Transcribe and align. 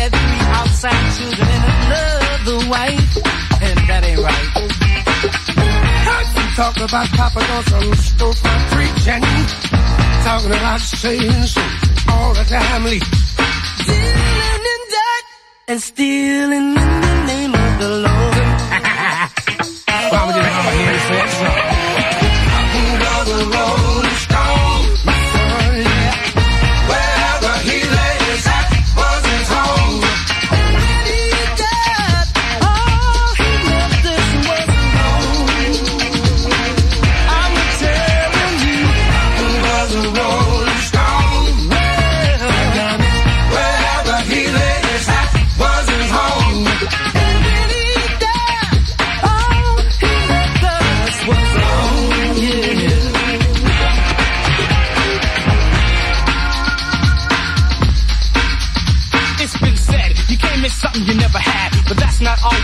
had 0.00 0.12
three 0.12 0.42
outside 0.56 1.04
children 1.16 1.48
and 1.56 1.64
another 1.84 2.58
wife, 2.70 3.12
and 3.60 3.76
that 3.88 4.02
ain't 4.08 4.20
right. 4.28 4.48
Heard 6.08 6.28
you 6.36 6.46
talk 6.56 6.76
about 6.80 7.08
Papa 7.18 7.40
on 7.56 7.62
some 7.64 7.92
storefront 8.08 8.62
preaching, 8.72 9.24
talking 10.24 10.52
about 10.56 10.80
saying 10.80 11.42
so 11.44 11.60
all 12.08 12.32
the 12.32 12.44
time, 12.44 12.84
Lee. 12.84 13.02
Dealing 13.84 14.64
in 14.74 14.82
debt 14.96 15.24
and 15.68 15.80
stealing 15.80 16.68
in 16.70 17.00
the 17.06 17.24
name 17.26 17.54
of 17.54 17.78
the 17.80 17.88
Lord. 18.04 18.19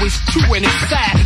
Always 0.06 0.20
true 0.26 0.54
and 0.54 0.64
it's 0.64 0.88
sad 0.88 1.25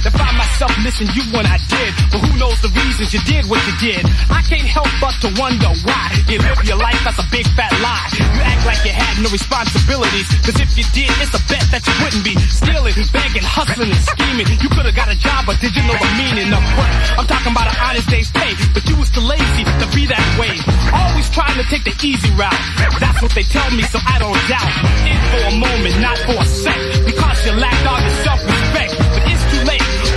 myself 0.61 0.85
missing 0.85 1.09
you 1.17 1.25
when 1.33 1.47
I 1.49 1.57
did. 1.73 1.91
But 2.13 2.21
who 2.21 2.37
knows 2.37 2.61
the 2.61 2.69
reasons 2.69 3.17
you 3.17 3.21
did 3.25 3.49
what 3.49 3.65
you 3.65 3.75
did? 3.81 4.05
I 4.29 4.45
can't 4.45 4.69
help 4.69 4.93
but 5.01 5.17
to 5.25 5.33
wonder 5.41 5.73
why 5.89 6.13
you 6.29 6.37
live 6.37 6.61
your 6.69 6.77
life 6.77 7.01
that's 7.01 7.17
a 7.17 7.25
big 7.33 7.49
fat 7.57 7.73
lie. 7.81 8.05
You 8.21 8.29
act 8.45 8.69
like 8.69 8.81
you 8.85 8.93
had 8.93 9.17
no 9.25 9.33
responsibilities, 9.33 10.29
cause 10.45 10.61
if 10.61 10.69
you 10.77 10.85
did, 10.93 11.09
it's 11.17 11.33
a 11.33 11.41
bet 11.49 11.65
that 11.73 11.81
you 11.81 11.95
wouldn't 12.05 12.25
be 12.29 12.37
stealing, 12.53 12.93
begging, 13.09 13.47
hustling, 13.47 13.89
and 13.89 14.05
scheming. 14.05 14.49
You 14.61 14.69
could've 14.69 14.93
got 14.93 15.09
a 15.09 15.17
job, 15.17 15.49
but 15.49 15.57
did 15.65 15.73
you 15.73 15.81
know 15.89 15.97
the 15.97 16.13
meaning 16.21 16.53
of 16.53 16.61
work? 16.77 16.93
I'm 17.17 17.25
talking 17.25 17.57
about 17.57 17.73
an 17.73 17.79
honest 17.81 18.09
day's 18.13 18.29
pay, 18.29 18.53
but 18.77 18.85
you 18.85 19.01
was 19.01 19.09
too 19.09 19.25
lazy 19.25 19.65
to 19.65 19.87
be 19.97 20.05
that 20.13 20.27
way. 20.37 20.53
Always 20.93 21.33
trying 21.33 21.57
to 21.57 21.65
take 21.73 21.89
the 21.89 21.97
easy 22.05 22.29
route. 22.37 22.61
That's 23.01 23.17
what 23.25 23.33
they 23.33 23.49
tell 23.49 23.71
me, 23.73 23.81
so 23.89 23.97
I 24.05 24.21
don't 24.21 24.37
doubt. 24.45 24.73
In 25.09 25.19
for 25.33 25.41
a 25.41 25.55
moment, 25.57 25.95
not 26.05 26.19
for 26.29 26.37
a 26.37 26.45
sec, 26.45 26.81
because 27.09 27.49
you 27.49 27.53
lacked 27.57 27.87
all 27.89 28.01
your 28.01 28.17
self-respect. 28.29 29.10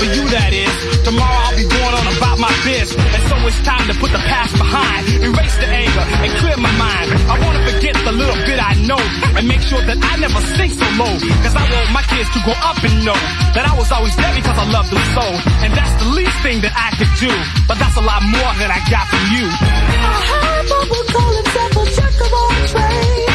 For 0.04 0.10
you, 0.12 0.24
that 0.36 0.52
is. 0.52 0.76
Tomorrow 1.08 1.40
I'll 1.48 1.56
be 1.56 1.64
going 1.64 1.96
on 1.96 2.08
about 2.20 2.38
my 2.40 2.52
biz, 2.68 2.92
and 2.92 3.24
so 3.32 3.36
it's 3.48 3.60
time 3.64 3.88
to 3.88 3.96
put 3.96 4.12
the 4.12 4.20
past 4.28 4.52
behind, 4.60 5.08
erase 5.24 5.56
the 5.64 5.68
anger, 5.68 6.06
and 6.24 6.30
clear 6.44 6.58
my 6.60 6.72
mind. 6.76 7.08
I 7.32 7.40
wanna 7.40 7.64
forget 7.64 7.96
the 8.04 8.12
little 8.12 8.36
bit 8.44 8.60
I 8.60 8.76
know, 8.84 9.00
and 9.40 9.48
make 9.48 9.64
sure 9.64 9.80
that 9.80 9.96
I 9.96 10.20
never 10.20 10.42
sink 10.60 10.76
so 10.76 10.88
low. 11.00 11.16
Cause 11.44 11.56
I 11.56 11.64
want 11.64 11.88
my 11.96 12.04
kids 12.12 12.28
to 12.36 12.40
grow 12.44 12.58
up 12.68 12.80
and 12.84 12.96
know 13.08 13.20
that 13.56 13.64
I 13.64 13.74
was 13.80 13.92
always 13.92 14.16
there 14.20 14.36
because 14.36 14.58
I 14.60 14.68
love 14.72 14.88
them 14.92 15.04
so. 15.16 15.26
And 15.64 15.72
that's 15.72 15.96
the 16.04 16.10
least 16.12 16.36
thing 16.44 16.60
that 16.68 16.76
I 16.76 16.92
could 17.00 17.14
do, 17.20 17.32
but 17.68 17.80
that's 17.80 17.96
a 17.96 18.04
lot 18.04 18.24
more 18.28 18.52
than 18.60 18.70
I 18.72 18.80
got 18.92 19.08
from 19.08 19.24
you. 19.32 19.46
I 19.48 20.20
heard 20.28 20.64
Papa 20.68 21.00
call 21.16 21.32
himself 21.32 21.72
a 21.80 21.84
jack 21.96 22.16
of 22.28 22.32
all 22.34 22.52
trades. 22.68 23.33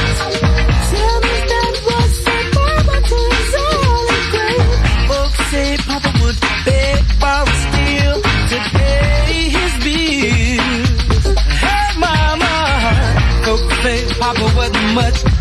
Much 14.99 15.38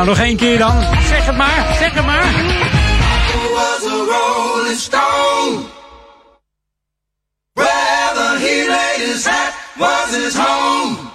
Nou, 0.00 0.12
nog 0.12 0.20
één 0.20 0.36
keer 0.36 0.58
dan. 0.58 0.80
Zeg 0.80 1.26
het 1.26 1.36
maar, 1.36 1.76
zeg 1.78 1.94
het 1.94 2.04
maar. 2.06 2.22
was 3.52 3.84
a 3.84 3.96
rolling 3.96 4.78
stone. 4.78 5.62
Wherever 7.52 8.38
he 8.38 8.66
laid 8.68 8.96
his 8.96 9.26
hat 9.26 9.52
was 9.76 10.16
his 10.16 10.36
home. 10.36 11.09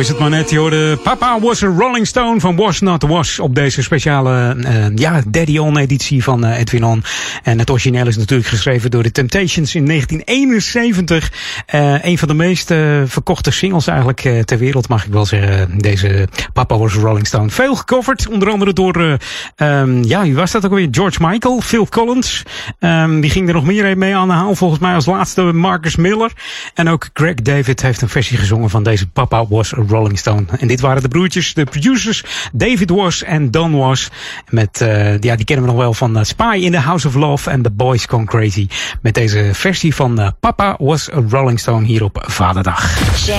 Is 0.00 0.08
het 0.08 0.18
maar 0.18 0.30
net. 0.30 0.50
Je 0.50 0.58
hoorde 0.58 0.96
Papa 0.96 1.40
was 1.40 1.62
a 1.62 1.66
Rolling 1.66 2.06
Stone 2.06 2.40
van 2.40 2.56
Was 2.56 2.80
Not 2.80 3.02
Was 3.02 3.38
op 3.38 3.54
deze 3.54 3.82
speciale 3.82 4.56
eh, 4.64 4.86
ja, 4.94 5.22
Daddy 5.28 5.58
On 5.58 5.78
editie 5.78 6.22
van 6.22 6.44
eh, 6.44 6.58
Edwin 6.58 6.84
On. 6.84 7.04
En 7.42 7.58
het 7.58 7.70
origineel 7.70 8.06
is 8.06 8.16
natuurlijk 8.16 8.48
geschreven 8.48 8.90
door 8.90 9.02
de 9.02 9.12
Temptations 9.12 9.74
in 9.74 9.86
1971. 9.86 11.32
Eh, 11.66 12.04
een 12.04 12.18
van 12.18 12.28
de 12.28 12.34
meest 12.34 12.66
verkochte 13.04 13.50
singles 13.50 13.86
eigenlijk 13.86 14.20
ter 14.44 14.58
wereld 14.58 14.88
mag 14.88 15.04
ik 15.04 15.12
wel 15.12 15.26
zeggen. 15.26 15.78
Deze 15.78 16.28
Papa 16.52 16.78
was 16.78 16.96
a 16.96 17.00
Rolling 17.00 17.26
Stone. 17.26 17.50
Veel 17.50 17.74
gecoverd, 17.74 18.28
onder 18.28 18.50
andere 18.50 18.72
door, 18.72 18.96
eh, 18.96 19.12
ehm, 19.56 20.02
ja 20.02 20.22
wie 20.22 20.34
was 20.34 20.50
dat 20.50 20.64
ook 20.64 20.72
weer? 20.72 20.88
George 20.90 21.26
Michael, 21.26 21.60
Phil 21.60 21.88
Collins. 21.88 22.42
Ehm, 22.78 23.20
die 23.20 23.30
ging 23.30 23.48
er 23.48 23.54
nog 23.54 23.64
meer 23.64 23.98
mee 23.98 24.16
aan 24.16 24.28
de 24.28 24.34
haal. 24.34 24.54
Volgens 24.54 24.80
mij 24.80 24.94
als 24.94 25.06
laatste 25.06 25.42
Marcus 25.42 25.96
Miller. 25.96 26.32
En 26.74 26.88
ook 26.88 27.08
Greg 27.12 27.34
David 27.34 27.82
heeft 27.82 28.02
een 28.02 28.08
versie 28.08 28.36
gezongen 28.36 28.70
van 28.70 28.82
deze 28.82 29.06
Papa 29.06 29.46
was 29.46 29.74
a 29.74 29.82
Rolling 29.90 30.18
Stone. 30.18 30.44
En 30.58 30.68
dit 30.68 30.80
waren 30.80 31.02
de 31.02 31.08
broertjes, 31.08 31.54
de 31.54 31.64
producers, 31.64 32.24
David 32.52 32.90
Was 32.90 33.22
en 33.22 33.50
Don 33.50 33.76
Was. 33.76 34.10
Met, 34.48 34.80
eh, 34.80 35.18
ja, 35.18 35.36
die 35.36 35.44
kennen 35.44 35.64
we 35.64 35.72
nog 35.72 35.80
wel 35.80 35.94
van 35.94 36.16
eh, 36.16 36.24
Spy 36.24 36.58
in 36.60 36.72
the 36.72 36.78
House 36.78 37.06
of 37.06 37.14
Love 37.14 37.50
en 37.50 37.62
The 37.62 37.70
Boys 37.70 38.04
Gone 38.04 38.24
Crazy. 38.24 38.68
Met 39.02 39.14
deze 39.14 39.50
versie 39.52 39.94
van 39.94 40.20
eh, 40.20 40.28
Papa 40.40 40.76
was 40.78 41.12
a 41.12 41.22
Rolling 41.28 41.60
Stone 41.60 41.86
hier 41.86 42.04
op 42.04 42.24
Vaderdag. 42.26 42.98
Jam 43.26 43.38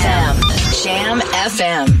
FM. 0.00 0.88
Jam 0.88 1.20
FM. 1.20 1.92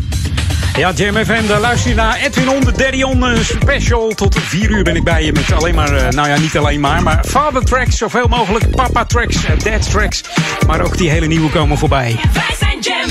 Ja, 0.76 0.92
Jam 0.92 1.14
FM, 1.14 1.46
daar 1.46 1.60
luister 1.60 1.90
je 1.90 1.96
naar 1.96 2.16
Edwin 2.16 2.48
On, 2.48 2.60
de 2.60 2.72
Daddy 2.72 3.02
On 3.02 3.26
eh, 3.26 3.38
special. 3.40 4.08
Tot 4.08 4.36
4 4.40 4.70
uur 4.70 4.82
ben 4.82 4.96
ik 4.96 5.04
bij 5.04 5.24
je 5.24 5.32
met 5.32 5.52
alleen 5.52 5.74
maar, 5.74 5.96
eh, 5.96 6.08
nou 6.08 6.28
ja, 6.28 6.38
niet 6.38 6.56
alleen 6.56 6.80
maar, 6.80 7.02
maar 7.02 7.24
father 7.24 7.64
tracks, 7.64 7.96
zoveel 7.96 8.28
mogelijk 8.28 8.70
papa 8.70 9.04
tracks, 9.04 9.36
dad 9.64 9.90
tracks. 9.90 10.22
Maar 10.66 10.80
ook 10.80 10.96
die 10.98 11.10
hele 11.10 11.26
nieuwe 11.26 11.50
komen 11.50 11.78
voorbij. 11.78 12.16
Wij 12.32 12.56
zijn 12.58 12.78
Jam 12.80 13.10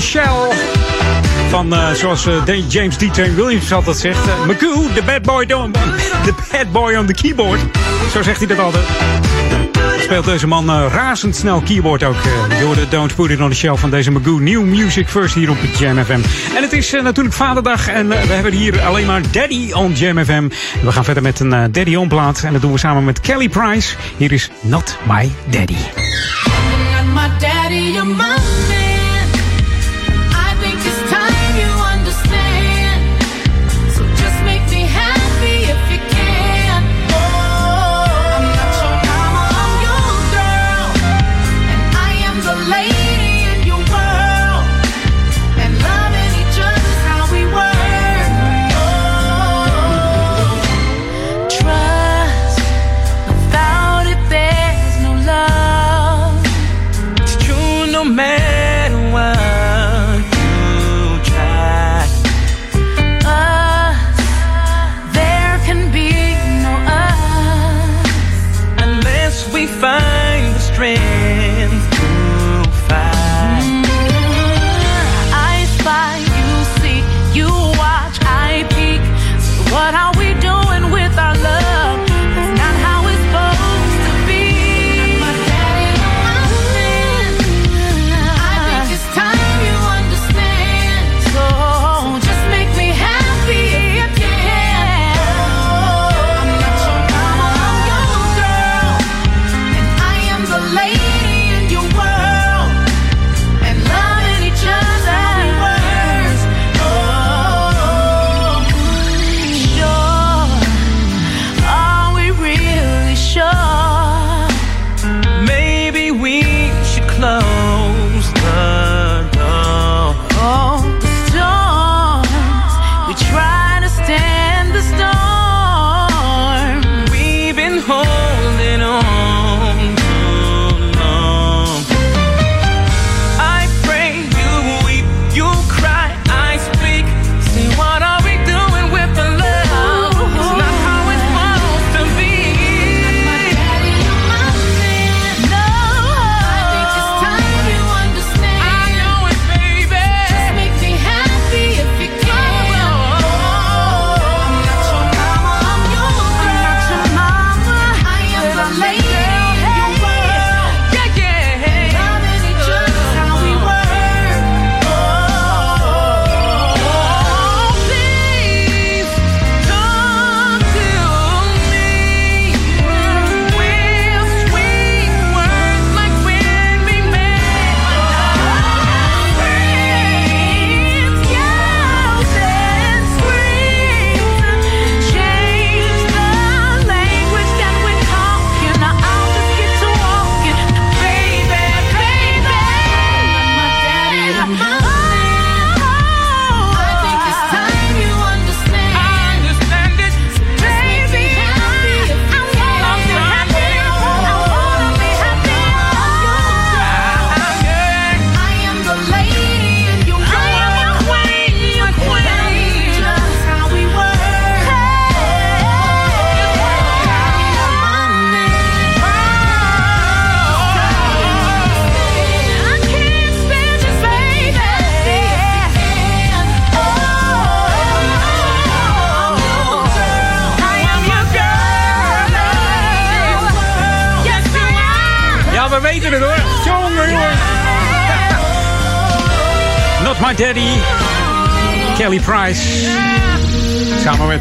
on 0.00 0.06
a 0.06 0.06
shell. 0.06 0.52
Van, 1.48 1.74
eh, 1.74 1.90
zoals 1.92 2.26
eh, 2.26 2.68
James 2.68 2.96
D. 2.96 3.14
Train 3.14 3.34
Williams 3.34 3.72
altijd 3.72 3.96
zegt. 3.96 4.26
Magoo, 4.46 4.86
the 4.94 5.02
bad 5.06 5.22
boy, 5.22 5.46
don't, 5.46 5.74
the 6.26 6.34
bad 6.52 6.72
boy 6.72 6.94
on 6.96 7.06
the 7.06 7.12
keyboard. 7.12 7.60
Zo 8.12 8.22
zegt 8.22 8.38
hij 8.38 8.46
dat 8.46 8.58
altijd. 8.58 8.84
Speelt 10.00 10.24
deze 10.24 10.46
man 10.46 10.70
eh, 10.70 10.86
razendsnel 10.92 11.60
keyboard 11.60 12.02
ook. 12.02 12.16
door 12.60 12.74
de 12.74 12.88
Don't 12.88 13.14
Put 13.14 13.30
It 13.30 13.40
on 13.40 13.48
the 13.48 13.56
Shelf 13.56 13.80
van 13.80 13.90
deze 13.90 14.10
Magoo. 14.10 14.38
New 14.38 14.64
Music 14.64 15.08
First 15.08 15.34
hier 15.34 15.50
op 15.50 15.56
Jam 15.78 16.04
FM. 16.04 16.20
En 16.56 16.62
het 16.62 16.72
is 16.72 16.90
natuurlijk 16.90 17.34
Vaderdag. 17.34 17.88
En 17.88 18.08
we 18.08 18.14
hebben 18.14 18.52
hier 18.52 18.80
alleen 18.80 19.06
maar 19.06 19.22
Daddy 19.30 19.72
on 19.72 19.92
Jam 19.92 20.24
FM. 20.24 20.48
We 20.82 20.92
gaan 20.92 21.04
verder 21.04 21.22
met 21.22 21.40
een 21.40 21.72
Daddy 21.72 21.94
on 21.94 22.08
plaat. 22.08 22.42
En 22.44 22.52
dat 22.52 22.62
doen 22.62 22.72
we 22.72 22.78
samen 22.78 23.04
met 23.04 23.20
Kelly 23.20 23.48
Price. 23.48 23.96
Hier 24.16 24.32
is 24.32 24.50
Not 24.60 24.96
My 25.08 25.30
Daddy. 25.50 25.76
Not 26.92 27.14
my 27.14 27.28
daddy, 27.38 27.92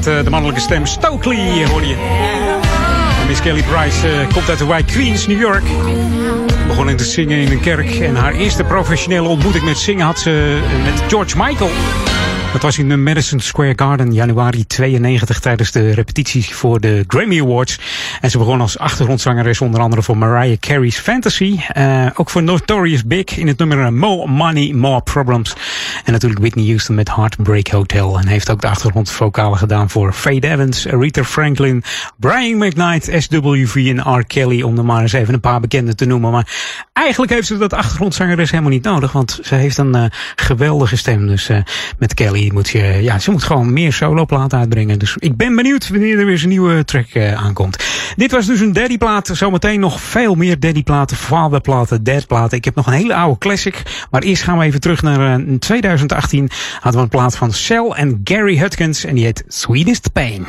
Uh, 0.08 0.24
de 0.24 0.30
mannelijke 0.30 0.62
stem 0.62 0.86
Stokely 0.86 1.66
hoor 1.66 1.86
je. 1.86 1.96
Miss 3.28 3.42
Kelly 3.42 3.64
Price 3.64 4.08
uh, 4.08 4.34
komt 4.34 4.50
uit 4.50 4.58
de 4.58 4.66
wijk 4.66 4.88
Queens, 4.88 5.28
New 5.28 5.40
York. 5.40 5.64
Begon 6.68 6.90
in 6.90 6.98
te 6.98 7.04
zingen 7.04 7.38
in 7.38 7.52
een 7.52 7.60
kerk. 7.60 7.90
En 7.90 8.16
haar 8.16 8.34
eerste 8.34 8.64
professionele 8.64 9.28
ontmoeting 9.28 9.64
met 9.64 9.78
zingen 9.78 10.06
had 10.06 10.20
ze 10.20 10.62
uh, 10.64 10.84
met 10.84 11.04
George 11.08 11.38
Michael. 11.38 11.70
Dat 12.54 12.62
was 12.62 12.78
in 12.78 12.90
de 12.90 12.98
Madison 12.98 13.40
Square 13.40 13.74
Garden 13.76 14.14
januari 14.14 14.68
92 14.68 15.40
tijdens 15.40 15.72
de 15.72 15.92
repetitie 15.92 16.56
voor 16.56 16.80
de 16.80 17.04
Grammy 17.08 17.42
Awards. 17.42 17.80
En 18.22 18.30
ze 18.30 18.38
begon 18.38 18.62
als 18.62 18.78
achtergrondzangeres 18.78 19.62
onder 19.62 19.82
andere 19.82 20.04
voor 20.04 20.18
Mariah 20.18 20.60
Carey's 20.60 20.98
Fantasy. 20.98 21.60
Ook 22.16 22.30
voor 22.30 22.44
Notorious 22.44 23.06
Big 23.06 23.38
in 23.38 23.48
het 23.48 23.58
nummer 23.58 23.94
More 23.94 24.28
Money, 24.28 24.74
More 24.74 25.02
Problems. 25.02 25.56
En 26.04 26.12
natuurlijk 26.12 26.42
Whitney 26.42 26.66
Houston 26.66 26.96
met 26.96 27.16
Heartbreak 27.16 27.68
Hotel. 27.68 28.20
En 28.20 28.28
heeft 28.28 28.52
ook 28.52 28.62
de 28.62 28.68
achtergrondvokalen 28.68 29.58
gedaan 29.58 29.90
voor 29.90 30.14
Faye 30.14 30.42
Evans, 30.42 30.86
Rita 30.86 31.24
Franklin, 31.24 31.84
Brian 32.18 32.58
McKnight, 32.58 33.24
SWV 33.24 33.76
en 33.76 34.18
R. 34.18 34.26
Kelly. 34.26 34.62
Om 34.62 34.78
er 34.78 34.86
maar 34.86 35.02
eens 35.02 35.14
even 35.14 35.34
een 35.34 35.40
paar 35.40 35.60
bekenden 35.60 35.96
te 35.96 36.06
noemen. 36.06 36.32
Maar 36.32 36.48
eigenlijk 36.94 37.32
heeft 37.32 37.48
ze 37.48 37.58
dat 37.58 37.74
achtergrondzangeres 37.74 38.52
helemaal 38.52 38.72
niet 38.72 38.84
nodig. 38.84 39.12
Want 39.12 39.40
ze 39.44 39.56
heeft 39.56 39.78
een 39.78 39.96
uh, 39.96 40.06
geweldige 40.36 40.98
stem. 40.98 41.28
Dus 41.28 41.50
uh, 41.50 41.58
met 41.98 42.14
Kelly 42.14 42.50
moet 42.54 42.70
je, 42.70 42.84
ja, 43.02 43.20
ze 43.20 43.32
moet 43.32 43.44
gewoon 43.44 43.74
meer 43.74 43.94
soloplaten 43.94 44.60
uitbrengen. 44.60 45.00
Dus 45.00 45.16
ik 45.18 45.38
ben 45.38 45.56
benieuwd 45.56 45.90
wanneer 45.90 46.20
er 46.20 46.26
weer 46.26 46.44
een 46.44 46.50
nieuwe 46.50 46.86
track 46.86 47.14
uh, 47.14 47.34
aankomt. 47.34 47.84
Dit 48.16 48.32
was 48.32 48.46
dus 48.46 48.60
een 48.60 48.74
daddy 48.74 48.98
plaat. 48.98 49.30
Zometeen 49.34 49.80
nog 49.80 50.02
veel 50.02 50.36
meer 50.36 50.60
daddy 50.60 50.84
platen, 50.84 51.18
vader 51.18 51.62
platen, 51.62 52.04
dad 52.04 52.28
platen. 52.28 52.58
Ik 52.58 52.66
heb 52.66 52.76
nog 52.76 52.88
een 52.88 52.94
hele 52.94 53.16
oude 53.16 53.38
classic. 53.38 54.08
Maar 54.12 54.22
eerst 54.22 54.44
gaan 54.44 54.58
we 54.58 54.66
even 54.66 54.80
terug 54.80 55.02
naar 55.02 55.40
uh, 55.40 55.46
2018. 55.98 56.50
Hadden 56.74 56.94
we 56.94 57.00
een 57.00 57.10
plaat 57.10 57.38
van 57.38 57.54
Cell 57.54 57.90
en 57.90 58.22
Gary 58.24 58.58
Hutkins. 58.58 59.06
En 59.06 59.16
die 59.16 59.24
heet 59.24 59.44
Sweetest 59.48 60.14
Pain. 60.14 60.48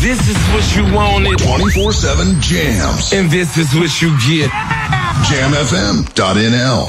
This 0.00 0.18
is 0.18 0.36
what 0.52 0.70
you 0.74 0.92
wanted. 0.92 1.40
24-7 1.40 2.38
jams. 2.40 3.14
And 3.14 3.30
this 3.30 3.56
is 3.56 3.72
what 3.72 3.98
you 3.98 4.12
get. 4.18 4.50
Jamfm.nl 5.28 6.88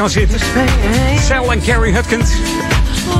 kan 0.00 0.10
zitten. 0.10 0.40
Cell 1.26 1.48
en 1.48 1.62
Carrie 1.62 1.94
Hutkins. 1.94 2.30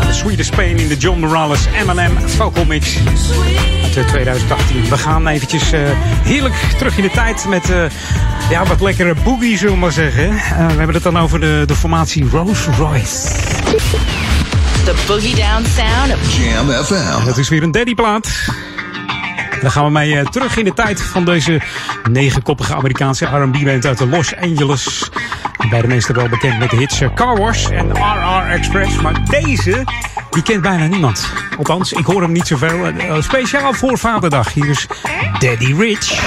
The 0.06 0.12
Sweetest 0.12 0.56
Pain 0.56 0.78
in 0.78 0.88
de 0.88 0.96
John 0.96 1.18
Morales 1.20 1.60
M&M 1.86 2.28
vocal 2.28 2.64
mix 2.64 2.96
uit 3.82 3.96
eh, 3.96 4.06
2018. 4.06 4.88
We 4.88 4.98
gaan 4.98 5.26
eventjes 5.26 5.72
eh, 5.72 5.80
heerlijk 6.22 6.54
terug 6.78 6.96
in 6.96 7.02
de 7.02 7.10
tijd 7.10 7.46
met 7.48 7.70
eh, 7.70 7.82
ja, 8.50 8.64
wat 8.64 8.80
lekkere 8.80 9.14
boogie, 9.24 9.58
zullen 9.58 9.74
we 9.74 9.80
maar 9.80 9.92
zeggen. 9.92 10.28
Eh, 10.28 10.66
we 10.66 10.76
hebben 10.76 10.94
het 10.94 11.02
dan 11.02 11.18
over 11.18 11.40
de, 11.40 11.62
de 11.66 11.74
formatie 11.74 12.28
Rolls 12.30 12.66
Royce. 12.78 13.28
The 14.84 14.94
boogie 15.06 15.34
down 15.34 15.64
sound 15.76 16.12
of 16.12 16.36
Jam 16.36 16.84
FM. 16.84 17.24
Dat 17.24 17.38
is 17.38 17.48
weer 17.48 17.62
een 17.62 17.70
daddyplaat. 17.70 18.28
Dan 19.60 19.70
gaan 19.70 19.84
we 19.84 19.90
mee 19.90 20.18
eh, 20.18 20.26
terug 20.26 20.56
in 20.56 20.64
de 20.64 20.72
tijd 20.72 21.00
van 21.00 21.24
deze 21.24 21.60
negenkoppige 22.10 22.74
Amerikaanse 22.74 23.24
R&B-band 23.24 23.86
uit 23.86 24.00
Los 24.00 24.36
Angeles. 24.36 25.10
Bij 25.68 25.80
de 25.80 25.86
meesten 25.86 26.14
wel 26.14 26.28
bekend 26.28 26.58
met 26.58 26.70
de 26.70 26.76
hits 26.76 27.00
eh, 27.00 27.08
Car 27.14 27.36
Wash 27.36 27.68
en 27.70 27.90
RR 27.90 28.50
Express. 28.50 29.00
Maar 29.00 29.24
deze, 29.24 29.84
die 30.30 30.42
kent 30.42 30.62
bijna 30.62 30.86
niemand. 30.86 31.32
Althans, 31.58 31.92
ik 31.92 32.04
hoor 32.04 32.22
hem 32.22 32.32
niet 32.32 32.46
zoveel. 32.46 32.86
Eh, 32.86 33.20
speciaal 33.20 33.72
voor 33.72 33.98
Vaderdag. 33.98 34.52
Hier 34.52 34.68
is 34.68 34.86
Daddy 35.38 35.74
Rich. 35.74 36.20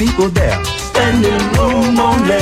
People 0.00 0.30
there, 0.30 0.64
standing 0.64 1.44
room 1.60 2.00
only. 2.00 2.40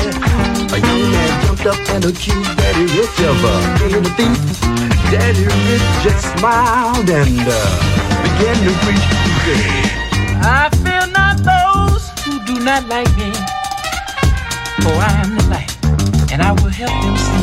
A 0.70 0.78
young 0.78 1.02
man 1.10 1.30
jumped 1.42 1.66
up 1.66 1.80
and 1.90 2.04
accused 2.04 2.56
Daddy 2.56 2.86
Rich 2.94 3.18
of 3.26 3.34
uh, 3.42 3.78
being 3.82 3.98
a 3.98 4.12
thief. 4.14 4.38
Daddy 5.10 5.42
Rich 5.42 5.88
just 6.06 6.38
smiled 6.38 7.10
and 7.10 7.42
uh, 7.42 7.58
began 8.22 8.54
to 8.62 8.72
preach. 8.86 9.06
He 9.26 9.32
said, 9.42 9.90
I 10.38 10.70
fear 10.84 11.02
not 11.10 11.42
those 11.42 12.06
who 12.22 12.38
do 12.46 12.62
not 12.62 12.86
like 12.86 13.10
me. 13.18 13.32
For 14.86 14.94
I 14.94 15.10
am 15.18 15.34
the 15.34 15.44
light, 15.50 15.74
and 16.30 16.40
I 16.40 16.52
will 16.52 16.70
help 16.70 16.94
them 17.02 17.16
see. 17.26 17.42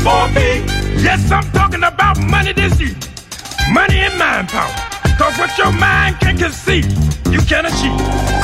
For 0.00 0.24
me, 0.32 0.64
yes, 1.04 1.30
I'm 1.30 1.44
talking 1.52 1.84
about 1.84 2.18
money 2.20 2.54
this 2.54 2.80
evening. 2.80 3.04
Money 3.70 3.98
and 3.98 4.18
mind 4.18 4.48
power. 4.48 4.72
Cause 5.18 5.36
what 5.38 5.56
your 5.58 5.72
mind 5.72 6.18
can 6.20 6.38
conceive, 6.38 6.86
you 7.30 7.40
can 7.42 7.66
achieve. 7.66 8.43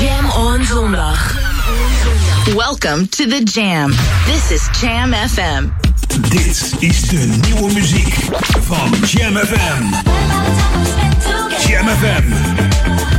Jam 0.00 0.30
on 0.30 0.64
zondag. 0.64 1.34
Welcome 2.54 3.08
to 3.08 3.26
the 3.26 3.42
Jam. 3.44 3.90
This 4.26 4.50
is 4.50 4.68
Jam 4.80 5.12
FM. 5.12 5.68
Dit 6.28 6.72
is 6.78 7.08
de 7.08 7.16
nieuwe 7.16 7.72
muziek 7.72 8.14
van 8.60 8.90
Jam 9.06 9.36
FM. 9.36 9.82
Jam 11.66 11.88
FM. 11.88 13.09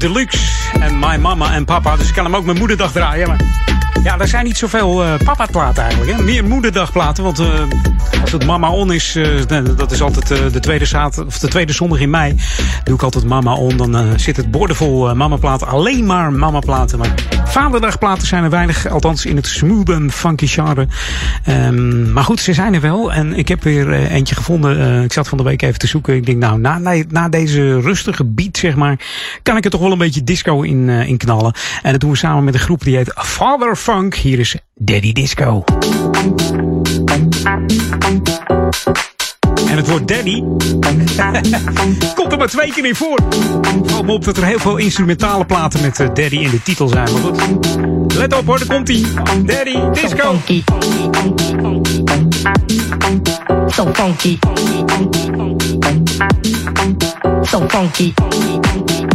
Deluxe 0.00 0.38
en 0.80 0.98
My 0.98 1.16
Mama 1.16 1.52
en 1.54 1.64
Papa. 1.64 1.96
Dus 1.96 2.08
ik 2.08 2.14
kan 2.14 2.24
hem 2.24 2.36
ook 2.36 2.44
mijn 2.44 2.58
moederdag 2.58 2.92
draaien. 2.92 3.28
Maar 3.28 3.40
ja, 4.02 4.18
er 4.18 4.28
zijn 4.28 4.44
niet 4.44 4.56
zoveel 4.56 5.04
eh 5.04 5.14
papa-platen 5.24 5.82
eigenlijk. 5.82 6.16
Hè? 6.16 6.22
Meer 6.22 6.44
moederdagplaten. 6.44 7.24
Want 7.24 7.38
eh, 7.38 7.46
het 8.28 8.46
Mama 8.46 8.70
On 8.70 8.92
is, 8.92 9.16
eh, 9.16 9.26
dat 9.76 9.92
is 9.92 10.02
altijd 10.02 10.30
eh, 10.30 10.38
de, 10.52 10.60
tweede 10.60 10.84
zaterdag, 10.84 11.26
of 11.26 11.38
de 11.38 11.48
tweede 11.48 11.72
zondag 11.72 12.00
in 12.00 12.10
mei. 12.10 12.36
Doe 12.84 12.94
ik 12.94 13.02
altijd 13.02 13.24
Mama 13.24 13.54
On. 13.54 13.76
Dan 13.76 13.96
eh, 13.96 14.02
zit 14.16 14.36
het 14.36 14.50
boordevol 14.50 15.08
eh, 15.08 15.14
mama-platen. 15.14 15.66
Alleen 15.66 16.06
maar 16.06 16.32
mama-platen. 16.32 16.98
Maar 16.98 17.14
vaderdagplaten 17.44 18.26
zijn 18.26 18.44
er 18.44 18.50
weinig. 18.50 18.88
Althans 18.88 19.26
in 19.26 19.36
het 19.36 19.46
smooth 19.46 19.88
en 19.88 20.10
funky 20.10 20.46
genre. 20.46 20.86
Ehm, 21.44 22.12
maar 22.12 22.24
goed, 22.24 22.40
ze 22.40 22.52
zijn 22.52 22.74
er 22.74 22.80
wel. 22.80 23.12
En 23.12 23.34
ik 23.34 23.48
heb 23.48 23.62
weer 23.62 23.92
eentje 23.92 24.34
gevonden. 24.34 25.02
Ik 25.04 25.12
zat 25.12 25.28
van 25.28 25.38
de 25.38 25.44
week 25.44 25.62
even 25.62 25.78
te 25.78 25.86
zoeken. 25.86 26.14
Ik 26.14 26.26
denk, 26.26 26.38
nou, 26.38 26.60
na, 26.60 27.02
na, 27.08 27.28
deze 27.28 27.80
rustige 27.80 28.24
beat, 28.24 28.56
zeg 28.56 28.76
maar, 28.76 28.98
kan 29.42 29.56
ik 29.56 29.64
er 29.64 29.70
toch 29.70 29.80
wel 29.80 29.92
een 29.92 29.98
beetje 29.98 30.24
disco 30.24 30.62
in, 30.62 30.88
in 30.88 31.16
knallen. 31.16 31.54
En 31.82 31.90
dat 31.90 32.00
doen 32.00 32.10
we 32.10 32.16
samen 32.16 32.44
met 32.44 32.54
een 32.54 32.60
groep 32.60 32.84
die 32.84 32.96
heet 32.96 33.12
Father 33.16 33.76
Funk. 33.76 34.14
Hier 34.14 34.38
is 34.38 34.56
Daddy 34.74 35.12
Disco. 35.12 35.64
En 39.68 39.76
het 39.76 39.88
woord 39.88 40.08
daddy 40.08 40.42
komt 42.14 42.32
er 42.32 42.38
maar 42.38 42.48
twee 42.48 42.72
keer 42.72 42.84
in 42.84 42.94
voor. 42.94 43.18
Valt 43.84 44.06
me 44.06 44.12
op 44.12 44.24
dat 44.24 44.36
er 44.36 44.44
heel 44.44 44.58
veel 44.58 44.76
instrumentale 44.76 45.44
platen 45.44 45.80
met 45.80 46.00
eh, 46.00 46.06
daddy 46.06 46.36
in 46.36 46.50
de 46.50 46.62
titel 46.62 46.88
zijn. 46.88 47.12
Maar 47.12 47.22
goed, 47.22 47.76
let 48.14 48.36
op 48.36 48.46
hoor, 48.46 48.58
daar 48.58 48.68
komt 48.68 48.88
ie. 48.88 49.06
Daddy, 49.44 49.78
disco. 49.92 50.36
So 53.66 53.90
funky. 53.92 54.38
So 57.42 57.68
funky. 57.68 58.12
So 58.12 59.09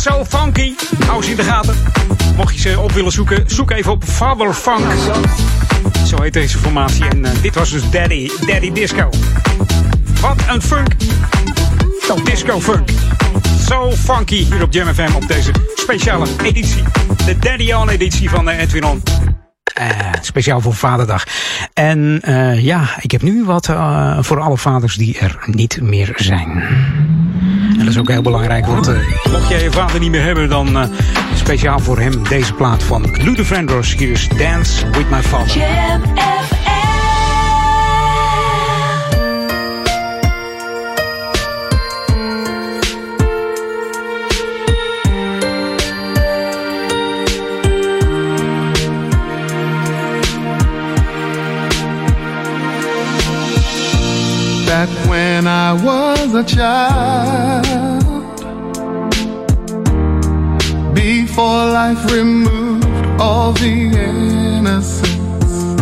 so 0.00 0.24
funky. 0.24 0.74
Hou 1.06 1.22
ze 1.22 1.30
in 1.30 1.36
de 1.36 1.42
gaten. 1.42 1.74
Mocht 2.36 2.54
je 2.54 2.60
ze 2.60 2.80
op 2.80 2.92
willen 2.92 3.12
zoeken, 3.12 3.44
zoek 3.46 3.70
even 3.70 3.92
op 3.92 4.04
Father 4.04 4.54
Funk. 4.54 4.86
Zo 6.06 6.22
heet 6.22 6.32
deze 6.32 6.58
formatie. 6.58 7.04
En 7.08 7.24
eh, 7.24 7.42
dit 7.42 7.54
was 7.54 7.70
dus 7.70 7.90
Daddy, 7.90 8.30
Daddy 8.46 8.72
Disco. 8.72 9.08
Wat 10.20 10.42
een 10.48 10.62
funk. 10.62 10.88
Disco 12.24 12.60
funk. 12.60 12.88
So 13.68 13.90
funky 13.90 14.44
hier 14.44 14.62
op 14.62 14.72
Jam 14.72 14.94
FM 14.94 15.14
op 15.14 15.28
deze 15.28 15.52
speciale 15.74 16.26
editie. 16.42 16.82
De 17.24 17.38
Daddy 17.38 17.72
On 17.72 17.88
editie 17.88 18.30
van 18.30 18.50
eh, 18.50 18.60
Edwin 18.60 18.84
On. 18.84 19.02
Eh, 19.74 19.88
speciaal 20.20 20.60
voor 20.60 20.74
Vaderdag. 20.74 21.24
En 21.72 22.20
ja, 22.56 22.88
ik 23.00 23.10
heb 23.10 23.22
nu 23.22 23.44
wat 23.44 23.66
voor 24.20 24.40
alle 24.40 24.58
vaders 24.58 24.94
die 24.94 25.18
er 25.18 25.38
niet 25.46 25.80
meer 25.80 26.12
zijn. 26.16 26.62
Dat 27.90 27.98
is 27.98 28.04
ook 28.04 28.14
heel 28.14 28.22
belangrijk, 28.22 28.66
want 28.66 28.88
eh, 28.88 28.94
mocht 29.30 29.48
jij 29.48 29.62
je 29.62 29.70
vader 29.70 30.00
niet 30.00 30.10
meer 30.10 30.22
hebben, 30.22 30.48
dan 30.48 30.78
eh, 30.78 30.88
speciaal 31.34 31.78
voor 31.78 31.98
hem 31.98 32.28
deze 32.28 32.52
plaat 32.52 32.82
van 32.82 33.16
Luther 33.22 33.44
Vandross. 33.44 33.94
Hier 33.94 34.10
is 34.10 34.28
Dance 34.28 34.90
With 34.90 35.10
My 35.10 35.22
Father. 35.22 35.56
Jam 35.56 36.02
Back 54.66 54.88
when 55.08 55.46
I 55.46 55.72
was 55.72 56.09
a 56.34 56.44
child, 56.44 58.04
before 60.94 61.64
life 61.80 62.04
removed 62.12 62.86
all 63.20 63.52
the 63.52 63.90
innocence, 64.08 65.74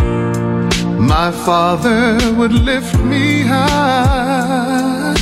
my 0.97 1.31
father 1.31 2.17
would 2.37 2.51
lift 2.51 2.97
me 3.03 3.41
high 3.43 5.15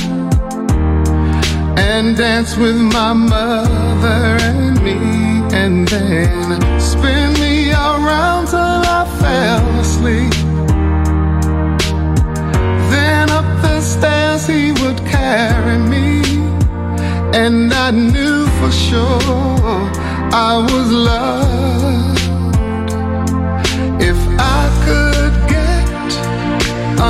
and 1.76 2.16
dance 2.16 2.56
with 2.56 2.76
my 2.76 3.12
mother 3.12 4.38
and 4.40 4.82
me, 4.82 4.98
and 5.56 5.88
then 5.88 6.80
spin 6.80 7.32
me 7.34 7.70
around 7.72 8.46
till 8.46 8.82
I 8.98 9.04
fell 9.20 9.80
asleep. 9.80 10.32
Then 12.90 13.30
up 13.30 13.62
the 13.62 13.80
stairs 13.82 14.46
he 14.46 14.72
would 14.72 15.07
carry 15.28 15.78
me, 15.92 16.08
and 17.42 17.70
I 17.86 17.90
knew 17.90 18.38
for 18.58 18.72
sure 18.86 19.78
I 20.48 20.52
was 20.70 20.88
loved. 21.10 22.20
If 24.10 24.20
I 24.58 24.62
could 24.86 25.34
get 25.56 26.10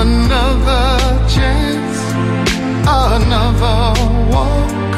another 0.02 0.86
chance, 1.36 1.98
another 3.14 3.80
walk, 4.32 4.94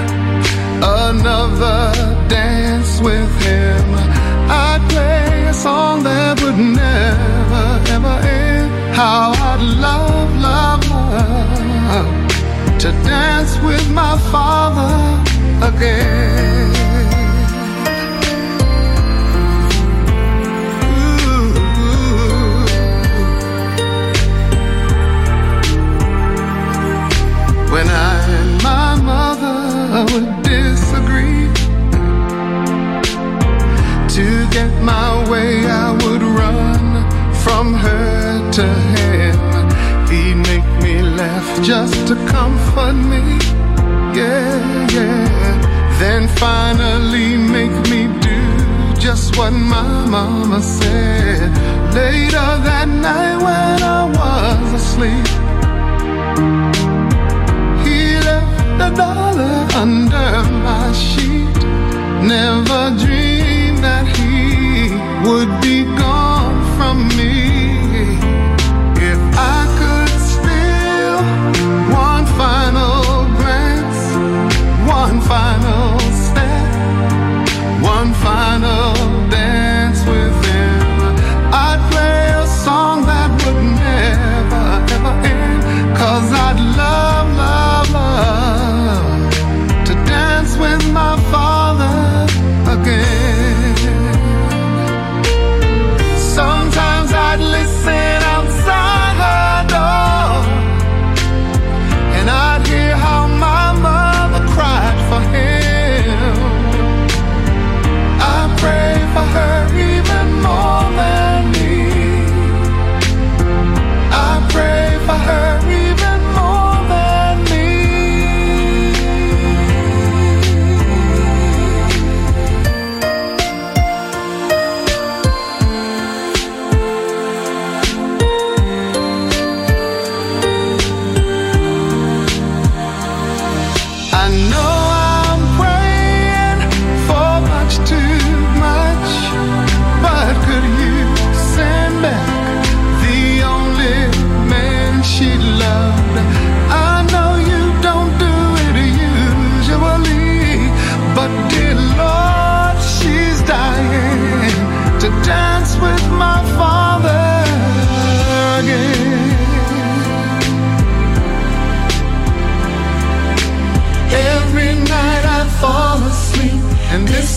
another 1.08 1.80
dance 2.36 2.92
with 3.08 3.32
him, 3.46 3.86
I'd 4.66 4.82
play 4.92 5.26
a 5.52 5.54
song 5.66 5.96
that 6.08 6.34
would 6.42 6.60
never 6.84 7.66
ever 7.96 8.16
end. 8.42 8.70
How 9.00 9.32
I'd 9.50 9.62
love, 9.84 10.09
to 12.80 12.92
dance 13.04 13.58
with 13.58 13.90
my 13.90 14.16
father 14.32 14.94
again. 15.68 16.70
When 27.70 27.86
I 27.86 28.14
and 28.38 28.62
my 28.62 28.94
mother 29.10 30.06
would 30.14 30.42
disagree, 30.42 31.52
to 34.14 34.48
get 34.50 34.72
my 34.82 35.30
way, 35.30 35.66
I 35.66 35.92
would 36.02 36.22
run 36.22 37.34
from 37.44 37.74
her 37.74 38.50
to 38.52 38.64
him. 38.64 38.99
Just 41.62 42.06
to 42.08 42.14
comfort 42.26 42.94
me. 42.94 43.38
Yeah, 44.16 44.88
yeah. 44.92 45.98
Then 45.98 46.28
finally 46.28 47.36
make 47.36 47.76
me 47.90 48.08
do 48.20 48.94
just 48.98 49.36
what 49.36 49.52
my 49.52 50.06
mama 50.06 50.62
said. 50.62 51.50
Later 51.94 52.50
that 52.68 52.88
night 52.88 53.36
when 53.46 53.82
I 53.82 54.04
was 54.18 54.72
asleep, 54.80 55.26
he 57.84 58.16
left 58.28 58.80
a 58.88 58.96
dollar 58.96 59.66
under 59.74 60.30
my 60.66 60.92
sheet. 60.92 61.56
Never 62.22 62.96
dreamed 63.02 63.78
that 63.84 64.06
he 64.16 64.96
would 65.28 65.59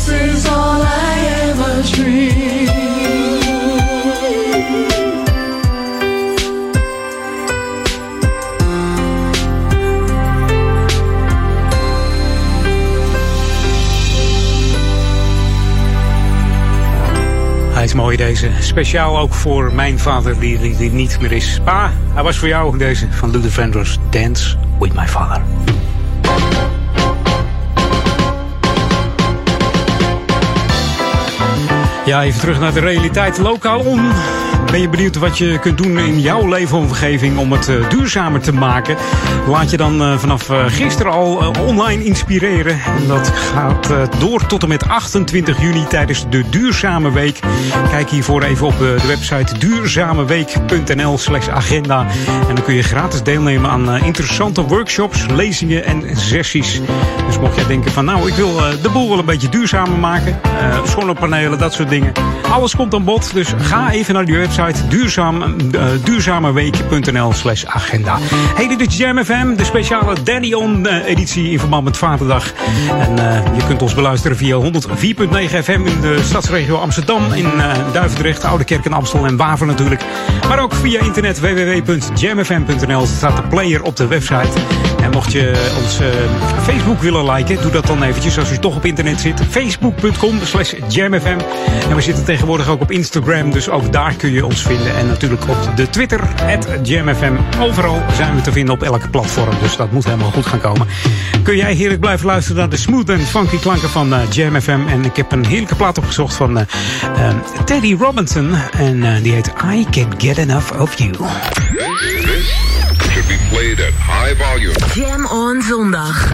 this 0.05 0.35
is 0.35 0.47
all 0.47 0.81
I 0.81 1.15
ever 1.47 1.83
is 17.83 17.93
mooi 17.93 18.17
deze. 18.17 18.49
Speciaal 18.59 19.19
ook 19.19 19.33
voor 19.33 19.73
mijn 19.73 19.99
vader 19.99 20.39
die, 20.39 20.59
die, 20.59 20.77
die 20.77 20.91
niet 20.91 21.19
meer 21.21 21.31
is. 21.31 21.59
Pa, 21.63 21.91
hij 22.13 22.23
was 22.23 22.37
voor 22.37 22.47
jou 22.47 22.77
deze 22.77 23.07
van 23.11 23.31
Luther 23.31 23.51
Vandross. 23.51 23.97
Dance 24.09 24.57
with 24.79 24.93
my 24.93 25.07
father. 25.07 25.41
Ja, 32.05 32.23
even 32.23 32.39
terug 32.39 32.59
naar 32.59 32.73
de 32.73 32.79
realiteit. 32.79 33.37
Lokaal 33.37 33.79
on. 33.79 34.11
Ben 34.73 34.81
je 34.81 34.89
benieuwd 34.89 35.15
wat 35.15 35.37
je 35.37 35.59
kunt 35.59 35.77
doen 35.77 35.99
in 35.99 36.19
jouw 36.19 36.47
leefomgeving 36.47 37.37
om 37.37 37.51
het 37.51 37.69
eh, 37.69 37.89
duurzamer 37.89 38.41
te 38.41 38.53
maken? 38.53 38.97
Laat 39.47 39.69
je 39.69 39.77
dan 39.77 40.01
eh, 40.01 40.17
vanaf 40.17 40.49
eh, 40.49 40.65
gisteren 40.67 41.11
al 41.11 41.53
online 41.59 42.03
inspireren. 42.03 42.79
En 42.99 43.07
dat 43.07 43.27
gaat 43.27 43.93
door 44.19 44.45
tot 44.45 44.63
en 44.63 44.67
met 44.67 44.87
28 44.87 45.61
juni 45.61 45.85
tijdens 45.87 46.25
de 46.29 46.49
Duurzame 46.49 47.11
Week. 47.11 47.39
Kijk 47.89 48.09
hiervoor 48.09 48.43
even 48.43 48.67
op 48.67 48.77
de 48.77 48.95
website 49.07 49.57
duurzameweek.nl 49.57 51.17
slash 51.17 51.47
agenda. 51.47 52.05
En 52.47 52.55
dan 52.55 52.63
kun 52.63 52.73
je 52.73 52.83
gratis 52.83 53.23
deelnemen 53.23 53.69
aan 53.69 54.03
interessante 54.03 54.61
workshops, 54.61 55.25
lezingen 55.35 55.85
en 55.85 56.03
sessies. 56.15 56.81
Dus 57.27 57.39
mocht 57.39 57.55
jij 57.55 57.67
denken 57.67 57.91
van 57.91 58.05
nou, 58.05 58.27
ik 58.27 58.33
wil 58.35 58.55
de 58.81 58.89
boel 58.89 59.09
wel 59.09 59.19
een 59.19 59.25
beetje 59.25 59.49
duurzamer 59.49 59.99
maken. 59.99 60.39
zonnepanelen, 60.85 61.57
dat 61.59 61.73
soort 61.73 61.89
dingen. 61.89 61.92
Alles 62.51 62.75
komt 62.75 62.93
aan 62.93 63.03
bod, 63.03 63.33
dus 63.33 63.53
ga 63.57 63.91
even 63.91 64.13
naar 64.13 64.25
die 64.25 64.37
website 64.37 64.79
eh, 64.81 65.85
duurzameweek.nl 66.03 67.33
slash 67.33 67.65
agenda. 67.65 68.17
Hey, 68.55 68.67
dit 68.67 68.87
is 68.87 68.97
Jam 68.97 69.23
FM, 69.23 69.55
de 69.55 69.63
speciale 69.63 70.15
Daddy 70.23 70.53
On 70.53 70.87
eh, 70.87 71.05
editie 71.05 71.51
in 71.51 71.59
verband 71.59 71.83
met 71.83 71.97
Vaderdag. 71.97 72.53
En 72.99 73.17
eh, 73.17 73.55
je 73.55 73.65
kunt 73.67 73.81
ons 73.81 73.93
beluisteren 73.93 74.37
via 74.37 74.61
104.9 74.61 74.69
FM 75.63 75.81
in 75.85 76.01
de 76.01 76.19
stadsregio 76.23 76.75
Amsterdam, 76.75 77.33
in 77.33 77.45
eh, 77.45 77.71
Duivendrecht, 77.93 78.43
Oudekerk 78.43 78.85
en 78.85 78.93
Amstel 78.93 79.25
en 79.25 79.37
Waver 79.37 79.67
natuurlijk. 79.67 80.05
Maar 80.47 80.59
ook 80.59 80.73
via 80.73 81.01
internet 81.01 81.39
www.jamfm.nl 81.39 83.05
staat 83.05 83.35
de 83.35 83.43
player 83.43 83.83
op 83.83 83.95
de 83.95 84.07
website. 84.07 84.92
Mocht 85.23 85.35
je 85.35 85.71
ons 85.83 85.99
eh, 85.99 86.07
Facebook 86.63 87.01
willen 87.01 87.31
liken, 87.31 87.61
doe 87.61 87.71
dat 87.71 87.85
dan 87.87 88.03
eventjes 88.03 88.37
als 88.37 88.49
je 88.49 88.59
toch 88.59 88.75
op 88.75 88.85
internet 88.85 89.19
zit. 89.19 89.41
Facebook.com 89.49 90.39
slash 90.43 90.73
jamfm. 90.87 91.37
En 91.89 91.95
we 91.95 92.01
zitten 92.01 92.25
tegenwoordig 92.25 92.67
ook 92.67 92.81
op 92.81 92.91
Instagram, 92.91 93.51
dus 93.51 93.69
ook 93.69 93.91
daar 93.91 94.13
kun 94.13 94.31
je 94.31 94.45
ons 94.45 94.61
vinden. 94.61 94.95
En 94.95 95.07
natuurlijk 95.07 95.41
op 95.49 95.75
de 95.75 95.89
Twitter, 95.89 96.19
jamfm. 96.83 97.33
Overal 97.59 98.01
zijn 98.15 98.35
we 98.35 98.41
te 98.41 98.51
vinden 98.51 98.73
op 98.73 98.83
elk 98.83 99.11
platform, 99.11 99.55
dus 99.61 99.75
dat 99.75 99.91
moet 99.91 100.05
helemaal 100.05 100.31
goed 100.31 100.45
gaan 100.45 100.59
komen. 100.59 100.87
Kun 101.43 101.55
jij 101.55 101.73
heerlijk 101.73 101.99
blijven 101.99 102.25
luisteren 102.25 102.57
naar 102.57 102.69
de 102.69 102.77
smooth 102.77 103.09
en 103.09 103.19
funky 103.19 103.57
klanken 103.57 103.89
van 103.89 104.13
eh, 104.13 104.19
Jam 104.31 104.61
FM. 104.61 104.87
En 104.87 105.05
ik 105.05 105.15
heb 105.15 105.31
een 105.31 105.45
heerlijke 105.45 105.75
plaat 105.75 105.97
opgezocht 105.97 106.35
van 106.35 106.57
eh, 106.57 106.65
eh, 107.27 107.35
Teddy 107.65 107.95
Robinson. 107.99 108.55
En 108.77 109.21
die 109.21 109.33
heet 109.33 109.53
I 109.73 109.85
Can 109.91 110.13
Get 110.17 110.37
Enough 110.37 110.79
of 110.79 110.97
You. 110.97 111.11
This 113.13 113.25
should 113.25 113.37
be 113.37 113.45
played 113.49 113.79
at 113.79 113.93
high 113.93 114.33
volume. 114.33 114.73
Jam 114.95 115.27
on 115.27 115.61
zondag. 115.61 116.33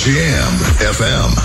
Jam 0.00 0.52
FM. 0.80 1.36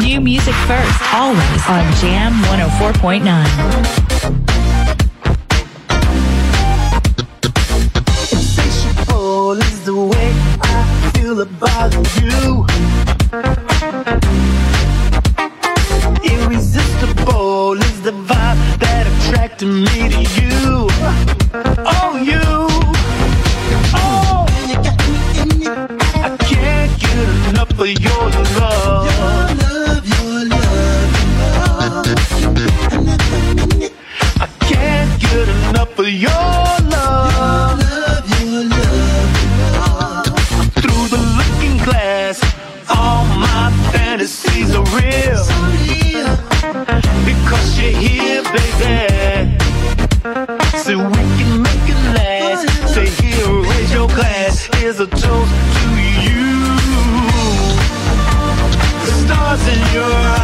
New 0.00 0.20
music 0.20 0.54
first, 0.66 1.14
always 1.14 1.68
on 1.68 1.84
Jam 2.00 2.32
104.9. 2.50 4.05
feel 11.26 11.40
about 11.40 11.92
you. 12.20 12.64
Irresistible 16.22 17.72
is 17.72 18.02
the 18.02 18.12
vibe 18.28 18.78
that 18.78 19.04
attracted 19.12 19.66
me 19.66 20.08
to 20.14 20.20
you. 20.40 20.88
Oh, 21.94 22.12
you. 22.30 22.46
Oh. 23.94 24.46
I 26.22 26.36
can't 26.52 26.92
get 27.00 27.28
enough 27.50 27.72
of 27.76 27.88
your 28.06 28.24
love. 28.60 29.04
Your 29.10 29.26
love, 29.62 30.04
your 30.12 30.30
love, 30.48 31.14
your 35.90 36.30
love. 36.30 36.45
your 59.96 60.35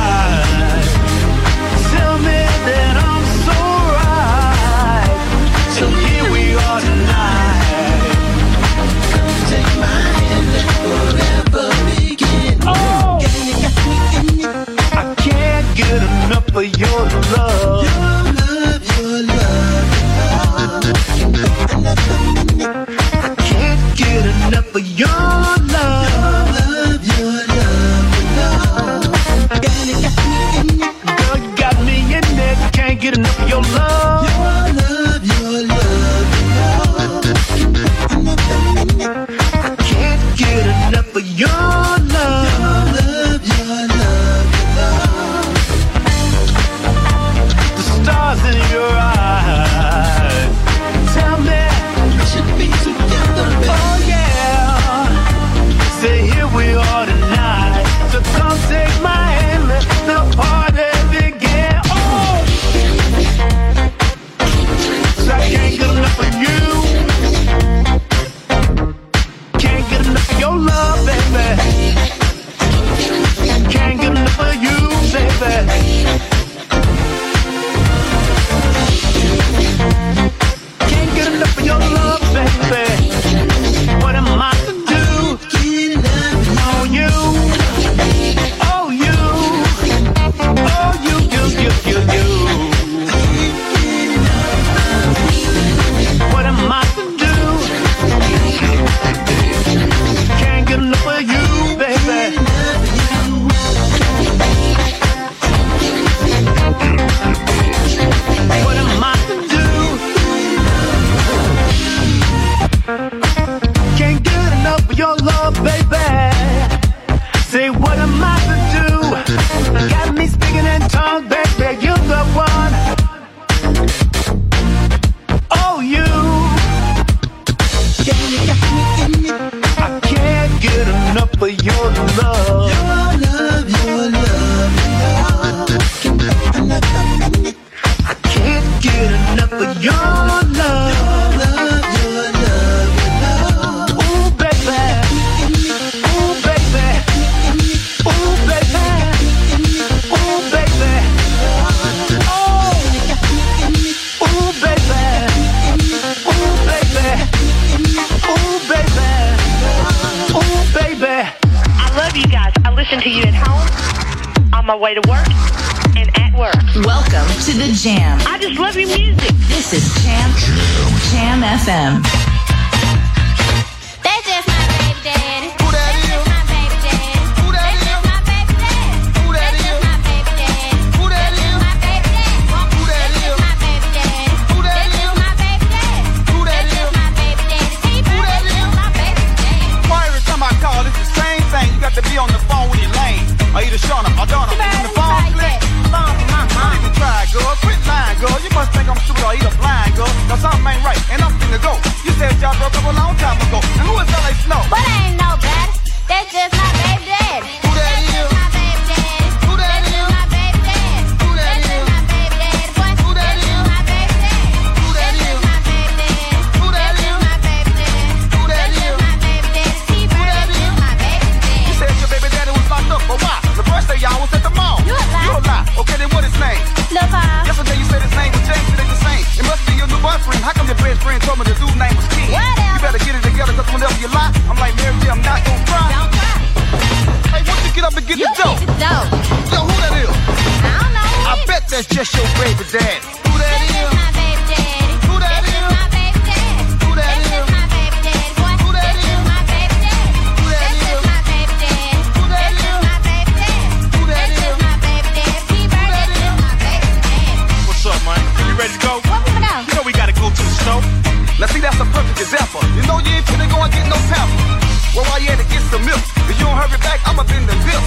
some 265.72 265.84
milk. 265.88 266.04
If 266.28 266.36
you 266.36 266.44
don't 266.44 266.58
hurry 266.60 266.76
back, 266.84 267.00
I'ma 267.08 267.24
bend 267.24 267.48
the 267.48 267.56
bill. 267.64 267.84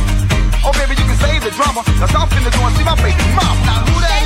Oh, 0.65 0.73
baby, 0.73 0.97
you 0.97 1.05
can 1.05 1.17
save 1.21 1.43
the 1.45 1.53
drama. 1.53 1.85
Now, 2.01 2.25
I'm 2.25 2.29
finna 2.33 2.49
go 2.49 2.65
and 2.65 2.73
see 2.73 2.83
my 2.83 2.97
baby 2.97 3.25
mama. 3.37 3.61
Now, 3.61 3.85
who 3.85 4.01
that 4.01 4.24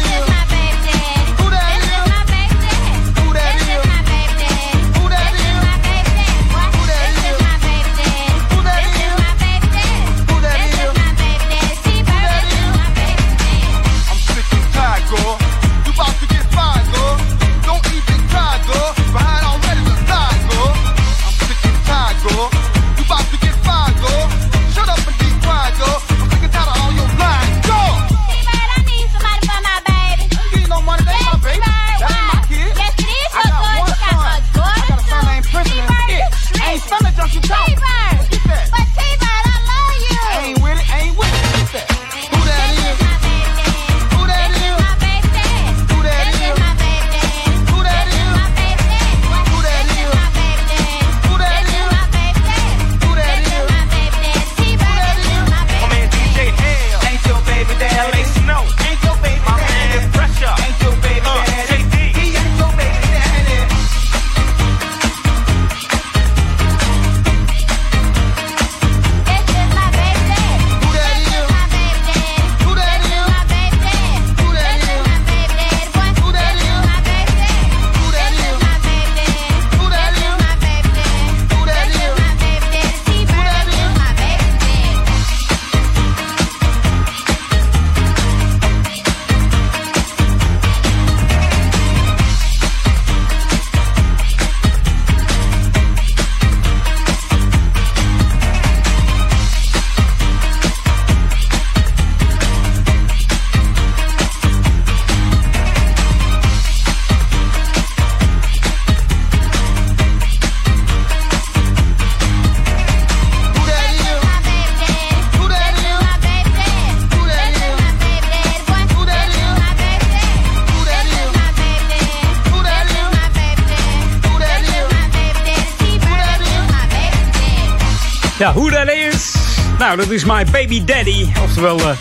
Ja, 128.50 128.56
hoe 128.56 128.72
dat 128.72 128.90
is? 128.90 129.36
Nou, 129.80 129.98
dat 129.98 130.10
is 130.10 130.26
My 130.26 130.46
Baby 130.52 130.84
Daddy. 130.84 131.28
Oftewel, 131.44 131.80
eh 131.80 131.98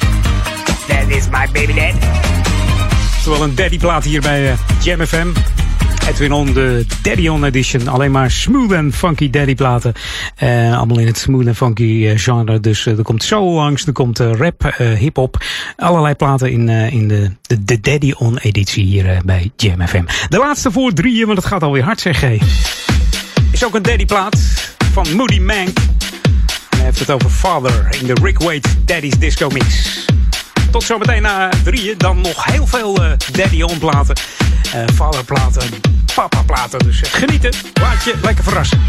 That 0.87 1.09
is 1.09 1.25
My 1.29 1.49
Baby 1.53 1.75
Dad. 1.75 1.95
Oftewel 3.17 3.43
een 3.43 3.55
daddy-plaat 3.55 4.05
hier 4.05 4.21
bij 4.21 4.51
eh, 4.51 4.59
Jam 4.83 5.07
FM. 5.07 5.27
Edwin 6.09 6.33
On, 6.33 6.53
de 6.53 6.87
Daddy 7.03 7.29
On 7.29 7.45
Edition. 7.45 7.89
Alleen 7.89 8.11
maar 8.11 8.31
smooth 8.31 8.73
en 8.73 8.93
funky 8.93 9.31
daddy 9.31 9.55
platen. 9.55 9.93
Eh, 10.37 10.77
allemaal 10.77 10.99
in 10.99 11.07
het 11.07 11.19
smooth 11.19 11.47
en 11.47 11.55
funky 11.55 12.17
genre. 12.17 12.61
Dus 12.61 12.87
er 12.87 13.03
komt 13.03 13.23
soul 13.23 13.53
langs, 13.53 13.87
er 13.87 13.93
komt 13.93 14.19
rap, 14.19 14.75
hip-hop. 14.99 15.45
Allerlei 15.77 16.15
platen 16.15 16.51
in, 16.51 16.69
in 16.69 17.09
de, 17.09 17.31
de, 17.43 17.65
de 17.65 17.81
Daddy 17.81 18.13
On 18.19 18.39
editie 18.39 18.85
hier 18.85 19.21
bij 19.25 19.51
Jam 19.57 19.87
FM. 19.87 20.05
De 20.29 20.39
laatste 20.39 20.71
voor 20.71 20.93
drieën, 20.93 21.27
want 21.27 21.39
het 21.39 21.47
gaat 21.47 21.63
alweer 21.63 21.85
hard 21.85 22.01
zeg. 22.01 22.21
Hey. 22.21 22.41
Is 23.51 23.65
ook 23.65 23.75
een 23.75 23.83
daddy 23.83 24.07
plaat 24.07 24.37
van 24.93 25.17
Moody 25.17 25.39
Mank. 25.39 25.98
Het 26.99 27.11
over 27.11 27.31
Father 27.31 27.97
in 28.01 28.07
de 28.07 28.17
Rick 28.23 28.39
Wade 28.39 28.69
Daddy's 28.85 29.19
Disco 29.19 29.49
Mix. 29.49 30.05
Tot 30.71 30.83
zometeen 30.83 31.23
na 31.23 31.51
drieën. 31.65 31.99
Dan 31.99 32.21
nog 32.21 32.45
heel 32.45 32.67
veel 32.67 33.05
eh, 33.05 33.11
Daddy 33.33 33.63
On 33.63 33.79
platen. 33.79 34.15
eh 34.73 34.85
Father 34.95 35.25
platen, 35.25 35.63
papa 36.15 36.43
platen. 36.43 36.79
Dus 36.79 37.03
eh, 37.03 37.11
genieten. 37.13 37.53
Laat 37.81 38.05
je 38.05 38.15
lekker 38.23 38.45
verrassen. 38.45 38.81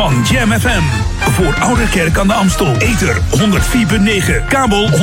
Van 0.00 0.22
Jam 0.22 0.50
FM. 0.50 0.82
Voor 1.18 1.54
Oude 1.54 1.88
Kerk 1.88 2.18
aan 2.18 2.26
de 2.26 2.32
Amstel. 2.32 2.76
Ether 2.76 3.16
104.9, 3.16 4.46
kabel 4.48 4.88
103.3 4.88 4.96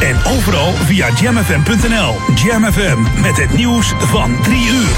en 0.00 0.16
overal 0.36 0.72
via 0.72 1.08
jamfm.nl. 1.20 2.14
Jam 2.34 2.64
FM 2.64 3.20
met 3.20 3.36
het 3.36 3.56
nieuws 3.56 3.94
van 3.98 4.42
3 4.42 4.66
uur. 4.66 4.94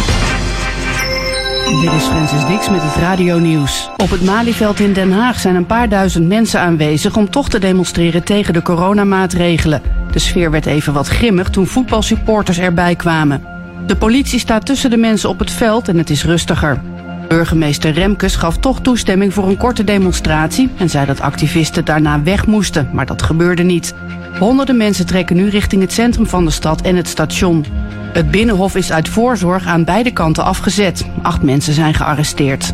Dit 1.81 1.93
is 1.93 2.05
Francis 2.05 2.47
Dix 2.47 2.69
met 2.69 2.83
het 2.83 2.95
radio-nieuws. 2.97 3.91
Op 3.97 4.11
het 4.11 4.25
Malieveld 4.25 4.81
in 4.81 4.93
Den 4.93 5.13
Haag 5.13 5.41
zijn 5.41 5.55
een 5.55 5.67
paar 5.67 5.89
duizend 5.89 6.29
mensen 6.29 6.61
aanwezig 6.61 7.17
om 7.17 7.31
toch 7.31 7.49
te 7.49 7.59
demonstreren 7.59 8.25
tegen 8.25 8.55
de 8.55 8.63
coronamaatregelen. 8.63 9.83
De 10.11 10.19
sfeer 10.19 10.51
werd 10.51 10.67
even 10.67 10.93
wat 10.93 11.09
grimmig 11.09 11.51
toen 11.51 11.67
voetbalsupporters 11.67 12.59
erbij 12.59 12.97
kwamen. 12.97 13.43
De 13.87 13.97
politie 13.97 14.39
staat 14.39 14.67
tussen 14.67 14.91
de 14.91 14.97
mensen 14.97 15.29
op 15.29 15.39
het 15.39 15.51
veld 15.51 15.89
en 15.89 15.99
het 15.99 16.11
is 16.11 16.25
rustiger. 16.25 16.81
Burgemeester 17.29 17.93
Remkes 17.93 18.37
gaf 18.37 18.59
toch 18.59 18.81
toestemming 18.81 19.35
voor 19.35 19.49
een 19.49 19.57
korte 19.57 19.85
demonstratie 19.85 20.71
en 20.77 20.91
zei 20.91 21.07
dat 21.07 21.21
activisten 21.21 21.85
daarna 21.85 22.23
weg 22.23 22.47
moesten, 22.47 22.89
maar 22.93 23.07
dat 23.07 23.23
gebeurde 23.23 23.63
niet. 23.63 23.95
Honderden 24.39 24.77
mensen 24.77 25.07
trekken 25.07 25.37
nu 25.37 25.49
richting 25.49 25.83
het 25.83 25.93
centrum 25.93 26.27
van 26.27 26.45
de 26.45 26.51
stad 26.51 26.81
en 26.81 26.97
het 26.97 27.09
station. 27.09 27.65
Het 28.13 28.31
Binnenhof 28.31 28.77
is 28.77 28.93
uit 28.93 29.09
voorzorg 29.09 29.67
aan 29.67 29.85
beide 29.85 30.11
kanten 30.11 30.45
afgezet. 30.45 31.07
Acht 31.23 31.43
mensen 31.43 31.75
zijn 31.75 31.95
gearresteerd. 31.95 32.73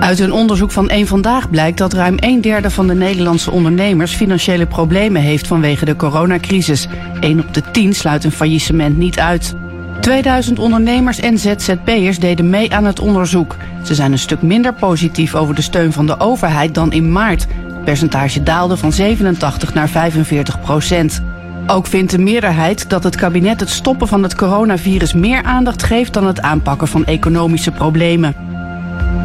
Uit 0.00 0.18
een 0.18 0.32
onderzoek 0.32 0.70
van 0.70 0.90
Eén 0.90 1.06
Vandaag 1.06 1.50
blijkt 1.50 1.78
dat 1.78 1.92
ruim 1.92 2.16
een 2.18 2.40
derde 2.40 2.70
van 2.70 2.86
de 2.86 2.94
Nederlandse 2.94 3.50
ondernemers 3.50 4.14
financiële 4.14 4.66
problemen 4.66 5.22
heeft 5.22 5.46
vanwege 5.46 5.84
de 5.84 5.96
coronacrisis. 5.96 6.88
1 7.20 7.40
op 7.40 7.54
de 7.54 7.62
10 7.70 7.94
sluit 7.94 8.24
een 8.24 8.32
faillissement 8.32 8.96
niet 8.96 9.18
uit. 9.18 9.54
2000 10.04 10.58
ondernemers 10.58 11.20
en 11.20 11.38
ZZP'ers 11.38 12.18
deden 12.18 12.50
mee 12.50 12.74
aan 12.74 12.84
het 12.84 13.00
onderzoek. 13.00 13.56
Ze 13.84 13.94
zijn 13.94 14.12
een 14.12 14.18
stuk 14.18 14.42
minder 14.42 14.74
positief 14.74 15.34
over 15.34 15.54
de 15.54 15.62
steun 15.62 15.92
van 15.92 16.06
de 16.06 16.20
overheid 16.20 16.74
dan 16.74 16.92
in 16.92 17.12
maart. 17.12 17.46
Het 17.66 17.84
percentage 17.84 18.42
daalde 18.42 18.76
van 18.76 18.92
87 18.92 19.74
naar 19.74 19.88
45 19.88 20.60
procent. 20.60 21.22
Ook 21.66 21.86
vindt 21.86 22.10
de 22.10 22.18
meerderheid 22.18 22.90
dat 22.90 23.04
het 23.04 23.16
kabinet 23.16 23.60
het 23.60 23.70
stoppen 23.70 24.08
van 24.08 24.22
het 24.22 24.34
coronavirus 24.34 25.12
meer 25.12 25.42
aandacht 25.42 25.82
geeft 25.82 26.12
dan 26.12 26.26
het 26.26 26.40
aanpakken 26.40 26.88
van 26.88 27.04
economische 27.04 27.70
problemen. 27.70 28.34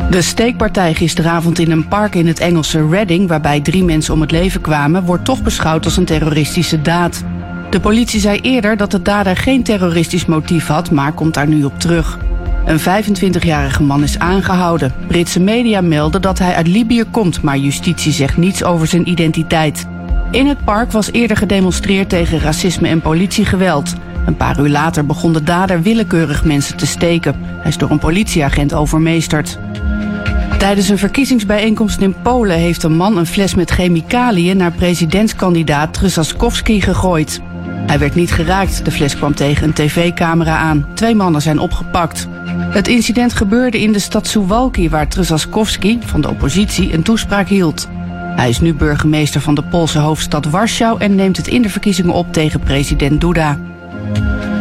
De 0.10 0.22
steekpartij 0.22 0.94
gisteravond 0.94 1.60
in 1.60 1.72
een 1.72 1.88
park 1.88 2.16
in 2.16 2.28
het 2.28 2.40
Engelse 2.40 2.88
Reading, 2.88 3.28
waarbij 3.28 3.62
drie 3.62 3.84
mensen 3.84 4.14
om 4.14 4.22
het 4.22 4.32
leven 4.32 4.62
kwamen, 4.62 5.04
wordt 5.04 5.26
toch 5.26 5.42
beschouwd 5.42 5.86
als 5.86 5.98
een 5.98 6.06
terroristische 6.06 6.82
daad. 6.82 7.24
De 7.70 7.80
politie 7.80 8.20
zei 8.20 8.40
eerder 8.40 8.78
dat 8.78 8.92
de 8.92 9.02
dader 9.02 9.38
geen 9.38 9.64
terroristisch 9.64 10.26
motief 10.26 10.68
had, 10.68 10.92
maar 10.92 11.12
komt 11.12 11.34
daar 11.34 11.48
nu 11.48 11.64
op 11.64 11.80
terug. 11.80 12.20
Een 12.66 12.80
25-jarige 12.80 13.84
man 13.84 14.04
is 14.04 14.20
aangehouden. 14.20 14.94
Britse 15.08 15.40
media 15.40 15.82
melden 15.82 16.22
dat 16.22 16.40
hij 16.40 16.54
uit 16.54 16.68
Libië 16.68 17.04
komt, 17.12 17.42
maar 17.42 17.58
justitie 17.58 18.12
zegt 18.12 18.38
niets 18.38 18.64
over 18.64 18.88
zijn 18.88 19.10
identiteit. 19.10 19.88
In 20.32 20.48
het 20.48 20.64
park 20.64 20.92
was 20.92 21.12
eerder 21.12 21.38
gedemonstreerd 21.38 22.10
tegen 22.10 22.40
racisme 22.40 22.88
en 22.88 23.02
politiegeweld. 23.02 23.94
Een 24.26 24.38
paar 24.38 24.60
uur 24.60 24.70
later 24.70 25.06
begon 25.06 25.34
de 25.34 25.44
dader 25.44 25.82
willekeurig 25.82 26.44
mensen 26.44 26.78
te 26.78 26.86
steken. 26.86 27.36
Hij 27.40 27.70
is 27.70 27.78
door 27.78 27.90
een 27.90 28.00
politieagent 28.00 28.74
overmeesterd. 28.74 29.60
Tijdens 30.58 30.90
een 30.90 30.98
verkiezingsbijeenkomst 30.98 32.02
in 32.02 32.16
Polen 32.22 32.58
heeft 32.58 32.84
een 32.84 32.96
man 32.96 33.18
een 33.18 33.26
fles 33.26 33.56
met 33.56 33.72
chemicaliën 33.72 34.58
naar 34.58 34.72
presidentskandidaat 34.72 35.94
Trzaskowski 35.94 36.82
gegooid. 36.82 37.42
Hij 37.86 38.00
werd 38.00 38.16
niet 38.16 38.32
geraakt, 38.32 38.86
de 38.86 38.92
fles 38.92 39.16
kwam 39.16 39.36
tegen 39.36 39.68
een 39.68 39.74
tv-camera 39.74 40.58
aan. 40.58 40.88
Twee 40.94 41.16
mannen 41.16 41.42
zijn 41.42 41.60
opgepakt. 41.60 42.28
Het 42.60 42.88
incident 42.88 43.34
gebeurde 43.34 43.82
in 43.82 43.92
de 43.92 44.00
stad 44.00 44.28
Suwalki, 44.28 44.90
waar 44.90 45.08
Trzaskowski 45.08 46.00
van 46.06 46.22
de 46.22 46.30
oppositie 46.30 46.94
een 46.94 47.04
toespraak 47.04 47.48
hield. 47.48 47.88
Hij 48.36 48.50
is 48.50 48.60
nu 48.60 48.74
burgemeester 48.74 49.42
van 49.42 49.56
de 49.56 49.64
Poolse 49.64 50.00
hoofdstad 50.00 50.46
Warschau 50.46 51.00
en 51.00 51.16
neemt 51.16 51.38
het 51.38 51.48
in 51.48 51.62
de 51.62 51.70
verkiezingen 51.70 52.14
op 52.14 52.34
tegen 52.34 52.60
president 52.60 53.22
Duda. 53.22 53.58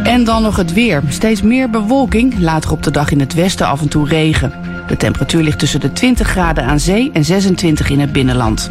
En 0.02 0.24
dan 0.24 0.42
nog 0.42 0.56
het 0.56 0.72
weer. 0.72 1.02
Steeds 1.08 1.42
meer 1.42 1.70
bewolking, 1.70 2.38
later 2.38 2.70
op 2.70 2.82
de 2.82 2.90
dag 2.90 3.10
in 3.10 3.20
het 3.20 3.34
westen 3.34 3.66
af 3.66 3.80
en 3.80 3.88
toe 3.88 4.08
regen. 4.08 4.52
De 4.86 4.96
temperatuur 4.96 5.42
ligt 5.42 5.58
tussen 5.58 5.80
de 5.80 5.92
20 5.92 6.28
graden 6.28 6.64
aan 6.64 6.80
zee 6.80 7.10
en 7.12 7.24
26 7.24 7.90
in 7.90 8.00
het 8.00 8.12
binnenland. 8.12 8.70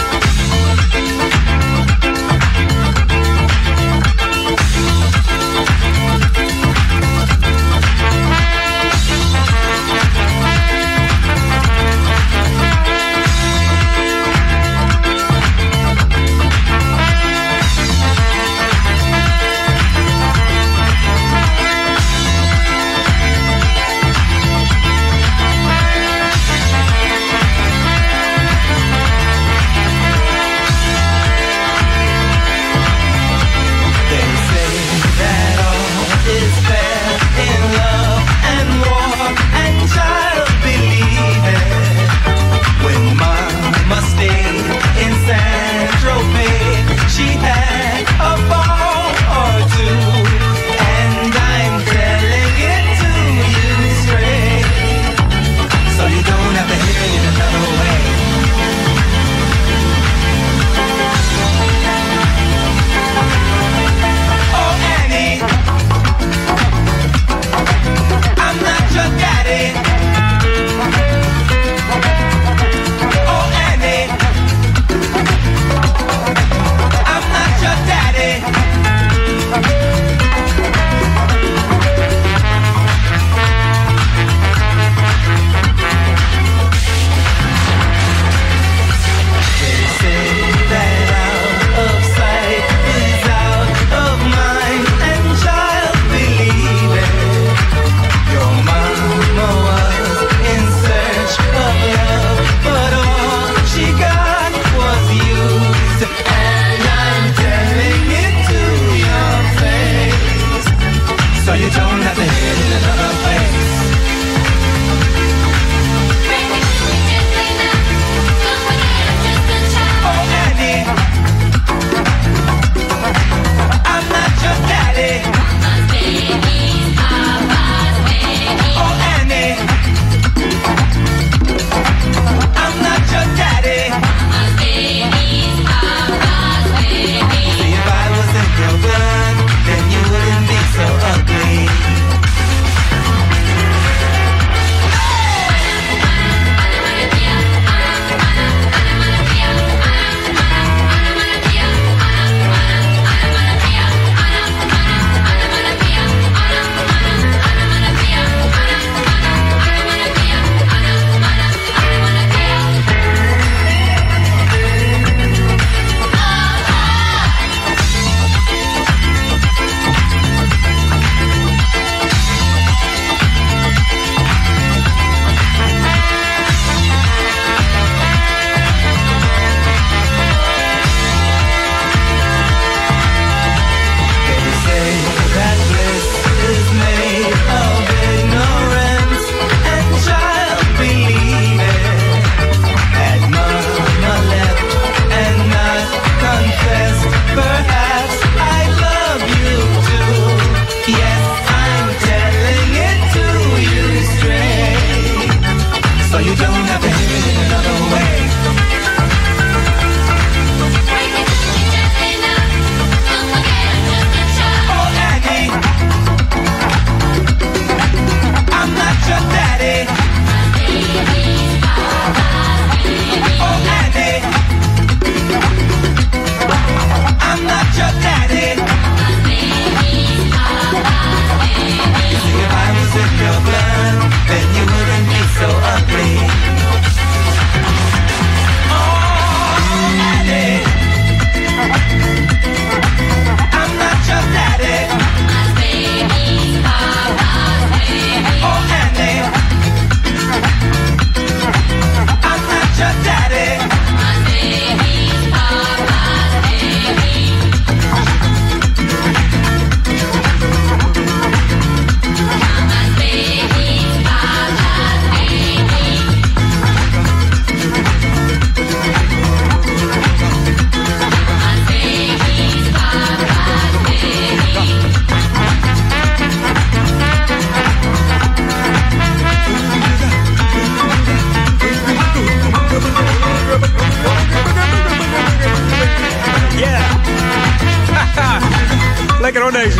Deze. 289.51 289.79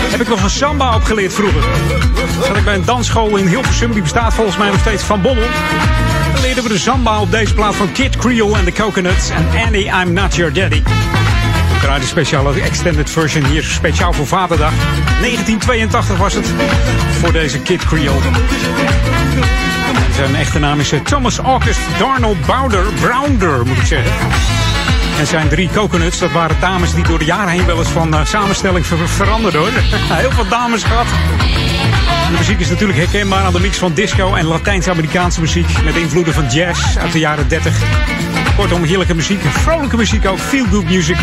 Heb 0.00 0.20
ik 0.20 0.28
nog 0.28 0.42
een 0.42 0.50
samba 0.50 0.94
opgeleerd 0.94 1.32
vroeger. 1.32 1.62
Zat 2.46 2.56
ik 2.56 2.64
bij 2.64 2.74
een 2.74 2.84
dansschool 2.84 3.36
in 3.36 3.46
Hilversum, 3.46 3.92
die 3.92 4.02
bestaat 4.02 4.34
volgens 4.34 4.56
mij 4.56 4.70
nog 4.70 4.80
steeds 4.80 5.02
van 5.02 5.22
Bommel. 5.22 5.46
Dan 6.32 6.42
leerden 6.42 6.62
we 6.62 6.68
de 6.68 6.78
samba 6.78 7.20
op 7.20 7.30
deze 7.30 7.54
plaat 7.54 7.74
van 7.74 7.92
Kid 7.92 8.16
Creole 8.16 8.58
en 8.58 8.64
the 8.64 8.72
Coconuts 8.72 9.30
en 9.30 9.46
Annie, 9.64 9.84
I'm 9.84 10.12
Not 10.12 10.34
Your 10.34 10.52
Daddy. 10.52 10.82
Ik 11.74 11.80
draai 11.80 12.00
de 12.00 12.06
speciale 12.06 12.60
extended 12.60 13.10
version 13.10 13.44
hier 13.44 13.62
speciaal 13.62 14.12
voor 14.12 14.26
Vaderdag. 14.26 14.72
1982 15.20 16.16
was 16.16 16.34
het 16.34 16.52
voor 17.20 17.32
deze 17.32 17.58
Kid 17.58 17.84
Creole. 17.84 18.20
Zijn 20.14 20.34
echte 20.34 20.58
naam 20.58 20.80
is 20.80 20.92
eh, 20.92 21.00
Thomas 21.00 21.38
August 21.38 21.80
Darnell 21.98 22.36
Bowder, 22.46 22.84
Browder 23.00 23.66
moet 23.66 23.76
ik 23.76 23.86
zeggen. 23.86 24.12
En 25.18 25.26
zijn 25.26 25.48
drie 25.48 25.68
coconuts, 25.74 26.18
dat 26.18 26.30
waren 26.30 26.56
dames 26.60 26.94
die 26.94 27.04
door 27.04 27.18
de 27.18 27.24
jaren 27.24 27.52
heen 27.52 27.66
wel 27.66 27.78
eens 27.78 27.88
van 27.88 28.14
eh, 28.14 28.24
samenstelling 28.24 28.86
ver 28.86 29.08
veranderden 29.08 29.60
hoor. 29.60 29.70
Heel 30.22 30.30
veel 30.30 30.48
dames 30.48 30.82
gehad. 30.82 31.06
De 32.30 32.36
muziek 32.38 32.60
is 32.60 32.68
natuurlijk 32.68 32.98
herkenbaar 32.98 33.44
aan 33.44 33.52
de 33.52 33.60
mix 33.60 33.78
van 33.78 33.92
disco 33.92 34.34
en 34.34 34.44
Latijns-Amerikaanse 34.44 35.40
muziek. 35.40 35.82
Met 35.84 35.96
invloeden 35.96 36.34
van 36.34 36.46
jazz 36.46 36.96
uit 36.96 37.12
de 37.12 37.18
jaren 37.18 37.48
30. 37.48 37.82
Kortom, 38.56 38.84
heerlijke 38.84 39.14
muziek. 39.14 39.40
Vrolijke 39.40 39.96
muziek 39.96 40.26
ook. 40.26 40.38
Feel 40.38 40.64
good 40.70 40.84
music. 40.84 41.16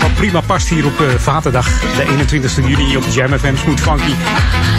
Wat 0.00 0.14
prima 0.14 0.40
past 0.40 0.68
hier 0.68 0.86
op 0.86 1.00
uh, 1.00 1.08
Vaderdag. 1.08 1.80
De 1.80 2.02
21 2.08 2.68
juni 2.68 2.96
op 2.96 3.04
Jam 3.10 3.38
FM 3.38 3.56
Smooth 3.56 3.80
Funky. 3.80 4.12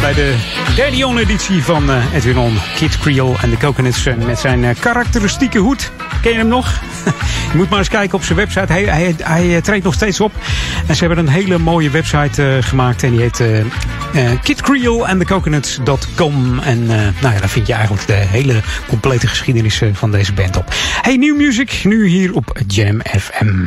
Bij 0.02 0.14
de 0.14 0.36
derde 0.76 1.20
editie 1.20 1.64
van 1.64 1.90
uh, 1.90 2.14
Edwin 2.14 2.38
On. 2.38 2.58
Kid 2.76 2.98
Creole 2.98 3.38
en 3.42 3.50
de 3.50 3.58
Coconuts 3.58 4.04
met 4.26 4.40
zijn 4.40 4.76
karakteristieke 4.80 5.60
hoed. 5.60 5.92
Ken 6.22 6.32
je 6.32 6.38
hem 6.38 6.48
nog? 6.48 6.82
je 7.52 7.58
moet 7.58 7.70
maar 7.70 7.80
eens 7.80 7.90
kijken 7.90 8.18
op 8.18 8.24
zijn 8.24 8.38
website. 8.38 8.74
Hij, 8.74 8.84
hij, 8.84 9.16
hij 9.24 9.62
treedt 9.62 9.84
nog 9.84 9.94
steeds 9.94 10.20
op. 10.20 10.32
En 10.88 10.96
ze 10.96 11.06
hebben 11.06 11.26
een 11.26 11.32
hele 11.32 11.58
mooie 11.58 11.90
website 11.90 12.60
gemaakt. 12.62 13.04
En 13.04 13.12
die 13.12 13.20
heet 13.22 13.44
Kid 14.44 14.62
Creole 14.62 15.06
en 15.06 15.20
de 15.20 15.26
Coconuts.com. 15.26 16.60
En 16.60 16.86
nou 16.86 17.34
ja, 17.34 17.40
daar 17.40 17.50
vind 17.50 17.68
je 17.68 17.74
eigenlijk 17.74 18.08
de 18.08 18.14
hele 18.14 18.62
complete 18.88 19.28
geschiedenis 19.28 19.82
van 19.94 20.12
deze 20.12 20.34
band 20.34 20.58
op. 20.58 20.74
Hey, 21.02 21.18
New 21.18 21.36
Music. 21.38 21.84
Nu 21.84 22.08
hier 22.08 22.34
op 22.34 22.60
Jam 22.68 23.02
FM. 23.20 23.66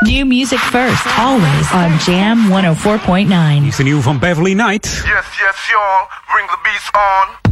New 0.00 0.26
music 0.26 0.58
first, 0.58 1.06
always 1.18 1.72
on 1.72 1.96
Jam 2.04 2.48
104.9. 2.48 3.62
Hier 3.62 3.66
is 3.66 3.76
de 3.76 3.82
nieuwe 3.82 4.02
van 4.02 4.18
Beverly 4.18 4.52
Knight. 4.52 4.86
Yes, 4.86 5.04
yes, 5.04 5.70
y'all. 5.70 6.08
Bring 6.26 6.48
the 6.48 6.58
beats 6.62 6.90
on. 6.92 7.44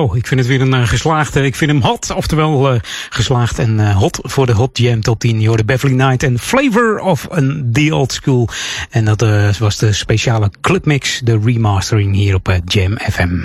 Zo, 0.00 0.14
ik 0.14 0.26
vind 0.26 0.40
het 0.40 0.48
weer 0.48 0.60
een 0.60 0.74
uh, 0.74 0.86
geslaagde. 0.86 1.44
Ik 1.44 1.54
vind 1.54 1.70
hem 1.70 1.82
hot, 1.82 2.10
oftewel 2.10 2.74
uh, 2.74 2.80
geslaagd 3.10 3.58
en 3.58 3.78
uh, 3.78 3.96
hot 3.96 4.18
voor 4.22 4.46
de 4.46 4.52
Hot 4.52 4.78
Jam 4.78 5.00
Top 5.00 5.18
10. 5.18 5.40
Je 5.40 5.48
hoorde 5.48 5.64
Beverly 5.64 5.96
Knight 5.96 6.22
en 6.22 6.38
Flavor 6.38 6.98
of 7.00 7.28
an 7.28 7.70
The 7.72 7.94
Old 7.94 8.12
School. 8.12 8.48
En 8.90 9.04
dat 9.04 9.24
was 9.58 9.76
de 9.76 9.92
speciale 9.92 10.50
clubmix, 10.60 11.20
de 11.24 11.40
remastering 11.44 12.14
hier 12.14 12.34
op 12.34 12.58
Jam 12.64 12.98
FM. 12.98 13.38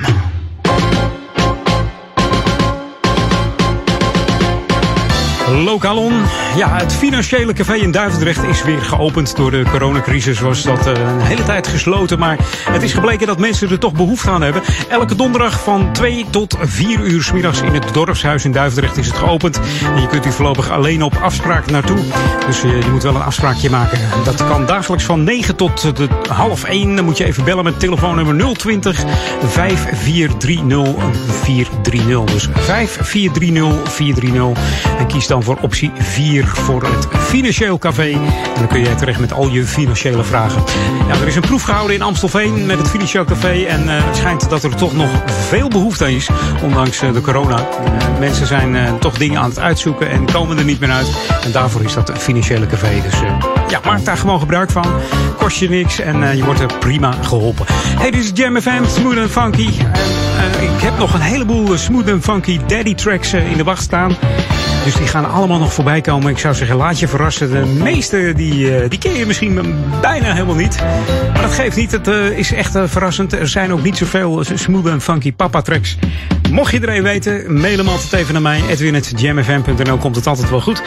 Lokalon. 5.63 6.13
Ja, 6.55 6.75
het 6.75 6.93
financiële 6.93 7.53
café 7.53 7.73
in 7.73 7.91
Duivendrecht 7.91 8.43
is 8.43 8.63
weer 8.63 8.81
geopend. 8.81 9.35
Door 9.35 9.51
de 9.51 9.63
coronacrisis 9.71 10.39
was 10.39 10.63
dat 10.63 10.85
een 10.85 11.21
hele 11.21 11.43
tijd 11.43 11.67
gesloten. 11.67 12.19
Maar 12.19 12.37
het 12.69 12.83
is 12.83 12.93
gebleken 12.93 13.27
dat 13.27 13.39
mensen 13.39 13.69
er 13.69 13.79
toch 13.79 13.93
behoefte 13.93 14.29
aan 14.29 14.41
hebben. 14.41 14.61
Elke 14.89 15.15
donderdag 15.15 15.63
van 15.63 15.91
2 15.91 16.25
tot 16.29 16.57
4 16.59 16.99
uur 16.99 17.23
s 17.23 17.31
middags 17.31 17.61
in 17.61 17.73
het 17.73 17.93
dorpshuis 17.93 18.45
in 18.45 18.51
Duivendrecht 18.51 18.97
is 18.97 19.07
het 19.07 19.15
geopend. 19.15 19.59
En 19.95 20.01
je 20.01 20.07
kunt 20.07 20.25
u 20.25 20.31
voorlopig 20.31 20.69
alleen 20.69 21.03
op 21.03 21.15
afspraak 21.21 21.71
naartoe. 21.71 21.99
Dus 22.45 22.61
je, 22.61 22.67
je 22.67 22.89
moet 22.91 23.03
wel 23.03 23.15
een 23.15 23.21
afspraakje 23.21 23.69
maken. 23.69 23.99
Dat 24.23 24.47
kan 24.47 24.65
dagelijks 24.65 25.05
van 25.05 25.23
9 25.23 25.55
tot 25.55 25.97
de 25.97 26.07
half 26.29 26.63
1. 26.63 26.95
Dan 26.95 27.05
moet 27.05 27.17
je 27.17 27.25
even 27.25 27.43
bellen 27.43 27.63
met 27.63 27.79
telefoonnummer 27.79 28.53
020 28.53 29.03
5430 29.45 31.03
430. 31.43 32.33
Dus 32.33 32.49
5430 32.53 33.93
430. 33.93 34.97
En 34.97 35.07
kies 35.07 35.27
dan 35.27 35.43
voor 35.45 35.57
optie 35.61 35.91
4 35.97 36.47
voor 36.47 36.83
het 36.83 37.07
Financieel 37.17 37.77
Café. 37.77 38.11
En 38.11 38.21
dan 38.55 38.67
kun 38.67 38.79
je 38.79 38.95
terecht 38.95 39.19
met 39.19 39.33
al 39.33 39.49
je 39.49 39.65
financiële 39.65 40.23
vragen. 40.23 40.63
Ja, 41.07 41.13
er 41.13 41.27
is 41.27 41.35
een 41.35 41.41
proef 41.41 41.63
gehouden 41.63 41.95
in 41.95 42.01
Amstelveen 42.01 42.65
met 42.65 42.77
het 42.77 42.89
Financieel 42.89 43.25
Café. 43.25 43.63
En 43.63 43.83
uh, 43.83 44.05
het 44.05 44.15
schijnt 44.15 44.49
dat 44.49 44.63
er 44.63 44.75
toch 44.75 44.95
nog 44.95 45.09
veel 45.27 45.67
behoefte 45.67 46.03
aan 46.03 46.09
is, 46.09 46.29
ondanks 46.63 47.03
uh, 47.03 47.13
de 47.13 47.21
corona. 47.21 47.57
Uh, 47.57 48.19
mensen 48.19 48.47
zijn 48.47 48.99
toch 48.99 49.17
dingen 49.17 49.41
aan 49.41 49.49
het 49.49 49.59
uitzoeken 49.59 50.09
en 50.09 50.25
komen 50.31 50.57
er 50.57 50.65
niet 50.65 50.79
meer 50.79 50.91
uit. 50.91 51.07
En 51.43 51.51
daarvoor 51.51 51.83
is 51.83 51.93
dat 51.93 52.11
Financiële 52.17 52.67
Café. 52.67 53.01
Dus 53.01 53.19
ja, 53.67 53.79
maak 53.85 54.05
daar 54.05 54.17
gewoon 54.17 54.39
gebruik 54.39 54.71
van. 54.71 54.85
Kost 55.37 55.57
je 55.57 55.69
niks 55.69 55.99
en 55.99 56.37
je 56.37 56.43
wordt 56.43 56.59
er 56.59 56.77
prima 56.79 57.11
geholpen. 57.11 57.65
Hey, 57.69 58.11
dit 58.11 58.23
is 58.23 58.31
Jam 58.33 58.61
FM, 58.61 58.85
Smooth 58.85 59.17
and 59.17 59.31
Funky. 59.31 59.69
En, 60.37 60.63
ik 60.63 60.81
heb 60.81 60.97
nog 60.97 61.13
een 61.13 61.21
heleboel 61.21 61.77
Smooth 61.77 62.11
and 62.11 62.23
Funky 62.23 62.59
Daddy 62.67 62.95
tracks 62.95 63.33
in 63.33 63.57
de 63.57 63.63
wacht 63.63 63.83
staan. 63.83 64.15
Dus 64.83 64.95
die 64.95 65.07
gaan 65.07 65.31
allemaal 65.31 65.59
nog 65.59 65.73
voorbij 65.73 66.01
komen. 66.01 66.31
Ik 66.31 66.37
zou 66.37 66.55
zeggen, 66.55 66.75
laat 66.75 66.99
je 66.99 67.07
verrassen. 67.07 67.51
De 67.51 67.65
meeste 67.65 68.33
die, 68.35 68.87
die 68.87 68.99
ken 68.99 69.13
je 69.13 69.25
misschien 69.25 69.75
bijna 70.01 70.33
helemaal 70.33 70.55
niet. 70.55 70.77
Maar 71.33 71.41
dat 71.41 71.53
geeft 71.53 71.75
niet. 71.75 71.91
Het 71.91 72.07
is 72.37 72.51
echt 72.51 72.77
verrassend. 72.85 73.33
Er 73.33 73.47
zijn 73.47 73.73
ook 73.73 73.83
niet 73.83 73.97
zoveel 73.97 74.43
smooth 74.53 74.85
en 74.85 75.01
funky 75.01 75.33
papa 75.33 75.61
tracks. 75.61 75.97
Mocht 76.51 76.71
je 76.71 76.79
er 76.79 77.03
weten, 77.03 77.59
mail 77.59 77.77
hem 77.77 77.87
altijd 77.87 78.13
even 78.13 78.33
naar 78.33 78.41
mij. 78.41 78.61
edwin.jamfm.nl 78.69 79.97
komt 79.97 80.15
het 80.15 80.27
altijd 80.27 80.49
wel 80.49 80.61
goed. 80.61 80.81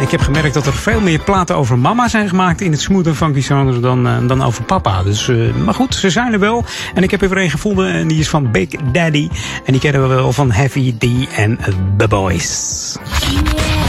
Ik 0.00 0.10
heb 0.10 0.20
gemerkt 0.20 0.54
dat 0.54 0.66
er 0.66 0.72
veel 0.72 1.00
meer 1.00 1.18
platen 1.18 1.56
over 1.56 1.78
mama 1.78 2.08
zijn 2.08 2.28
gemaakt 2.28 2.60
in 2.60 2.70
het 2.70 2.80
smooth 2.80 3.06
en 3.06 3.16
funky 3.16 3.40
genre 3.40 3.80
dan, 3.80 4.26
dan 4.26 4.42
over 4.42 4.62
papa. 4.64 5.02
Dus, 5.02 5.30
maar 5.64 5.74
goed, 5.74 5.94
ze 5.94 6.10
zijn 6.10 6.32
er 6.32 6.38
wel. 6.38 6.64
En 6.94 7.02
ik 7.02 7.10
heb 7.10 7.22
er 7.22 7.28
weer 7.28 7.42
een 7.42 7.50
gevonden 7.50 7.92
en 7.92 8.08
die 8.08 8.18
is 8.18 8.28
van 8.28 8.50
Big 8.50 8.68
Daddy. 8.92 9.28
En 9.64 9.72
die 9.72 9.80
kennen 9.80 10.08
we 10.08 10.14
wel 10.14 10.32
van 10.32 10.50
Heavy 10.50 10.94
D 10.98 11.04
en 11.36 11.58
The 11.96 12.08
Boys. 12.08 12.96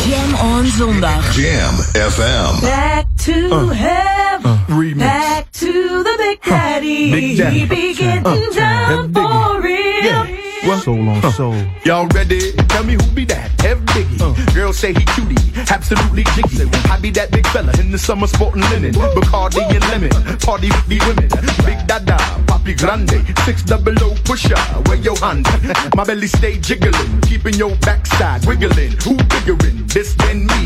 Jam 0.09 0.49
on 0.49 0.65
zondag. 0.65 1.35
Jam 1.35 1.73
FM. 2.11 2.61
Back 2.61 3.05
to 3.25 3.31
Uh. 3.33 3.69
heaven. 3.73 4.97
Back 4.97 5.43
to 5.51 5.67
the 6.03 6.15
Big 6.17 6.53
Daddy. 6.53 7.11
Big 7.11 7.37
Daddy. 7.37 7.59
He 7.59 7.67
be 7.67 7.93
getting 7.95 8.53
down 8.55 9.09
for 9.13 9.61
real. 9.61 10.46
What? 10.63 10.83
Soul 10.83 11.07
on 11.07 11.31
soul. 11.31 11.55
Y'all 11.85 12.07
ready? 12.07 12.51
Tell 12.69 12.83
me 12.83 12.93
who 12.93 13.07
be 13.13 13.25
that? 13.25 13.51
F 13.63 13.77
Biggie. 13.93 14.19
Uh. 14.19 14.53
Girls 14.53 14.77
say 14.77 14.93
he 14.93 15.05
cutie, 15.15 15.37
absolutely 15.69 16.23
jiggy. 16.35 16.69
I 16.89 16.99
be 16.99 17.11
that 17.11 17.31
big 17.31 17.47
fella 17.47 17.71
in 17.79 17.91
the 17.91 17.97
summer 17.97 18.27
sporting 18.27 18.63
linen. 18.69 18.93
Bacardi 18.93 19.61
and 19.69 19.83
lemon, 19.89 20.37
party 20.39 20.67
with 20.67 20.87
the 20.87 20.99
women. 21.07 21.29
Big 21.65 21.85
Dada, 21.87 22.17
Papi 22.47 22.77
Grande, 22.77 23.23
six 23.45 23.63
double 23.63 23.95
O 24.03 24.15
pusher. 24.25 24.57
Where 24.87 24.97
your 24.97 25.17
hand? 25.17 25.47
My 25.95 26.03
belly 26.03 26.27
stay 26.27 26.57
jiggling, 26.57 27.21
keeping 27.21 27.55
your 27.55 27.75
backside 27.77 28.45
wiggling. 28.45 28.91
Who 29.03 29.15
biggerin'? 29.15 29.87
This 29.93 30.13
than 30.15 30.47
me? 30.47 30.65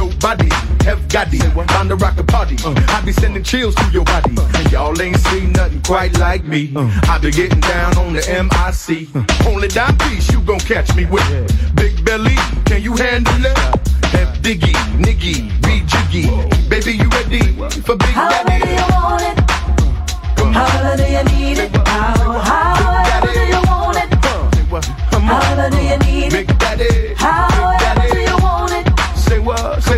Nobody 0.00 0.48
have 0.84 1.06
got 1.10 1.28
it. 1.30 1.68
Time 1.68 1.88
to 1.90 1.96
rock 1.96 2.18
a 2.18 2.24
party. 2.24 2.56
I 2.64 3.02
be 3.04 3.12
sending 3.12 3.42
chills 3.42 3.74
to 3.74 3.84
your 3.92 4.04
body. 4.04 4.34
And 4.54 4.72
y'all 4.72 4.98
ain't 5.02 5.18
seen 5.28 5.52
nothing 5.52 5.82
quite 5.82 6.18
like 6.18 6.42
me. 6.44 6.72
I 6.74 7.18
be 7.20 7.30
getting 7.30 7.60
down 7.60 7.98
on 7.98 8.14
the 8.14 8.22
MIC. 8.24 9.08
Only 9.46 9.68
dime 9.68 9.98
piece 9.98 10.32
you 10.32 10.40
gon' 10.40 10.60
catch 10.60 10.96
me 10.96 11.04
with. 11.04 11.28
Big 11.74 12.02
belly, 12.02 12.36
can 12.64 12.80
you 12.80 12.96
handle 12.96 13.44
it? 13.44 13.58
F 14.14 14.40
Diggy, 14.40 14.72
Niggy, 15.04 15.36
be 15.60 15.84
jiggy. 15.92 16.24
Baby, 16.70 16.92
you 16.92 17.08
ready 17.10 17.42
for 17.82 17.96
Big 17.96 18.14
Daddy? 18.14 18.52
How 18.52 18.64
do 18.64 18.70
you 18.70 18.86
want 18.96 19.22
it? 19.22 19.38
Uh. 20.40 20.52
How 20.52 20.96
do 20.96 21.02
you 21.02 21.24
need 21.24 21.58
it? 21.58 21.76
How, 21.86 22.40
however 22.40 23.32
do 23.34 23.40
you 23.40 23.62
want 23.68 23.98
it? 23.98 24.08
How 25.12 25.68
do 25.68 25.76
you 25.76 25.98
need 25.98 26.32
it? 26.32 26.46
Big 26.46 26.58
Daddy, 26.58 27.14
However 27.16 27.59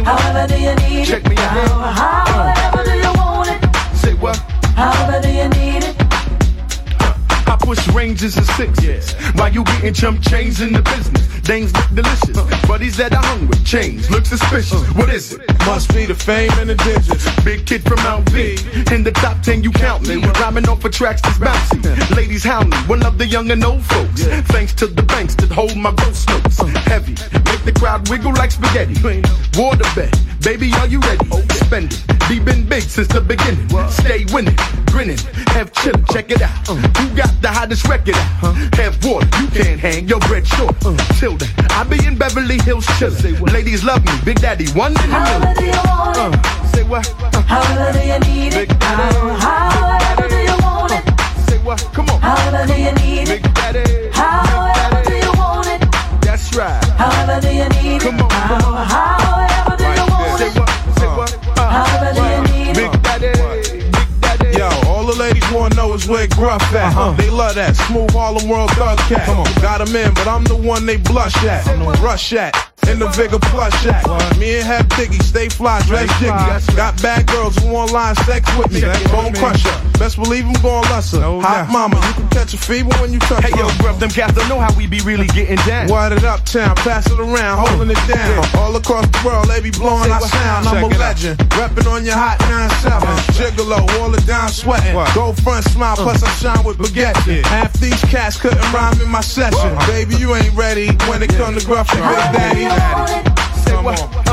Say 0.04 0.10
what? 0.10 0.18
However 0.20 0.46
do 0.48 0.60
you 0.60 0.74
need 0.74 1.06
Check 1.06 1.24
it? 1.24 1.30
me 1.30 1.36
out. 1.38 1.94
How, 1.94 2.24
however 2.26 2.84
do 2.90 2.96
you 2.96 3.12
want 3.14 3.50
it? 3.50 3.96
Say 3.96 4.14
what? 4.14 4.36
However 4.74 5.20
do 5.22 5.28
you 5.30 5.48
need 5.50 5.84
it? 5.84 5.91
I 7.52 7.56
push 7.56 7.86
ranges 7.88 8.38
and 8.38 8.46
sixes. 8.46 9.12
While 9.36 9.52
you 9.52 9.62
getting 9.64 9.92
chump 9.92 10.22
chains 10.22 10.62
in 10.62 10.72
the 10.72 10.80
business. 10.80 11.26
Things 11.42 11.70
look 11.74 11.90
delicious. 11.92 12.66
Buddies 12.66 12.96
that 12.96 13.12
are 13.12 13.46
with 13.46 13.62
Chains 13.66 14.08
look 14.10 14.24
suspicious. 14.24 14.80
What 14.94 15.10
is 15.10 15.34
it? 15.34 15.46
Must 15.66 15.92
be 15.92 16.06
the 16.06 16.14
fame 16.14 16.50
and 16.52 16.70
the 16.70 16.76
digits. 16.76 17.28
Big 17.44 17.66
kid 17.66 17.82
from 17.82 17.98
Mount 18.04 18.26
V. 18.30 18.56
In 18.94 19.02
the 19.02 19.12
top 19.12 19.42
ten, 19.42 19.62
you 19.62 19.70
count 19.70 20.08
me. 20.08 20.24
Rhyming 20.40 20.66
off 20.66 20.82
of 20.82 20.92
tracks 20.92 21.20
that's 21.20 21.36
bouncy. 21.36 22.16
Ladies 22.16 22.42
hound 22.42 22.70
me. 22.70 22.76
One 22.86 23.04
of 23.04 23.18
the 23.18 23.26
young 23.26 23.50
and 23.50 23.62
old 23.62 23.84
folks. 23.84 24.24
Thanks 24.54 24.72
to 24.74 24.86
the 24.86 25.02
banks 25.02 25.34
that 25.34 25.50
hold 25.50 25.76
my 25.76 25.92
ghost 25.92 26.30
notes. 26.30 26.56
Heavy. 26.86 27.12
Make 27.44 27.64
the 27.64 27.72
crowd 27.76 28.08
wiggle 28.08 28.32
like 28.32 28.52
spaghetti. 28.52 28.96
Water 29.58 29.84
bet. 29.94 30.16
Baby, 30.43 30.73
are 30.74 30.86
you 30.89 30.98
ready? 31.01 31.24
Oh, 31.31 31.40
spend 31.66 31.93
it. 31.93 32.02
Deep 32.28 32.44
been 32.44 32.66
big 32.69 32.82
since 32.82 33.09
the 33.09 33.20
beginning. 33.20 33.69
Stay 33.90 34.24
winning. 34.35 34.56
Grinning. 34.86 35.19
Have 35.55 35.73
chillin'. 35.73 36.05
Check 36.12 36.31
it 36.31 36.43
out. 36.43 36.69
Uh. 36.69 36.74
Who 36.74 37.14
got 37.16 37.31
the 37.40 37.48
hottest 37.48 37.86
record 37.86 38.16
out? 38.16 38.55
Have 38.74 38.98
water. 39.05 39.27
You 39.40 39.48
can't 39.48 39.78
hang 39.81 40.09
your 40.09 40.19
bread 40.20 40.47
short. 40.47 40.74
Uh. 40.85 40.97
Till 41.19 41.36
then, 41.36 41.48
I 41.70 41.85
be 41.85 42.05
in 42.05 42.16
Beverly 42.19 42.59
Hills 42.62 42.86
chillin'. 42.98 43.40
Ladies 43.52 43.85
love 43.85 44.05
me. 44.05 44.12
Big 44.24 44.40
Daddy, 44.40 44.66
one 44.73 44.93
in 45.05 45.10
a 45.10 45.14
However 45.14 45.55
do 45.55 45.60
million. 45.62 45.74
you 45.74 45.90
want 45.90 46.16
it? 46.16 46.40
Uh, 46.40 46.66
say 46.73 46.82
what? 46.85 47.06
However 47.47 47.93
do 47.98 48.05
you 48.05 48.19
need 48.20 48.48
it? 48.55 48.69
Big 48.69 48.78
Daddy. 48.81 49.19
How, 49.39 49.70
however 49.70 50.28
do 50.28 50.36
you 50.43 50.56
want 50.62 50.93
it? 50.93 51.05
Say 51.48 51.59
what? 51.59 51.78
Come 51.94 52.09
on. 52.10 52.20
However 52.20 52.66
do 52.66 52.81
you 52.81 52.93
need 52.93 53.28
it? 53.28 53.43
Big 53.43 53.55
Daddy. 53.55 54.10
However 54.12 55.02
do 55.09 55.14
you 55.16 55.32
want 55.39 55.66
it? 55.69 55.81
That's 56.23 56.55
right. 56.56 56.82
However 56.98 57.40
do 57.40 57.48
you 57.55 57.69
need 57.81 57.97
it? 57.97 58.02
Come 58.02 58.20
on, 58.23 58.31
How, 58.31 58.59
come 58.59 59.51
Big 62.74 63.03
Daddy. 63.03 64.59
Yo, 64.59 64.69
all 64.86 65.07
the 65.07 65.16
ladies 65.19 65.44
wanna 65.51 65.74
know 65.74 65.94
is 65.94 66.07
where 66.07 66.27
Gruff 66.27 66.62
at. 66.74 66.93
huh 66.93 67.12
They 67.12 67.31
love 67.31 67.55
that 67.55 67.77
smooth 67.77 68.11
Harlem 68.12 68.49
World 68.49 68.70
Thug 68.73 68.99
cat. 68.99 69.24
Come 69.27 69.40
on. 69.40 69.55
Got 69.62 69.81
'em 69.81 69.97
in, 69.97 70.12
but 70.15 70.27
I'm 70.28 70.44
the 70.44 70.57
one 70.57 70.85
they 70.86 70.97
blush 70.99 71.36
at. 71.44 71.66
Rush 72.01 72.32
at. 72.35 72.72
In 72.90 72.98
the 72.98 73.09
bigger 73.16 73.38
plush 73.38 73.86
at. 73.86 74.04
Me 74.38 74.56
and 74.56 74.66
Hep 74.66 74.86
Diggy, 74.98 75.22
stay 75.22 75.48
fly, 75.48 75.80
dress 75.86 76.10
jiggy. 76.18 76.76
Got 76.76 77.00
bad 77.02 77.26
girls 77.26 77.56
who 77.56 77.72
want 77.72 77.92
line 77.92 78.16
sex 78.26 78.42
with 78.59 78.72
me. 78.72 78.80
Bone 79.10 79.32
crusher. 79.34 79.70
Best 79.98 80.16
believe 80.16 80.44
I'm 80.44 80.59
gon' 80.62 80.82
lust 80.90 81.14
her. 81.14 81.22
Hot 81.22 81.70
mama, 81.70 81.94
you 81.94 82.14
can 82.14 82.28
catch 82.34 82.54
a 82.54 82.59
fever 82.59 82.90
when 82.98 83.12
you 83.12 83.20
touch 83.20 83.44
Hey 83.44 83.54
yo, 83.54 83.68
bruv, 83.78 84.00
them 84.00 84.10
cats 84.10 84.34
don't 84.34 84.48
know 84.48 84.59
how 84.59 84.74
we 84.74 84.88
be 84.88 84.98
really 85.06 85.28
getting 85.28 85.62
down. 85.62 85.86
Word 85.86 86.10
it 86.10 86.24
up, 86.24 86.42
town, 86.44 86.74
pass 86.82 87.06
it 87.06 87.20
around, 87.20 87.62
oh. 87.62 87.70
holding 87.70 87.90
it 87.94 88.02
down. 88.10 88.42
All 88.59 88.74
across 88.74 89.06
the 89.06 89.22
world, 89.24 89.46
they 89.46 89.60
be 89.60 89.70
blowing 89.70 90.10
our 90.10 90.20
sound. 90.20 90.66
I'm 90.66 90.82
a 90.82 90.88
Check 90.90 90.98
legend, 90.98 91.38
reppin' 91.54 91.86
on 91.86 92.04
your 92.04 92.18
hot 92.18 92.38
9-7. 92.50 92.98
Gigolo, 93.38 93.78
all 94.00 94.12
it 94.14 94.26
down 94.26 94.48
sweating. 94.48 94.94
Go 95.14 95.32
front 95.32 95.64
smile, 95.66 95.94
uh. 95.94 96.02
plus 96.02 96.22
I 96.22 96.30
shine 96.42 96.64
with 96.64 96.78
baguette. 96.78 97.14
Half 97.46 97.74
these 97.74 98.00
cats 98.10 98.40
couldn't 98.40 98.72
rhyme 98.72 99.00
in 99.00 99.09
my 99.09 99.20
session. 99.20 99.70
Uh. 99.70 99.86
Baby, 99.86 100.16
you 100.16 100.34
ain't 100.34 100.54
ready 100.54 100.88
when 101.06 101.22
it 101.22 101.30
come 101.30 101.54
to 101.54 101.64
gruff 101.64 101.86
and 101.94 102.02
Big 102.02 102.26
Daddy. 102.34 102.72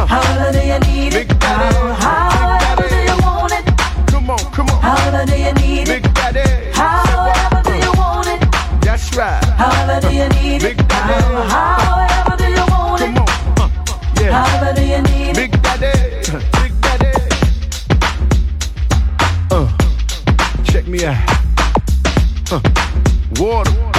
However 0.09 0.51
do 0.51 0.59
you 0.65 0.79
need 0.79 1.13
it? 1.13 1.31
However 1.43 2.87
do 2.89 2.95
you 2.95 3.17
want 3.21 3.53
it? 3.53 3.65
come 4.07 4.29
on, 4.29 4.39
come 4.51 4.69
on. 4.69 4.81
However 4.81 5.25
do 5.25 5.37
you 5.37 5.53
need 5.53 5.87
it? 5.89 6.05
However 6.73 7.61
do 7.63 7.75
you 7.75 7.91
want 7.93 8.27
it? 8.27 8.41
That's 8.81 9.15
right. 9.15 9.43
However 9.43 10.07
do 10.07 10.15
you 10.15 10.29
need 10.29 10.63
it? 10.63 10.81
However 10.91 12.37
do 12.37 12.49
you 12.49 12.65
want 12.71 13.01
Come 13.01 13.17
on. 13.17 13.29
Uh, 13.57 13.69
yeah. 14.21 14.31
However 14.31 14.73
do 14.75 14.85
you 14.85 15.01
need 15.01 15.29
it? 15.29 15.35
Big 15.35 15.61
Daddy. 15.61 15.91
Big 16.61 16.73
Daddy. 16.81 17.11
Uh, 19.51 19.67
check 20.63 20.87
me 20.87 21.05
out. 21.05 21.17
Uh, 22.51 22.61
water. 23.39 23.98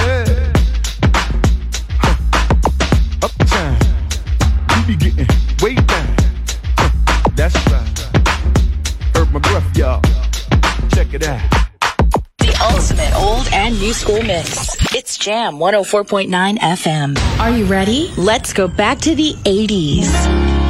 be 4.96 5.10
getting 5.10 5.26
way 5.62 5.74
down. 5.74 6.16
That's 7.36 7.54
right. 7.70 7.98
Heard 9.14 9.32
my 9.32 9.38
breath, 9.38 9.76
y'all. 9.76 10.00
Check 10.90 11.14
it 11.14 11.26
out. 11.26 11.48
The 12.38 12.56
ultimate 12.72 13.14
old 13.14 13.48
and 13.52 13.78
new 13.78 13.92
school 13.92 14.22
mix. 14.22 14.76
It's 14.94 15.16
Jam 15.16 15.54
104.9 15.54 16.58
FM. 16.58 17.38
Are 17.38 17.56
you 17.56 17.66
ready? 17.66 18.12
Let's 18.16 18.52
go 18.52 18.66
back 18.66 18.98
to 19.00 19.14
the 19.14 19.34
80s. 19.44 20.69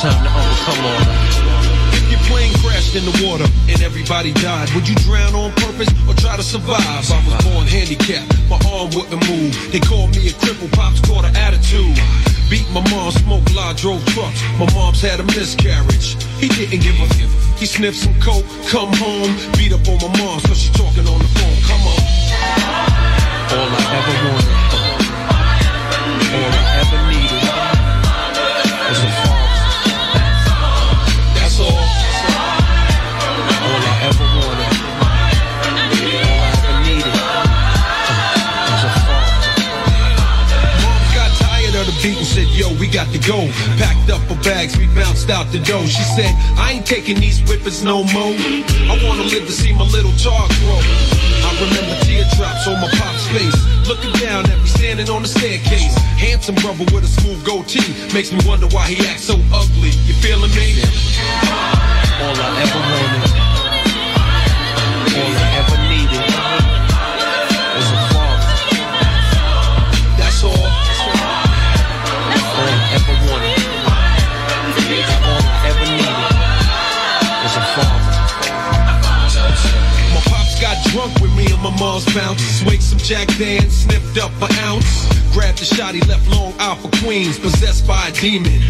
Time 0.00 0.16
to 0.24 0.32
all 0.32 0.48
that. 0.64 1.92
If 1.92 2.08
your 2.08 2.20
plane 2.24 2.56
crashed 2.64 2.96
in 2.96 3.04
the 3.04 3.12
water 3.20 3.44
and 3.68 3.84
everybody 3.84 4.32
died, 4.32 4.72
would 4.72 4.88
you 4.88 4.96
drown 5.04 5.36
on 5.36 5.52
purpose 5.60 5.92
or 6.08 6.16
try 6.16 6.40
to 6.40 6.42
survive? 6.42 6.80
I 6.80 7.20
was 7.28 7.36
born 7.44 7.68
handicapped, 7.68 8.32
my 8.48 8.56
arm 8.64 8.88
wouldn't 8.96 9.20
move. 9.28 9.52
They 9.68 9.76
called 9.78 10.16
me 10.16 10.32
a 10.32 10.32
cripple, 10.40 10.72
pops 10.72 11.04
caught 11.04 11.28
an 11.28 11.36
attitude. 11.36 12.00
Beat 12.48 12.64
my 12.72 12.80
mom, 12.88 13.12
smoked 13.12 13.52
lot, 13.52 13.76
drove 13.76 14.00
trucks. 14.16 14.40
My 14.56 14.64
mom's 14.72 15.04
had 15.04 15.20
a 15.20 15.26
miscarriage. 15.36 16.16
He 16.40 16.48
didn't 16.48 16.80
give 16.80 16.96
a 16.96 17.06
He 17.60 17.68
sniffed 17.68 18.00
some 18.00 18.16
coke, 18.24 18.48
come 18.72 18.88
home, 18.96 19.36
beat 19.60 19.76
up 19.76 19.84
on 19.84 20.00
my 20.00 20.08
mom, 20.16 20.40
so 20.48 20.56
she 20.56 20.72
talking 20.72 21.04
on 21.04 21.20
the 21.20 21.28
phone. 21.36 21.60
Come 21.68 21.84
on. 21.92 22.00
All 23.52 23.68
I 23.68 23.84
ever 24.00 24.16
wanted, 24.24 24.48
all 26.32 26.52
I 26.56 26.64
ever 26.88 27.09
said, 42.30 42.46
Yo, 42.54 42.70
we 42.78 42.86
got 42.86 43.10
to 43.10 43.18
go. 43.26 43.50
Packed 43.82 44.10
up 44.10 44.22
her 44.30 44.40
bags, 44.46 44.78
we 44.78 44.86
bounced 44.94 45.30
out 45.30 45.50
the 45.50 45.58
door. 45.66 45.82
She 45.82 46.02
said, 46.14 46.30
I 46.54 46.78
ain't 46.78 46.86
taking 46.86 47.18
these 47.18 47.42
whippers 47.42 47.82
no 47.82 48.06
more. 48.14 48.34
I 48.86 48.94
wanna 49.02 49.26
live 49.26 49.44
to 49.50 49.52
see 49.52 49.72
my 49.74 49.84
little 49.90 50.14
tar 50.14 50.46
grow. 50.62 50.80
I 51.42 51.50
remember 51.58 51.98
teardrops 52.06 52.70
on 52.70 52.78
my 52.78 52.90
pop's 52.94 53.26
face. 53.34 53.58
Looking 53.90 54.14
down 54.22 54.46
at 54.46 54.58
me 54.58 54.68
standing 54.70 55.10
on 55.10 55.22
the 55.22 55.28
staircase. 55.28 55.94
Handsome 56.14 56.54
brother 56.62 56.86
with 56.94 57.04
a 57.04 57.12
smooth 57.20 57.42
goatee. 57.44 57.90
Makes 58.14 58.32
me 58.32 58.38
wonder 58.46 58.68
why 58.70 58.86
he 58.86 58.96
acts 59.10 59.24
so 59.24 59.34
ugly. 59.52 59.90
You 60.06 60.14
feeling 60.22 60.54
me? 60.54 60.78
All 62.22 62.36
I 62.36 62.48
ever 62.62 62.78
wanted, 62.78 63.19
my 81.62 81.70
mom's 81.78 82.06
bounce. 82.14 82.42
Swig 82.60 82.80
some 82.80 82.98
Jack 82.98 83.28
Dan, 83.38 83.68
sniffed 83.70 84.18
up 84.18 84.32
an 84.40 84.52
ounce. 84.64 85.08
Grabbed 85.32 85.58
the 85.58 85.64
shot, 85.64 85.94
he 85.94 86.00
left 86.02 86.28
Long 86.28 86.52
for 86.76 86.90
Queens, 87.02 87.38
possessed 87.38 87.86
by 87.86 88.08
a 88.08 88.12
demon. 88.12 88.60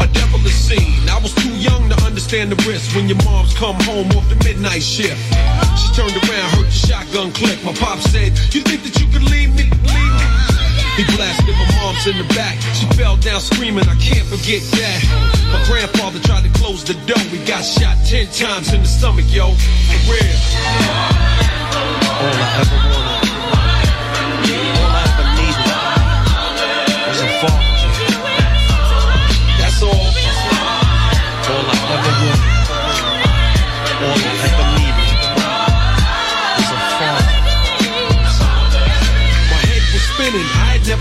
A 0.00 0.06
devilish 0.08 0.52
scene. 0.52 1.08
I 1.08 1.18
was 1.22 1.34
too 1.34 1.54
young 1.56 1.88
to 1.90 1.96
understand 2.04 2.50
the 2.50 2.56
risk 2.68 2.94
when 2.96 3.08
your 3.08 3.18
moms 3.24 3.54
come 3.54 3.76
home 3.84 4.10
off 4.12 4.28
the 4.28 4.36
midnight 4.44 4.82
shift. 4.82 5.20
She 5.78 5.88
turned 5.94 6.16
around, 6.16 6.50
heard 6.56 6.66
the 6.66 6.70
shotgun 6.70 7.32
click. 7.32 7.62
My 7.64 7.74
pop 7.74 7.98
said, 7.98 8.38
You 8.54 8.62
think 8.62 8.82
that 8.84 8.98
you 9.00 9.06
could 9.12 9.22
leave 9.30 9.54
me? 9.54 9.99
He 11.00 11.16
blasted 11.16 11.54
my 11.54 11.64
mom's 11.80 12.06
in 12.06 12.18
the 12.18 12.28
back. 12.34 12.60
She 12.74 12.84
fell 12.92 13.16
down 13.16 13.40
screaming, 13.40 13.88
I 13.88 13.94
can't 13.96 14.28
forget 14.28 14.60
that. 14.76 15.00
My 15.50 15.64
grandfather 15.64 16.20
tried 16.20 16.44
to 16.44 16.50
close 16.60 16.84
the 16.84 16.92
door. 17.08 17.16
We 17.32 17.38
got 17.46 17.64
shot 17.64 17.96
ten 18.04 18.26
times 18.26 18.74
in 18.74 18.82
the 18.82 18.86
stomach, 18.86 19.24
yo. 19.28 19.48
For 19.48 20.12
real. 20.12 20.36
All 22.20 22.36
I 22.36 22.48
ever 22.60 22.76
wanted, 22.92 23.19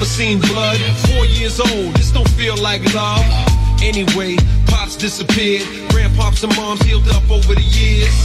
seen 0.10 0.40
blood. 0.42 0.78
Four 1.14 1.26
years 1.26 1.60
old. 1.60 1.94
This 1.96 2.12
don't 2.12 2.30
feel 2.30 2.58
like 2.58 2.82
love. 2.94 3.24
Anyway, 3.82 4.36
pops 4.66 4.98
disappeared. 4.98 5.62
Grandpops 5.94 6.44
and 6.44 6.56
moms 6.58 6.82
healed 6.82 7.08
up 7.10 7.30
over 7.30 7.54
the 7.54 7.62
years. 7.62 8.16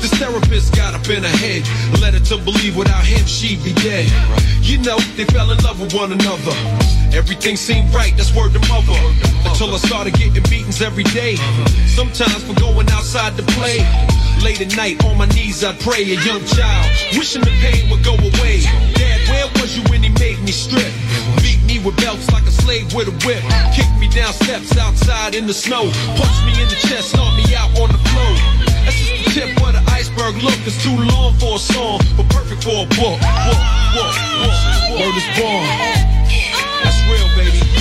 This 0.00 0.10
therapist 0.14 0.74
got 0.74 0.94
up 0.94 1.08
in 1.08 1.22
her 1.22 1.36
head, 1.38 1.62
led 2.00 2.14
her 2.14 2.20
to 2.32 2.38
believe 2.38 2.76
without 2.76 3.04
him 3.04 3.24
she'd 3.26 3.62
be 3.62 3.72
dead. 3.74 4.10
You 4.62 4.78
know, 4.78 4.98
they 5.16 5.24
fell 5.24 5.50
in 5.50 5.58
love 5.58 5.80
with 5.80 5.94
one 5.94 6.12
another. 6.12 6.54
Everything 7.12 7.56
seemed 7.56 7.92
right, 7.94 8.14
that's 8.16 8.34
word 8.34 8.52
to 8.54 8.60
mother. 8.68 8.98
Until 9.44 9.74
I 9.74 9.78
started 9.78 10.14
getting 10.14 10.42
beatings 10.44 10.82
every 10.82 11.04
day. 11.04 11.36
Sometimes 11.86 12.42
for 12.44 12.54
going 12.60 12.88
outside 12.90 13.36
to 13.36 13.42
play. 13.58 13.78
Late 14.42 14.60
at 14.60 14.76
night, 14.76 15.04
on 15.04 15.18
my 15.18 15.26
knees, 15.26 15.64
I'd 15.64 15.78
pray. 15.80 16.02
A 16.02 16.18
young 16.22 16.44
child, 16.46 16.86
wishing 17.18 17.42
the 17.42 17.54
pain 17.58 17.90
would 17.90 18.04
go 18.04 18.14
away. 18.14 18.62
Dad, 18.94 19.18
where 19.28 19.46
was 19.58 19.76
you 19.76 19.82
when 19.90 20.02
he 20.02 20.10
made 20.10 20.37
me 20.48 20.52
strip? 20.52 20.92
Beat 21.42 21.60
me 21.68 21.78
with 21.84 21.96
belts 21.98 22.30
like 22.32 22.44
a 22.44 22.50
slave 22.50 22.94
with 22.94 23.08
a 23.08 23.16
whip. 23.26 23.42
Kick 23.76 23.88
me 24.00 24.08
down 24.08 24.32
steps 24.32 24.78
outside 24.78 25.34
in 25.34 25.46
the 25.46 25.52
snow. 25.52 25.90
Punch 26.16 26.38
me 26.46 26.62
in 26.62 26.68
the 26.68 26.78
chest, 26.88 27.14
knock 27.14 27.36
me 27.36 27.54
out 27.54 27.68
on 27.78 27.92
the 27.92 28.00
floor. 28.08 28.32
That's 28.84 28.96
just 28.96 29.24
the 29.24 29.40
tip 29.40 29.50
of 29.60 29.72
the 29.76 29.84
iceberg. 29.92 30.42
Look, 30.42 30.56
it's 30.64 30.82
too 30.82 30.96
long 30.96 31.34
for 31.34 31.56
a 31.56 31.58
song, 31.58 32.00
but 32.16 32.28
perfect 32.30 32.64
for 32.64 32.84
a 32.84 32.88
book. 32.96 33.20
Word 34.96 35.16
is 35.20 35.28
born. 35.36 35.66
That's 36.82 36.96
real, 37.12 37.28
baby. 37.36 37.77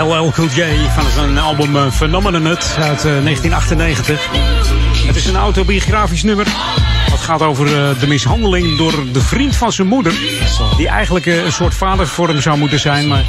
LL 0.00 0.30
Cool 0.32 0.48
van 0.94 1.10
zijn 1.14 1.38
album 1.38 1.76
eh, 1.76 1.90
Phenomenon 1.90 2.42
Nut 2.42 2.76
uit 2.78 3.04
eh, 3.04 3.22
1998. 3.22 4.28
Het 5.06 5.16
is 5.16 5.26
een 5.26 5.36
autobiografisch 5.36 6.22
nummer. 6.22 6.46
Het 7.10 7.20
gaat 7.20 7.42
over 7.42 7.66
eh, 7.66 8.00
de 8.00 8.06
mishandeling 8.06 8.78
door 8.78 9.12
de 9.12 9.20
vriend 9.20 9.56
van 9.56 9.72
zijn 9.72 9.88
moeder. 9.88 10.12
Die 10.76 10.88
eigenlijk 10.88 11.26
eh, 11.26 11.44
een 11.44 11.52
soort 11.52 11.74
vader 11.74 12.06
voor 12.06 12.28
hem 12.28 12.40
zou 12.40 12.58
moeten 12.58 12.80
zijn. 12.80 13.08
Maar 13.08 13.24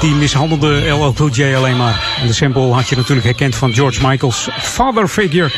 die 0.00 0.14
mishandelde 0.14 0.88
LL 0.88 1.14
alleen 1.56 1.76
maar. 1.76 2.16
En 2.20 2.26
de 2.26 2.32
sample 2.32 2.72
had 2.72 2.88
je 2.88 2.96
natuurlijk 2.96 3.26
herkend 3.26 3.56
van 3.56 3.74
George 3.74 4.06
Michael's 4.06 4.48
Father 4.58 5.08
Figure. 5.08 5.50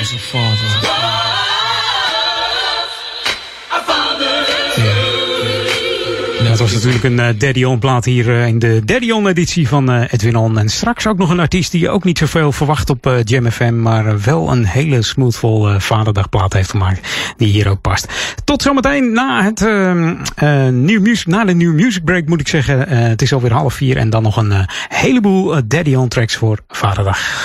Dat 6.60 6.68
was 6.68 6.82
natuurlijk 6.84 7.04
een 7.04 7.20
eh, 7.20 7.38
Daddy 7.38 7.64
On 7.64 7.78
plaat 7.78 8.04
hier 8.04 8.28
eh, 8.28 8.46
in 8.46 8.58
de 8.58 8.82
Daddy 8.84 9.10
On 9.10 9.26
editie 9.26 9.68
van 9.68 9.90
eh, 9.90 10.12
Edwin 10.12 10.36
On. 10.36 10.58
En 10.58 10.68
straks 10.68 11.06
ook 11.06 11.18
nog 11.18 11.30
een 11.30 11.40
artiest 11.40 11.70
die 11.70 11.80
je 11.80 11.90
ook 11.90 12.04
niet 12.04 12.18
zoveel 12.18 12.52
verwacht 12.52 12.90
op 12.90 13.20
Jam 13.24 13.50
FM. 13.50 13.82
Maar 13.82 14.20
wel 14.20 14.52
een 14.52 14.64
hele 14.64 15.02
smoothvol 15.02 15.80
vaderdagplaat 15.80 16.52
heeft 16.52 16.70
gemaakt. 16.70 17.08
Die 17.36 17.48
hier 17.48 17.68
ook 17.68 17.80
past. 17.80 18.06
Tot 18.44 18.62
zometeen 18.62 19.12
na, 19.12 19.42
het, 19.42 19.62
ehm, 19.62 20.14
eh, 20.34 20.68
nieuw 20.68 21.00
music, 21.00 21.26
na 21.26 21.44
de 21.44 21.54
New 21.54 21.74
Music 21.74 22.04
Break 22.04 22.26
moet 22.26 22.40
ik 22.40 22.48
zeggen. 22.48 22.88
Het 22.88 23.22
is 23.22 23.32
alweer 23.32 23.52
half 23.52 23.74
vier. 23.74 23.96
En 23.96 24.10
dan 24.10 24.22
nog 24.22 24.36
een 24.36 24.52
heleboel 24.88 25.66
Daddy 25.66 25.94
On 25.94 26.08
tracks 26.08 26.36
voor 26.36 26.58
Vaderdag. 26.68 27.44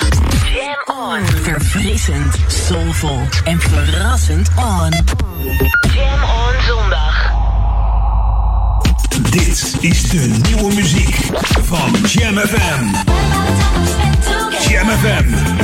Jam 0.54 0.96
on. 0.96 1.26
Verfrissend, 1.26 2.36
soulvol 2.46 3.20
en 3.44 3.60
verrassend 3.60 4.48
on. 4.56 4.90
Dit 9.36 9.76
is 9.80 10.02
de 10.02 10.30
nieuwe 10.42 10.74
muziek 10.74 11.16
van 11.64 11.90
Jam 12.08 12.36
FM. 12.38 12.84
Jam 14.68 14.88
FM. 14.88 15.56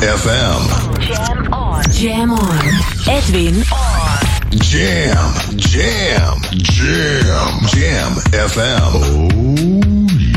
FM. 0.00 0.60
Jam 1.00 1.52
on. 1.52 1.82
Jam 1.92 2.30
on. 2.32 2.66
Edwin 3.06 3.62
on. 3.72 4.18
Jam, 4.50 5.34
jam, 5.56 6.40
jam, 6.50 7.60
jam 7.68 8.12
FM. 8.32 8.92
Oh, 8.94 9.28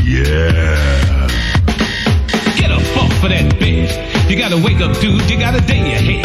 yeah. 0.04 1.28
Get 2.56 2.70
a 2.70 2.78
fuck 2.92 3.10
for 3.20 3.28
that 3.28 3.54
bitch. 3.58 4.30
You 4.30 4.36
gotta 4.36 4.58
wake 4.58 4.80
up, 4.80 4.98
dude. 5.00 5.30
You 5.30 5.38
got 5.38 5.54
a 5.56 5.60
day 5.60 5.94
ahead. 5.94 6.24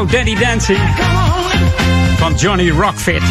show 0.00 0.10
Daddy 0.10 0.34
Dancing 0.34 0.78
van 2.16 2.34
Johnny 2.34 2.70
Rockfit. 2.70 3.22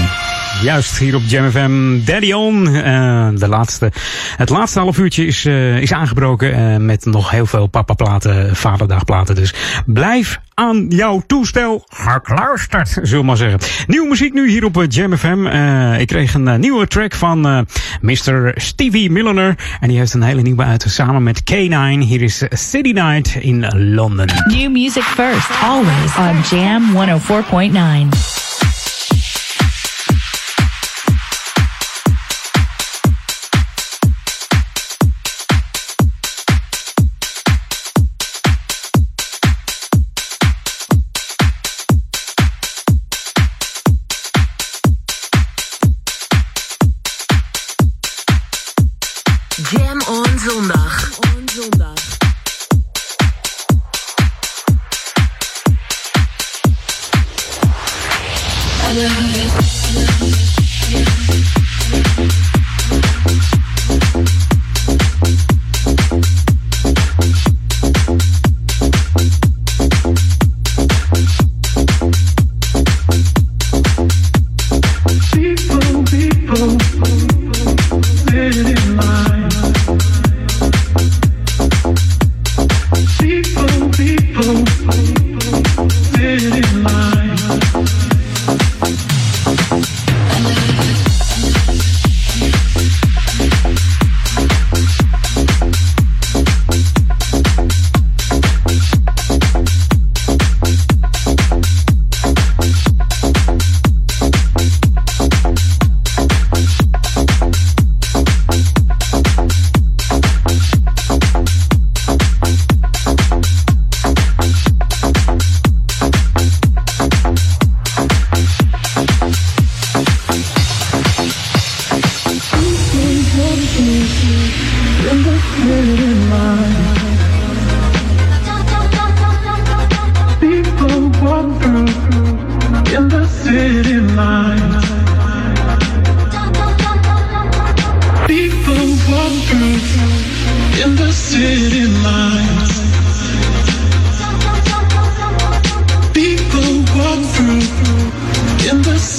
Juist 0.61 0.97
hier 0.97 1.15
op 1.15 1.21
JamFM 1.27 2.03
Daddy 2.05 2.31
On. 2.31 2.67
Eh, 2.67 3.29
de 3.33 3.47
laatste, 3.47 3.91
het 4.37 4.49
laatste 4.49 4.79
half 4.79 4.97
uurtje 4.97 5.25
is, 5.25 5.45
eh, 5.45 5.77
is 5.77 5.93
aangebroken 5.93 6.53
eh, 6.53 6.77
met 6.77 7.05
nog 7.05 7.31
heel 7.31 7.45
veel 7.45 7.67
papa-platen, 7.67 8.55
vaderdagplaten. 8.55 9.35
Dus 9.35 9.53
blijf 9.85 10.39
aan 10.59 10.85
jouw 10.89 11.23
toestel 11.27 11.85
gekluisterd, 11.89 12.89
zullen 12.89 13.19
we 13.19 13.23
maar 13.23 13.37
zeggen. 13.37 13.59
Nieuwe 13.87 14.07
muziek 14.07 14.33
nu 14.33 14.49
hier 14.49 14.65
op 14.65 14.77
eh, 14.77 14.87
Jam 14.89 15.17
FM. 15.17 15.45
Uh, 15.45 15.93
eh, 15.93 15.99
ik 15.99 16.07
kreeg 16.07 16.33
een 16.33 16.47
eh, 16.47 16.55
nieuwe 16.57 16.87
track 16.87 17.13
van 17.13 17.47
uh, 17.47 17.59
Mr. 18.01 18.51
Stevie 18.55 19.11
Milliner. 19.11 19.55
En 19.79 19.87
die 19.87 19.97
heeft 19.97 20.13
een 20.13 20.21
hele 20.21 20.41
nieuwe 20.41 20.63
uit 20.63 20.85
samen 20.87 21.23
met 21.23 21.41
K9. 21.41 21.99
Hier 21.99 22.21
is 22.21 22.43
City 22.49 22.91
Night 22.91 23.35
in 23.35 23.67
London. 23.93 24.27
New 24.45 24.71
music 24.71 25.03
first, 25.03 25.49
always 25.63 26.17
on 26.17 26.57
Jam 26.57 26.83
104.9. 26.93 28.38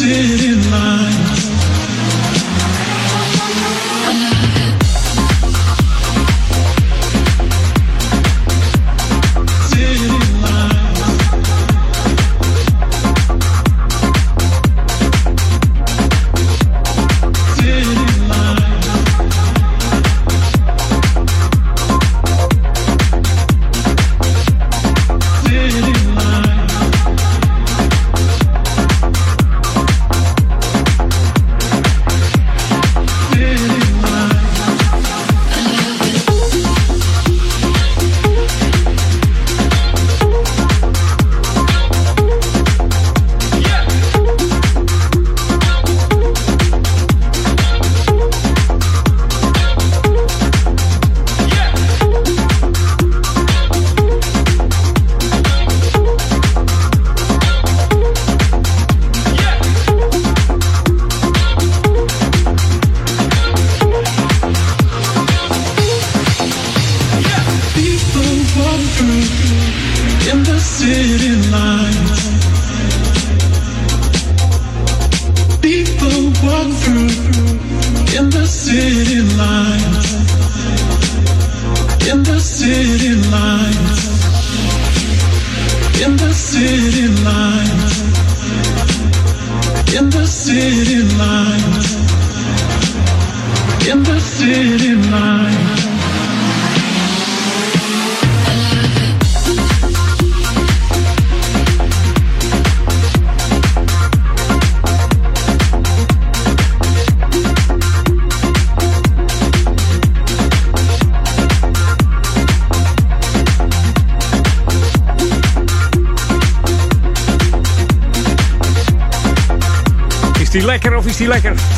through 0.01 0.09
in 0.09 0.99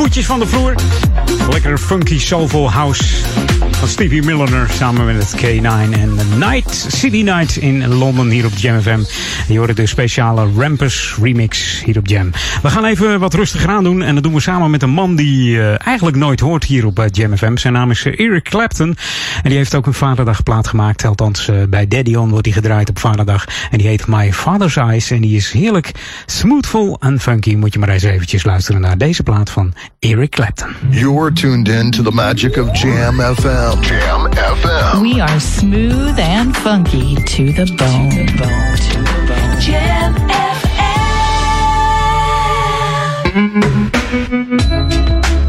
Voetjes 0.03 0.27
van 0.27 0.39
de 0.39 0.47
vloer. 0.47 0.75
Lekker 1.51 1.79
funky 1.79 2.19
soulful 2.19 2.71
house 2.71 3.05
van 3.71 3.89
Stevie 3.89 4.23
Milliner 4.23 4.71
samen 4.71 5.07
met 5.07 5.17
het 5.17 5.37
K9 5.37 5.93
en 5.93 6.17
The 6.17 6.37
Night 6.39 6.87
City 6.89 7.23
Night 7.23 7.57
in 7.57 7.89
Londen 7.95 8.31
hier 8.31 8.47
op 8.47 8.53
Jam 8.57 8.81
FM. 8.81 9.01
Je 9.49 9.59
hoort 9.59 9.77
de 9.77 9.87
speciale 9.87 10.49
Rampus 10.57 11.15
remix 11.23 11.83
hier 11.85 11.99
op 11.99 12.07
Jam. 12.07 12.31
We 12.63 12.71
gaan 12.71 12.85
even 12.85 13.21
wat 13.21 13.35
rustiger 13.35 13.71
aan 13.71 13.85
doen 13.85 14.03
en 14.03 14.15
dat 14.15 14.23
doen 14.23 14.35
we 14.35 14.41
samen 14.41 14.71
met 14.71 14.83
een 14.83 14.91
man 14.91 15.17
die 15.17 15.61
eh, 15.61 15.87
eigenlijk 15.87 16.17
nooit 16.17 16.41
hoort 16.41 16.65
hier 16.65 16.87
op 16.87 16.99
eh, 16.99 17.05
Jam 17.11 17.37
FM. 17.37 17.57
Zijn 17.57 17.73
naam 17.73 17.91
is 17.91 18.05
eh, 18.05 18.27
Eric 18.27 18.45
Clapton 18.45 18.97
en 19.43 19.49
die 19.49 19.57
heeft 19.57 19.75
ook 19.75 19.87
een 19.87 19.95
Vaderdagplaat 19.95 20.67
gemaakt. 20.67 21.05
Althans 21.05 21.49
eh, 21.49 21.57
bij 21.69 21.89
Daddy 21.89 22.15
On 22.15 22.31
wordt 22.31 22.47
hij 22.47 22.55
gedraaid 22.55 22.89
op 22.89 22.99
Vaderdag 22.99 23.45
en 23.71 23.79
die 23.79 23.87
heet 23.87 24.07
My 24.07 24.33
Father's 24.33 24.77
Eyes 24.77 25.11
en 25.11 25.21
die 25.21 25.37
is 25.37 25.53
heerlijk 25.53 25.91
smoothful 26.27 26.97
en 27.01 27.21
funky. 27.21 27.55
Moet 27.55 27.73
je 27.73 27.79
maar 27.79 27.89
eens 27.89 28.03
eventjes 28.03 28.45
luisteren 28.45 28.81
naar 28.81 28.99
deze 28.99 29.23
plaat 29.23 29.51
van 29.51 29.75
Eric 29.99 30.31
Clapton. 30.31 30.69
You're 30.91 31.33
tuned 31.33 31.69
in 31.69 31.91
to 31.91 32.03
the 32.03 32.13
magic 32.13 32.57
of 32.57 32.81
Jam 32.81 33.21
FM. 33.21 33.81
Jam 33.81 34.33
FM. 34.33 35.03
We 35.03 35.23
are 35.23 35.41
smooth 35.41 36.19
and 36.19 36.57
funky 36.57 37.15
to 37.15 37.53
the 37.53 37.73
bone. 37.77 38.25
Jam 39.59 40.15
Thank 43.33 45.42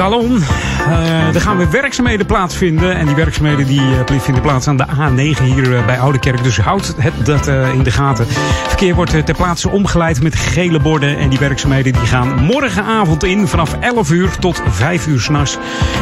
Galon. 0.00 0.42
Uh, 0.88 1.34
er 1.34 1.40
gaan 1.40 1.56
weer 1.56 1.70
werkzaamheden 1.70 2.26
plaatsvinden. 2.26 2.96
En 2.96 3.06
die 3.06 3.14
werkzaamheden 3.14 3.66
die, 3.66 3.80
uh, 3.80 4.20
vinden 4.20 4.42
plaats 4.42 4.66
aan 4.68 4.76
de 4.76 4.86
A9 4.86 5.42
hier 5.42 5.72
uh, 5.72 5.86
bij 5.86 5.98
Oudekerk. 5.98 6.42
Dus 6.42 6.58
houd 6.58 6.94
het, 6.96 7.26
dat 7.26 7.46
in 7.46 7.82
de 7.82 7.90
gaten. 7.90 8.26
Verkeer 8.66 8.94
wordt 8.94 9.26
ter 9.26 9.34
plaatse 9.34 9.68
omgeleid 9.68 10.22
met 10.22 10.34
gele 10.34 10.80
borden. 10.80 11.18
En 11.18 11.28
die 11.28 11.38
werkzaamheden 11.38 11.92
die 11.92 12.06
gaan 12.06 12.44
morgenavond 12.44 13.24
in 13.24 13.48
vanaf 13.48 13.76
11 13.80 14.10
uur 14.10 14.30
tot 14.38 14.62
5 14.68 15.06
uur 15.06 15.20
s'nachts. 15.20 15.58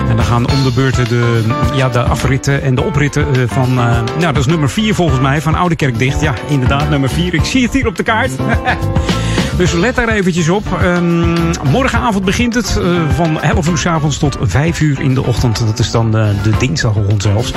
En 0.08 0.16
dan 0.16 0.24
gaan 0.24 0.50
om 0.50 0.62
de 0.62 0.72
beurten 0.72 1.08
de, 1.08 1.44
ja, 1.74 1.88
de 1.88 2.02
afritten 2.02 2.62
en 2.62 2.74
de 2.74 2.82
opritten 2.82 3.48
van... 3.48 3.74
nou, 3.74 4.04
dat 4.18 4.36
is 4.36 4.46
nummer 4.46 4.70
4 4.70 4.94
volgens 4.94 5.20
mij, 5.20 5.40
van 5.42 5.54
Oudekerk 5.54 5.98
dicht. 5.98 6.20
Ja, 6.20 6.34
inderdaad, 6.48 6.90
nummer 6.90 7.10
4. 7.10 7.34
Ik 7.34 7.44
zie 7.44 7.62
het 7.62 7.72
hier 7.72 7.86
op 7.86 7.96
de 7.96 8.02
kaart. 8.02 8.30
Dus 9.58 9.72
let 9.72 9.94
daar 9.94 10.08
eventjes 10.08 10.48
op. 10.48 10.64
Um, 10.82 11.34
morgenavond 11.70 12.24
begint 12.24 12.54
het 12.54 12.78
uh, 12.80 13.10
van 13.14 13.40
11 13.40 13.68
uur 13.68 13.78
s 13.78 13.86
avonds 13.86 14.18
tot 14.18 14.36
5 14.40 14.80
uur 14.80 15.00
in 15.00 15.14
de 15.14 15.24
ochtend. 15.24 15.66
Dat 15.66 15.78
is 15.78 15.90
dan 15.90 16.16
uh, 16.16 16.28
de 16.42 16.50
dinsdagochtend 16.58 17.22
zelfs. 17.22 17.52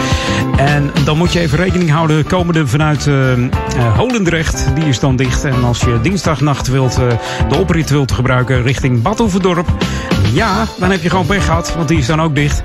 En 0.58 0.92
dan 1.04 1.18
moet 1.18 1.34
je 1.34 1.40
even 1.40 1.58
rekening 1.58 1.90
houden. 1.90 2.26
Komende 2.26 2.68
vanuit 2.68 3.06
uh, 3.06 3.34
Holendrecht, 3.98 4.66
die 4.76 4.86
is 4.86 5.00
dan 5.00 5.16
dicht. 5.16 5.44
En 5.44 5.64
als 5.64 5.80
je 5.80 6.00
dinsdagnacht 6.02 6.68
wilt, 6.68 6.96
de 7.50 7.58
oprit 7.58 7.90
wilt 7.90 8.12
gebruiken 8.12 8.64
richting 8.64 9.02
Badhoevedorp. 9.02 9.68
Ja, 10.34 10.66
dan 10.80 10.92
heb 10.92 11.02
je 11.02 11.10
gewoon 11.10 11.26
pech 11.26 11.46
gehad, 11.46 11.74
want 11.76 11.88
die 11.88 11.98
is 11.98 12.06
dan 12.06 12.22
ook 12.22 12.36
dicht. 12.36 12.64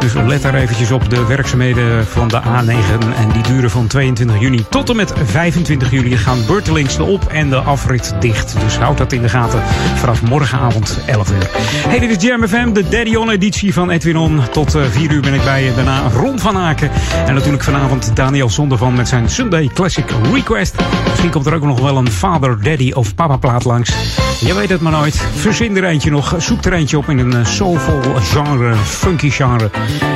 Dus 0.00 0.12
let 0.12 0.42
daar 0.42 0.54
eventjes 0.54 0.90
op 0.90 1.10
de 1.10 1.26
werkzaamheden 1.26 2.06
van 2.06 2.28
de 2.28 2.40
A9. 2.40 3.16
En 3.16 3.28
die 3.32 3.42
duren 3.42 3.70
van 3.70 3.86
22 3.86 4.40
juni 4.40 4.64
tot 4.68 4.90
en 4.90 4.96
met 4.96 5.12
25 5.24 5.90
juli. 5.90 6.16
Gaan 6.16 6.38
Beurtelings 6.46 6.96
de 6.96 7.04
op- 7.04 7.28
en 7.28 7.48
de 7.48 7.56
afrit 7.56 8.14
dicht. 8.20 8.54
Dus 8.60 8.69
houd 8.78 8.98
dat 8.98 9.12
in 9.12 9.22
de 9.22 9.28
gaten 9.28 9.62
vanaf 9.94 10.22
morgenavond 10.22 10.98
11 11.06 11.30
uur. 11.30 11.50
Hey, 11.88 11.98
dit 11.98 12.10
is 12.10 12.22
Jam 12.22 12.48
FM, 12.48 12.72
de 12.72 12.88
Daddy 12.88 13.14
On 13.14 13.30
editie 13.30 13.72
van 13.72 13.90
Edwin 13.90 14.16
On. 14.16 14.40
Tot 14.52 14.76
4 14.90 15.10
uur 15.10 15.20
ben 15.20 15.34
ik 15.34 15.44
bij 15.44 15.64
je. 15.64 15.74
Daarna 15.74 16.08
Ron 16.08 16.38
van 16.38 16.56
Aken. 16.56 16.90
En 17.26 17.34
natuurlijk 17.34 17.62
vanavond 17.62 18.16
Daniel 18.16 18.50
Zondervan 18.50 18.94
met 18.94 19.08
zijn 19.08 19.28
Sunday 19.30 19.70
Classic 19.74 20.04
Request. 20.32 20.74
Misschien 21.08 21.30
komt 21.30 21.46
er 21.46 21.54
ook 21.54 21.62
nog 21.62 21.80
wel 21.80 21.96
een 21.96 22.10
Father, 22.10 22.62
Daddy 22.62 22.92
of 22.92 23.14
Papa 23.14 23.36
plaat 23.36 23.64
langs. 23.64 23.92
Je 24.40 24.54
weet 24.54 24.68
het 24.68 24.80
maar 24.80 24.92
nooit. 24.92 25.16
Verzin 25.34 25.76
er 25.76 25.84
eentje 25.84 26.10
nog. 26.10 26.34
Zoek 26.38 26.64
er 26.64 26.72
eentje 26.72 26.98
op 26.98 27.08
in 27.08 27.18
een 27.18 27.46
soulful 27.46 28.00
genre, 28.14 28.74
funky 28.76 29.30
genre. 29.30 29.70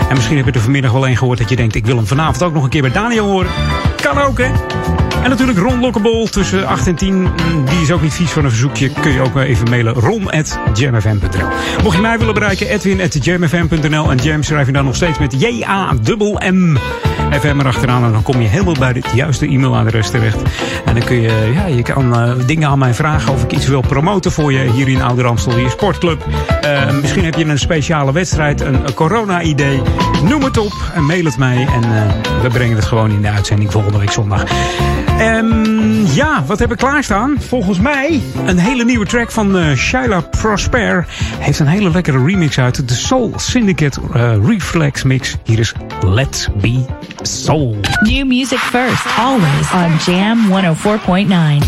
En 0.09 0.15
misschien 0.15 0.37
heb 0.37 0.47
je 0.47 0.53
er 0.53 0.61
vanmiddag 0.61 0.93
wel 0.93 1.09
een 1.09 1.17
gehoord 1.17 1.39
dat 1.39 1.49
je 1.49 1.57
denkt... 1.57 1.75
ik 1.75 1.87
wil 1.87 1.97
hem 1.97 2.07
vanavond 2.07 2.43
ook 2.43 2.53
nog 2.53 2.63
een 2.63 2.69
keer 2.69 2.83
bij 2.83 2.93
Daniel 2.93 3.27
horen. 3.27 3.51
Kan 4.03 4.19
ook, 4.19 4.39
hè? 4.39 4.51
En 5.23 5.31
natuurlijk 5.31 5.59
Ron 5.59 5.81
Lockable 5.81 6.29
tussen 6.31 6.67
8 6.67 6.87
en 6.87 6.95
10. 6.95 7.29
Die 7.65 7.81
is 7.81 7.91
ook 7.91 8.03
niet 8.03 8.15
vies 8.15 8.31
van 8.31 8.44
een 8.45 8.51
verzoekje. 8.51 8.91
Kun 9.01 9.13
je 9.13 9.21
ook 9.21 9.37
even 9.37 9.71
mailen. 9.71 9.93
ron.jamfm.nl 9.93 11.49
Mocht 11.83 11.97
je 11.97 12.03
mij 12.03 12.19
willen 12.19 12.35
bereiken, 12.35 12.69
edwin.jamfm.nl. 12.69 14.11
En 14.11 14.17
jam 14.17 14.43
schrijf 14.43 14.67
je 14.67 14.73
dan 14.73 14.85
nog 14.85 14.97
steeds 14.97 15.19
met 15.19 15.41
J-A-M-M. 15.41 16.77
FM 17.41 17.61
erachteraan 17.61 18.05
en 18.05 18.13
dan 18.13 18.23
kom 18.23 18.41
je 18.41 18.49
helemaal 18.49 18.75
bij 18.79 18.91
het 18.91 19.07
juiste 19.15 19.47
e-mailadres 19.47 20.11
terecht. 20.11 20.43
En 20.85 20.95
dan 20.95 21.05
kun 21.05 21.21
je, 21.21 21.53
ja, 21.55 21.67
je 21.67 21.83
kan 21.83 22.21
uh, 22.21 22.47
dingen 22.47 22.69
aan 22.69 22.79
mij 22.79 22.95
vragen 22.95 23.33
of 23.33 23.43
ik 23.43 23.53
iets 23.53 23.67
wil 23.67 23.81
promoten 23.81 24.33
voor 24.33 24.53
je 24.53 24.71
hier 24.71 24.89
in 24.89 25.03
Ouder 25.03 25.27
Amstel, 25.27 25.57
hier 25.57 25.71
sportclub. 25.71 26.27
Uh, 26.65 26.91
misschien 27.01 27.25
heb 27.25 27.35
je 27.35 27.45
een 27.45 27.59
speciale 27.59 28.13
wedstrijd, 28.13 28.61
een, 28.61 28.95
corona-idee. 28.95 29.83
Noem 30.25 30.43
het 30.43 30.59
op 30.59 30.75
en 30.95 31.05
mail 31.05 31.25
het 31.25 31.39
mij 31.39 31.57
en 31.57 31.83
uh, 31.85 32.43
we 32.43 32.49
brengen 32.49 32.77
het 32.77 32.85
gewoon 32.85 33.11
in 33.11 33.23
de 33.23 33.31
uitzending 33.31 33.73
volgende 33.73 33.99
week 33.99 34.11
zondag. 34.11 34.45
Um, 35.21 36.07
ja, 36.07 36.45
wat 36.47 36.59
heb 36.59 36.73
ik 36.73 36.79
klaarstaan? 36.79 37.37
Volgens 37.39 37.79
mij 37.79 38.21
een 38.47 38.59
hele 38.59 38.85
nieuwe 38.85 39.07
track 39.07 39.31
van 39.31 39.57
uh, 39.57 39.77
Shaila 39.77 40.21
Prosper. 40.21 41.07
Heeft 41.39 41.59
een 41.59 41.67
hele 41.67 41.91
lekkere 41.91 42.25
remix 42.25 42.59
uit. 42.59 42.89
De 42.89 42.95
Soul 42.95 43.33
Syndicate 43.37 44.01
uh, 44.17 44.47
Reflex 44.47 45.03
Mix. 45.03 45.37
Hier 45.45 45.59
is 45.59 45.73
Let's 46.01 46.49
Be 46.61 46.85
Soul. 47.23 47.77
New 48.01 48.27
music 48.27 48.59
first, 48.59 49.07
always 49.19 49.73
on 49.73 50.13
Jam 50.13 50.49
104.9. 50.49 51.67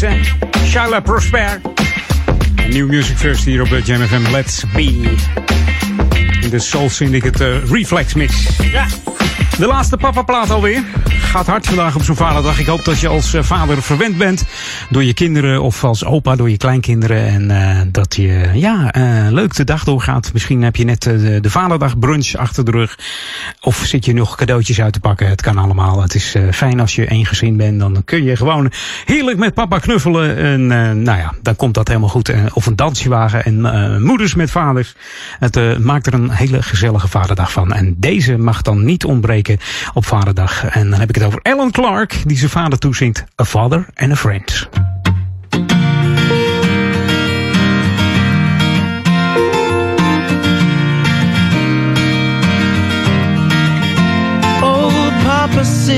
Hè? 0.00 0.20
Shaila 0.64 1.00
Prosper. 1.00 1.60
New 2.70 2.88
Music 2.88 3.16
First 3.16 3.44
hier 3.44 3.62
op 3.62 3.68
Jam 3.84 4.00
FM. 4.00 4.30
Let's 4.30 4.64
Be. 4.72 5.16
In 6.40 6.50
de 6.50 6.58
Soul 6.58 6.90
Syndicate 6.90 7.44
uh, 7.44 7.70
Reflex 7.70 8.14
Mix. 8.14 8.58
Ja. 8.72 8.86
De 9.58 9.66
laatste 9.66 9.96
papa-plaat 9.96 10.50
alweer. 10.50 10.82
Gaat 11.08 11.46
hard 11.46 11.66
vandaag 11.66 11.94
op 11.94 12.02
zo'n 12.02 12.16
vaderdag. 12.16 12.58
Ik 12.58 12.66
hoop 12.66 12.84
dat 12.84 13.00
je 13.00 13.08
als 13.08 13.34
uh, 13.34 13.42
vader 13.42 13.82
verwend 13.82 14.16
bent 14.16 14.44
door 14.90 15.04
je 15.04 15.14
kinderen 15.14 15.62
of 15.62 15.84
als 15.84 16.04
opa 16.04 16.36
door 16.36 16.50
je 16.50 16.56
kleinkinderen. 16.56 17.26
En 17.26 17.50
uh, 17.50 17.80
dat 17.92 18.16
je 18.16 18.50
ja, 18.54 18.94
uh, 18.96 19.26
leuk 19.30 19.54
de 19.54 19.64
dag 19.64 19.84
doorgaat. 19.84 20.32
Misschien 20.32 20.62
heb 20.62 20.76
je 20.76 20.84
net 20.84 21.02
de, 21.02 21.38
de 21.40 21.50
vaderdag 21.50 21.98
brunch 21.98 22.34
achter 22.34 22.64
de 22.64 22.70
rug. 22.70 22.98
Of 23.68 23.82
zit 23.84 24.04
je 24.04 24.14
nog 24.14 24.36
cadeautjes 24.36 24.80
uit 24.80 24.92
te 24.92 25.00
pakken. 25.00 25.28
Het 25.28 25.40
kan 25.40 25.58
allemaal. 25.58 26.02
Het 26.02 26.14
is 26.14 26.36
fijn 26.50 26.80
als 26.80 26.94
je 26.94 27.06
één 27.06 27.26
gezin 27.26 27.56
bent. 27.56 27.80
Dan 27.80 28.02
kun 28.04 28.24
je 28.24 28.36
gewoon 28.36 28.72
heerlijk 29.04 29.38
met 29.38 29.54
papa 29.54 29.78
knuffelen. 29.78 30.36
En 30.36 30.66
nou 31.02 31.18
ja, 31.18 31.34
dan 31.42 31.56
komt 31.56 31.74
dat 31.74 31.88
helemaal 31.88 32.08
goed. 32.08 32.32
of 32.52 32.66
een 32.66 32.76
dansje 32.76 33.08
wagen. 33.08 33.44
En 33.44 34.02
moeders 34.02 34.34
met 34.34 34.50
vaders. 34.50 34.94
Het 35.38 35.78
maakt 35.78 36.06
er 36.06 36.14
een 36.14 36.30
hele 36.30 36.62
gezellige 36.62 37.08
vaderdag 37.08 37.52
van. 37.52 37.72
En 37.72 37.94
deze 37.98 38.38
mag 38.38 38.62
dan 38.62 38.84
niet 38.84 39.04
ontbreken 39.04 39.58
op 39.94 40.06
vaderdag. 40.06 40.64
En 40.64 40.90
dan 40.90 41.00
heb 41.00 41.08
ik 41.08 41.14
het 41.14 41.24
over 41.24 41.40
Alan 41.42 41.70
Clark, 41.70 42.22
die 42.26 42.36
zijn 42.36 42.50
vader 42.50 42.78
toezingt. 42.78 43.24
A 43.40 43.44
Father 43.44 43.86
and 43.94 44.10
a 44.10 44.16
Friend. 44.16 44.68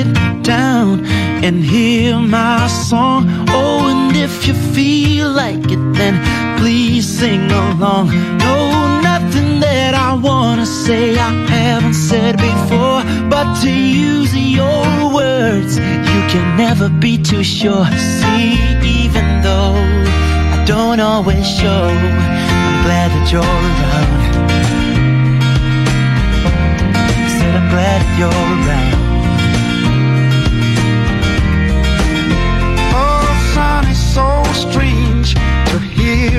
Sit 0.00 0.42
down 0.42 1.04
and 1.44 1.62
hear 1.62 2.16
my 2.16 2.66
song. 2.68 3.26
Oh, 3.48 3.88
and 3.92 4.16
if 4.16 4.46
you 4.46 4.54
feel 4.54 5.30
like 5.30 5.64
it, 5.76 5.84
then 6.00 6.14
please 6.58 7.06
sing 7.06 7.50
along. 7.50 8.06
No, 8.38 9.00
nothing 9.00 9.60
that 9.60 9.94
I 9.94 10.14
wanna 10.14 10.66
say 10.66 11.18
I 11.18 11.32
haven't 11.58 11.94
said 11.94 12.36
before, 12.36 13.02
but 13.28 13.46
to 13.62 13.70
use 13.70 14.34
your 14.34 15.12
words, 15.20 15.76
you 15.78 16.20
can 16.32 16.46
never 16.56 16.88
be 16.88 17.18
too 17.18 17.44
sure. 17.44 17.86
See, 18.20 18.54
even 19.00 19.26
though 19.42 19.76
I 20.54 20.64
don't 20.66 21.00
always 21.00 21.46
show, 21.60 21.84
I'm 22.66 22.76
glad 22.86 23.08
that 23.14 23.26
you're 23.32 23.56
around. 23.68 24.20
Said 27.36 27.54
I'm 27.60 27.68
glad 27.74 27.98
that 28.02 28.18
you're 28.18 28.44
around. 28.56 28.99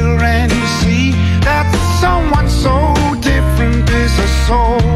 And 0.03 0.51
see 0.81 1.11
that 1.41 1.67
someone 2.01 2.49
so 2.49 2.93
different 3.21 3.89
is 3.89 4.19
a 4.19 4.27
soul 4.47 4.90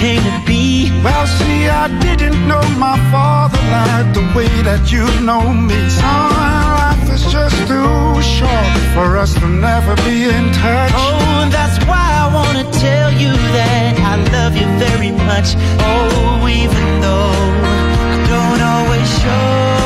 came 0.00 0.22
to 0.22 0.42
be. 0.46 0.90
Well, 1.02 1.26
see, 1.26 1.68
I 1.68 1.88
didn't 2.00 2.46
know 2.48 2.62
my 2.76 2.96
father 3.10 3.60
like 3.76 4.08
the 4.18 4.24
way 4.36 4.50
that 4.68 4.92
you 4.92 5.04
know 5.24 5.52
me. 5.52 5.80
Son, 5.88 6.30
life 6.80 7.08
is 7.14 7.24
just 7.32 7.56
too 7.70 8.22
short 8.36 8.76
for 8.94 9.16
us 9.16 9.32
to 9.40 9.48
never 9.48 9.94
be 10.06 10.24
in 10.24 10.52
touch. 10.52 10.92
Oh, 10.94 11.48
that's 11.50 11.78
why 11.88 12.06
I 12.24 12.26
wanna 12.36 12.66
tell 12.84 13.10
you 13.12 13.32
that 13.56 13.92
I 14.12 14.14
love 14.36 14.54
you 14.60 14.68
very 14.84 15.12
much. 15.30 15.48
Oh, 15.80 16.46
even 16.62 16.86
though 17.00 17.32
I 17.72 18.14
don't 18.32 18.62
always 18.74 19.08
show, 19.22 19.85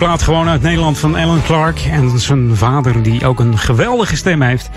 plaat 0.00 0.22
gewoon 0.22 0.48
uit 0.48 0.62
Nederland 0.62 0.98
van 0.98 1.14
Alan 1.14 1.42
Clark. 1.42 1.80
En 1.80 2.18
zijn 2.18 2.56
vader 2.56 3.02
die 3.02 3.26
ook 3.26 3.40
een 3.40 3.58
geweldige 3.58 4.16
stem 4.16 4.42
heeft. 4.42 4.70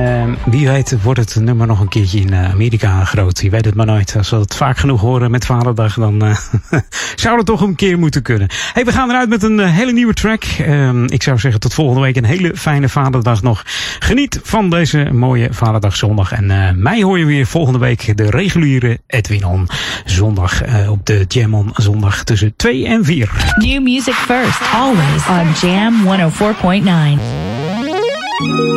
Ehm, 0.00 0.34
wie 0.44 0.68
weet 0.68 1.02
wordt 1.02 1.20
het 1.20 1.36
nummer 1.44 1.66
nog 1.66 1.80
een 1.80 1.88
keertje 1.88 2.20
in 2.20 2.32
eh, 2.32 2.50
Amerika 2.50 3.04
groot. 3.04 3.40
Je 3.40 3.50
weet 3.50 3.64
het 3.64 3.74
maar 3.74 3.86
nooit. 3.86 4.14
Als 4.16 4.30
we 4.30 4.36
het 4.36 4.56
vaak 4.56 4.78
genoeg 4.78 5.00
horen 5.00 5.30
met 5.30 5.46
Vaderdag, 5.46 5.94
dan 5.94 6.24
uh, 6.24 6.36
zou 7.14 7.36
het 7.36 7.46
toch 7.46 7.60
een 7.60 7.74
keer 7.74 7.98
moeten 7.98 8.22
kunnen. 8.22 8.48
Hey, 8.72 8.84
we 8.84 8.92
gaan 8.92 9.08
eruit 9.08 9.28
met 9.28 9.42
een 9.42 9.60
eh, 9.60 9.70
hele 9.70 9.92
nieuwe 9.92 10.14
track. 10.14 10.44
Ehm, 10.44 11.04
ik 11.04 11.22
zou 11.22 11.38
zeggen 11.38 11.60
tot 11.60 11.74
volgende 11.74 12.00
week. 12.00 12.16
Een 12.16 12.24
hele 12.24 12.56
fijne 12.56 12.88
Vaderdag 12.88 13.42
nog. 13.42 13.62
Geniet 13.98 14.40
van 14.42 14.70
deze 14.70 15.08
mooie 15.12 15.48
Vaderdagzondag. 15.50 16.32
En 16.32 16.76
mij 16.82 17.02
hoor 17.02 17.18
je 17.18 17.24
weer 17.24 17.46
volgende 17.46 17.78
week 17.78 18.16
de 18.16 18.30
reguliere 18.30 18.98
Edwin 19.06 19.44
On 19.44 19.68
zondag 20.04 20.62
op 20.88 21.06
de 21.06 21.24
Jam 21.28 21.54
On 21.54 21.70
zondag 21.74 22.24
tussen 22.24 22.52
2 22.56 22.86
en 22.86 23.04
4. 23.04 23.54
New 23.56 23.82
music 23.82 24.14
first, 24.14 24.60
always 24.72 25.26
on 25.28 25.52
Jam 25.60 25.94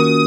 104.9. 0.04 0.23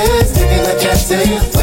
Taking 0.00 0.66
a 0.66 0.78
chance, 0.78 1.59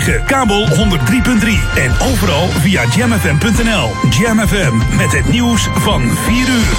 104.9, 0.00 0.24
kabel 0.24 0.66
103.3 0.66 0.74
en 1.76 1.92
overal 2.12 2.48
via 2.48 2.84
jamfm.nl. 2.96 4.10
Jam 4.10 4.38
FM 4.38 4.96
met 4.96 5.12
het 5.12 5.28
nieuws 5.28 5.68
van 5.72 6.02
4 6.02 6.48
uur. 6.48 6.76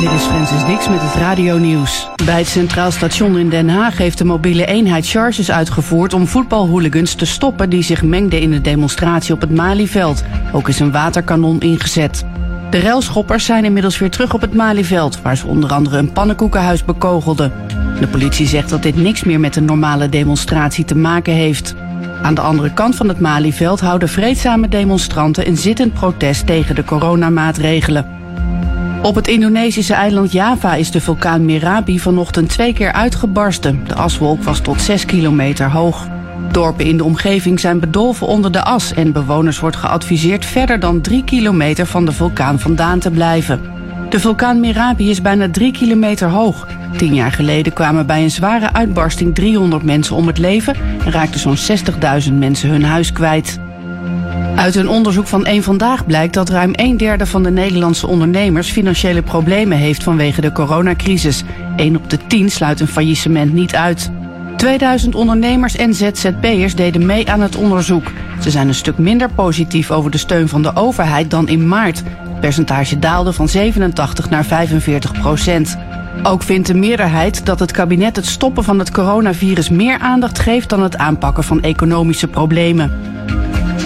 Dit 0.00 0.12
is 0.12 0.22
Francis 0.22 0.64
Dix 0.64 0.88
met 0.88 1.00
het 1.00 1.14
radio-nieuws. 1.14 2.08
Bij 2.24 2.38
het 2.38 2.48
Centraal 2.48 2.90
Station 2.90 3.38
in 3.38 3.48
Den 3.48 3.68
Haag 3.68 3.98
heeft 3.98 4.18
de 4.18 4.24
mobiele 4.24 4.66
eenheid 4.66 5.08
charges 5.08 5.50
uitgevoerd 5.50 6.14
om 6.14 6.26
voetbalhooligans 6.26 7.14
te 7.14 7.26
stoppen 7.26 7.70
die 7.70 7.82
zich 7.82 8.02
mengden 8.02 8.40
in 8.40 8.50
de 8.50 8.60
demonstratie 8.60 9.34
op 9.34 9.40
het 9.40 9.50
Malieveld. 9.50 10.24
Ook 10.52 10.68
is 10.68 10.80
een 10.80 10.92
waterkanon 10.92 11.60
ingezet. 11.60 12.24
De 12.70 12.80
railschoppers 12.80 13.44
zijn 13.44 13.64
inmiddels 13.64 13.98
weer 13.98 14.10
terug 14.10 14.34
op 14.34 14.40
het 14.40 14.54
Malieveld, 14.54 15.22
waar 15.22 15.36
ze 15.36 15.46
onder 15.46 15.72
andere 15.72 15.98
een 15.98 16.12
pannenkoekenhuis 16.12 16.84
bekogelden. 16.84 17.52
De 18.02 18.08
politie 18.08 18.46
zegt 18.46 18.68
dat 18.68 18.82
dit 18.82 18.96
niks 18.96 19.24
meer 19.24 19.40
met 19.40 19.56
een 19.56 19.64
normale 19.64 20.08
demonstratie 20.08 20.84
te 20.84 20.96
maken 20.96 21.32
heeft. 21.32 21.74
Aan 22.22 22.34
de 22.34 22.40
andere 22.40 22.72
kant 22.72 22.96
van 22.96 23.08
het 23.08 23.20
Malieveld 23.20 23.80
houden 23.80 24.08
vreedzame 24.08 24.68
demonstranten 24.68 25.48
een 25.48 25.56
zittend 25.56 25.94
protest 25.94 26.46
tegen 26.46 26.74
de 26.74 26.84
coronamaatregelen. 26.84 28.06
Op 29.02 29.14
het 29.14 29.28
Indonesische 29.28 29.94
eiland 29.94 30.32
Java 30.32 30.74
is 30.74 30.90
de 30.90 31.00
vulkaan 31.00 31.44
Merapi 31.44 32.00
vanochtend 32.00 32.48
twee 32.48 32.72
keer 32.72 32.92
uitgebarsten. 32.92 33.80
De 33.86 33.94
aswolk 33.94 34.42
was 34.42 34.60
tot 34.60 34.80
6 34.80 35.04
kilometer 35.04 35.70
hoog. 35.70 36.08
Dorpen 36.52 36.84
in 36.84 36.96
de 36.96 37.04
omgeving 37.04 37.60
zijn 37.60 37.80
bedolven 37.80 38.26
onder 38.26 38.52
de 38.52 38.62
as 38.62 38.94
en 38.94 39.12
bewoners 39.12 39.60
wordt 39.60 39.76
geadviseerd 39.76 40.44
verder 40.44 40.80
dan 40.80 41.00
3 41.00 41.24
kilometer 41.24 41.86
van 41.86 42.04
de 42.04 42.12
vulkaan 42.12 42.58
vandaan 42.58 42.98
te 42.98 43.10
blijven. 43.10 43.60
De 44.10 44.20
vulkaan 44.20 44.60
Merapi 44.60 45.10
is 45.10 45.22
bijna 45.22 45.50
3 45.50 45.72
kilometer 45.72 46.28
hoog. 46.28 46.66
Tien 46.96 47.14
jaar 47.14 47.32
geleden 47.32 47.72
kwamen 47.72 48.06
bij 48.06 48.22
een 48.22 48.30
zware 48.30 48.72
uitbarsting 48.72 49.34
300 49.34 49.82
mensen 49.82 50.16
om 50.16 50.26
het 50.26 50.38
leven 50.38 50.74
en 51.04 51.12
raakten 51.12 51.40
zo'n 51.40 51.78
60.000 52.26 52.32
mensen 52.32 52.70
hun 52.70 52.84
huis 52.84 53.12
kwijt. 53.12 53.58
Uit 54.56 54.74
een 54.74 54.88
onderzoek 54.88 55.26
van 55.26 55.46
Eén 55.46 55.62
Vandaag 55.62 56.06
blijkt 56.06 56.34
dat 56.34 56.48
ruim 56.48 56.70
een 56.72 56.96
derde 56.96 57.26
van 57.26 57.42
de 57.42 57.50
Nederlandse 57.50 58.06
ondernemers 58.06 58.70
financiële 58.70 59.22
problemen 59.22 59.78
heeft 59.78 60.02
vanwege 60.02 60.40
de 60.40 60.52
coronacrisis. 60.52 61.44
1 61.76 61.96
op 61.96 62.10
de 62.10 62.18
10 62.26 62.50
sluit 62.50 62.80
een 62.80 62.88
faillissement 62.88 63.52
niet 63.52 63.74
uit. 63.74 64.10
2000 64.56 65.14
ondernemers 65.14 65.76
en 65.76 65.94
ZZP'ers 65.94 66.74
deden 66.74 67.06
mee 67.06 67.30
aan 67.30 67.40
het 67.40 67.56
onderzoek. 67.56 68.12
Ze 68.40 68.50
zijn 68.50 68.68
een 68.68 68.74
stuk 68.74 68.98
minder 68.98 69.30
positief 69.30 69.90
over 69.90 70.10
de 70.10 70.18
steun 70.18 70.48
van 70.48 70.62
de 70.62 70.76
overheid 70.76 71.30
dan 71.30 71.48
in 71.48 71.68
maart. 71.68 72.02
Het 72.22 72.40
percentage 72.40 72.98
daalde 72.98 73.32
van 73.32 73.48
87 73.48 74.30
naar 74.30 74.44
45 74.44 75.12
procent. 75.12 75.78
Ook 76.22 76.42
vindt 76.42 76.66
de 76.66 76.74
meerderheid 76.74 77.46
dat 77.46 77.58
het 77.58 77.72
kabinet 77.72 78.16
het 78.16 78.26
stoppen 78.26 78.64
van 78.64 78.78
het 78.78 78.90
coronavirus 78.90 79.68
meer 79.68 79.98
aandacht 79.98 80.38
geeft 80.38 80.68
dan 80.68 80.82
het 80.82 80.96
aanpakken 80.96 81.44
van 81.44 81.62
economische 81.62 82.28
problemen. 82.28 82.92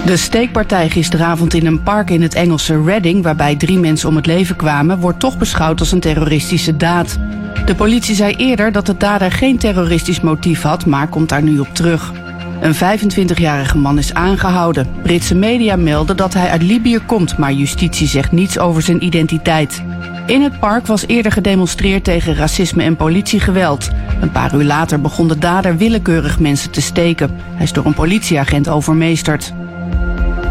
De 0.06 0.16
steekpartij 0.16 0.90
gisteravond 0.90 1.54
in 1.54 1.66
een 1.66 1.82
park 1.82 2.10
in 2.10 2.22
het 2.22 2.34
Engelse 2.34 2.82
Reading, 2.82 3.22
waarbij 3.22 3.56
drie 3.56 3.78
mensen 3.78 4.08
om 4.08 4.16
het 4.16 4.26
leven 4.26 4.56
kwamen, 4.56 4.98
wordt 4.98 5.20
toch 5.20 5.38
beschouwd 5.38 5.80
als 5.80 5.92
een 5.92 6.00
terroristische 6.00 6.76
daad. 6.76 7.18
De 7.64 7.74
politie 7.74 8.14
zei 8.14 8.34
eerder 8.34 8.72
dat 8.72 8.86
de 8.86 8.96
dader 8.96 9.32
geen 9.32 9.58
terroristisch 9.58 10.20
motief 10.20 10.62
had, 10.62 10.86
maar 10.86 11.08
komt 11.08 11.28
daar 11.28 11.42
nu 11.42 11.58
op 11.58 11.68
terug. 11.74 12.12
Een 12.60 12.74
25-jarige 12.74 13.78
man 13.78 13.98
is 13.98 14.14
aangehouden. 14.14 14.86
Britse 15.02 15.34
media 15.34 15.76
melden 15.76 16.16
dat 16.16 16.34
hij 16.34 16.50
uit 16.50 16.62
Libië 16.62 16.98
komt, 17.06 17.38
maar 17.38 17.52
justitie 17.52 18.08
zegt 18.08 18.32
niets 18.32 18.58
over 18.58 18.82
zijn 18.82 19.04
identiteit. 19.04 19.82
In 20.27 20.43
het 20.43 20.61
park 20.61 20.86
was 20.86 21.07
eerder 21.07 21.32
gedemonstreerd 21.32 22.05
tegen 22.05 22.35
racisme 22.35 22.82
en 22.82 22.97
politiegeweld. 22.97 23.90
Een 24.20 24.31
paar 24.31 24.55
uur 24.55 24.65
later 24.65 25.01
begon 25.01 25.28
de 25.28 25.39
dader 25.39 25.77
willekeurig 25.77 26.39
mensen 26.39 26.70
te 26.70 26.81
steken. 26.81 27.31
Hij 27.32 27.65
is 27.65 27.73
door 27.73 27.86
een 27.86 27.94
politieagent 27.94 28.69
overmeesterd. 28.69 29.53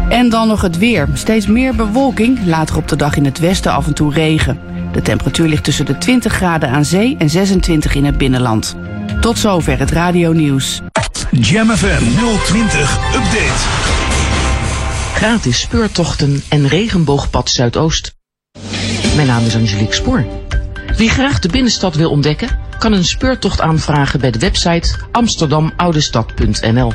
En 0.08 0.28
dan 0.28 0.48
nog 0.48 0.60
het 0.60 0.78
weer. 0.78 1.08
Steeds 1.12 1.46
meer 1.46 1.74
bewolking, 1.74 2.38
later 2.46 2.76
op 2.76 2.88
de 2.88 2.96
dag 2.96 3.16
in 3.16 3.24
het 3.24 3.38
westen 3.38 3.72
af 3.72 3.86
en 3.86 3.94
toe 3.94 4.12
regen. 4.12 4.58
De 4.92 5.02
temperatuur 5.02 5.48
ligt 5.48 5.64
tussen 5.64 5.86
de 5.86 5.98
20 5.98 6.32
graden 6.32 6.68
aan 6.68 6.84
zee 6.84 7.16
en 7.18 7.30
26 7.30 7.94
in 7.94 8.04
het 8.04 8.18
binnenland. 8.18 8.76
Tot 9.20 9.38
zover 9.38 9.78
het 9.78 9.90
radio 9.90 10.32
nieuws. 10.32 10.80
Jam 11.30 11.70
FM 11.70 12.02
020 12.44 13.14
Update. 13.14 13.64
Gratis 15.14 15.60
speurtochten 15.60 16.42
en 16.48 16.68
regenboogpad 16.68 17.50
Zuidoost. 17.50 18.15
Mijn 19.16 19.28
naam 19.28 19.44
is 19.44 19.54
Angelique 19.54 19.94
Spoor. 19.94 20.26
Wie 20.96 21.08
graag 21.08 21.38
de 21.38 21.48
binnenstad 21.48 21.94
wil 21.94 22.10
ontdekken, 22.10 22.58
kan 22.78 22.92
een 22.92 23.04
speurtocht 23.04 23.60
aanvragen 23.60 24.20
bij 24.20 24.30
de 24.30 24.38
website 24.38 24.94
amsterdamoudestad.nl. 25.12 26.92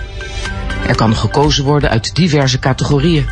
Er 0.87 0.95
kan 0.95 1.15
gekozen 1.15 1.63
worden 1.63 1.89
uit 1.89 2.15
diverse 2.15 2.59
categorieën. 2.59 3.25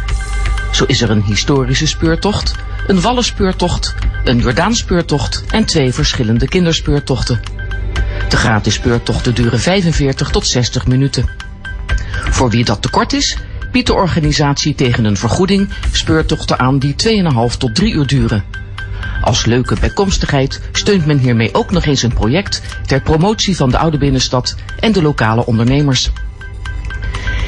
Zo 0.72 0.84
is 0.88 1.02
er 1.02 1.10
een 1.10 1.24
historische 1.24 1.88
speurtocht, 1.88 2.56
een 2.88 3.02
wallenspeurtocht, 3.02 3.96
een 4.24 4.40
Jordaanspeurtocht 4.40 5.44
en 5.52 5.66
twee 5.66 5.94
verschillende 5.94 6.48
kinderspeurtochten. 6.48 7.40
De 8.30 8.38
gratis 8.38 8.74
speurtochten 8.74 9.36
duren 9.36 9.60
45 9.60 10.30
tot 10.30 10.48
60 10.48 10.88
minuten. 10.88 11.30
Voor 12.30 12.50
wie 12.50 12.64
dat 12.64 12.82
te 12.82 12.90
kort 12.90 13.14
is, 13.14 13.38
biedt 13.72 13.88
de 13.88 13.94
organisatie 13.94 14.76
tegen 14.76 15.06
een 15.06 15.18
vergoeding 15.18 15.70
speurtochten 15.92 16.60
aan 16.60 16.80
die 16.80 16.96
2,5 17.52 17.58
tot 17.58 17.76
3 17.76 17.94
uur 17.94 18.08
duren. 18.08 18.44
Als 19.30 19.46
leuke 19.46 19.78
bijkomstigheid 19.80 20.62
steunt 20.72 21.06
men 21.06 21.18
hiermee 21.18 21.54
ook 21.54 21.72
nog 21.72 21.86
eens 21.86 22.04
een 22.04 22.14
project 22.14 22.62
ter 22.86 23.02
promotie 23.02 23.56
van 23.56 23.70
de 23.70 23.78
oude 23.78 23.98
binnenstad 23.98 24.56
en 24.80 24.92
de 24.92 25.02
lokale 25.02 25.46
ondernemers. 25.46 26.12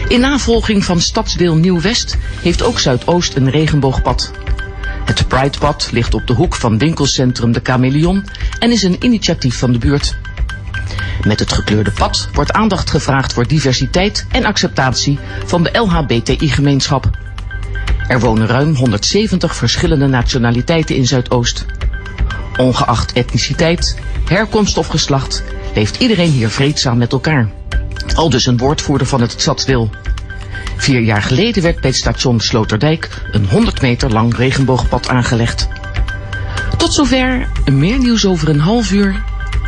In 0.07 0.19
navolging 0.19 0.85
van 0.85 1.01
stadsdeel 1.01 1.55
Nieuw-West 1.55 2.17
heeft 2.41 2.63
ook 2.63 2.79
Zuidoost 2.79 3.35
een 3.35 3.49
regenboogpad. 3.49 4.31
Het 5.05 5.27
Pridepad 5.27 5.89
ligt 5.91 6.13
op 6.13 6.27
de 6.27 6.33
hoek 6.33 6.55
van 6.55 6.77
winkelcentrum 6.77 7.51
De 7.51 7.59
Chameleon 7.63 8.25
en 8.59 8.71
is 8.71 8.83
een 8.83 9.05
initiatief 9.05 9.57
van 9.57 9.71
de 9.71 9.77
buurt. 9.77 10.15
Met 11.23 11.39
het 11.39 11.53
gekleurde 11.53 11.91
pad 11.91 12.29
wordt 12.33 12.51
aandacht 12.51 12.89
gevraagd 12.89 13.33
voor 13.33 13.47
diversiteit 13.47 14.25
en 14.31 14.45
acceptatie 14.45 15.19
van 15.45 15.63
de 15.63 15.77
LHBTI-gemeenschap. 15.77 17.09
Er 18.07 18.19
wonen 18.19 18.47
ruim 18.47 18.75
170 18.75 19.55
verschillende 19.55 20.07
nationaliteiten 20.07 20.95
in 20.95 21.07
Zuidoost. 21.07 21.65
Ongeacht 22.57 23.13
etniciteit, 23.13 23.99
herkomst 24.25 24.77
of 24.77 24.87
geslacht 24.87 25.43
leeft 25.75 26.01
iedereen 26.01 26.31
hier 26.31 26.49
vreedzaam 26.49 26.97
met 26.97 27.11
elkaar. 27.11 27.49
Al 28.15 28.29
dus 28.29 28.45
een 28.45 28.57
woordvoerder 28.57 29.07
van 29.07 29.21
het 29.21 29.31
stadsdeel. 29.37 29.89
Vier 30.75 31.01
jaar 31.01 31.21
geleden 31.21 31.63
werd 31.63 31.81
bij 31.81 31.89
het 31.89 31.99
station 31.99 32.39
Sloterdijk 32.39 33.21
een 33.31 33.45
100 33.45 33.81
meter 33.81 34.11
lang 34.11 34.35
regenboogpad 34.35 35.09
aangelegd. 35.09 35.67
Tot 36.77 36.93
zover, 36.93 37.47
meer 37.71 37.97
nieuws 37.97 38.25
over 38.25 38.49
een 38.49 38.59
half 38.59 38.91
uur 38.91 39.23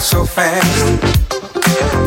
so 0.00 0.24
fast. 0.24 1.04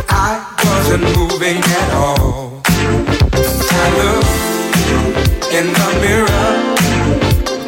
I 0.10 0.44
wasn't 0.66 1.04
moving 1.16 1.58
at 1.58 1.94
all. 1.94 2.62
I 2.66 3.86
looked 4.02 5.54
in 5.54 5.68
the 5.68 5.90
mirror 6.02 6.46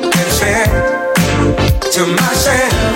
and 0.04 0.32
said 0.32 0.70
to 1.92 2.08
myself. 2.08 2.95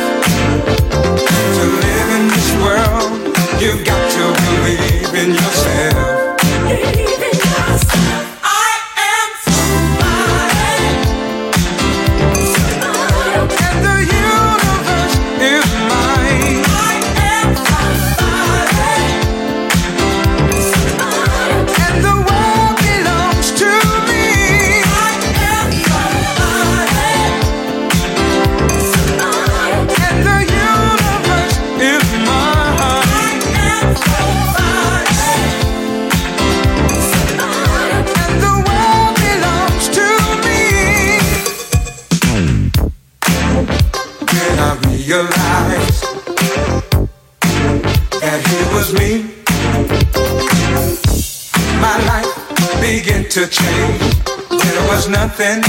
Nothing 55.30 55.61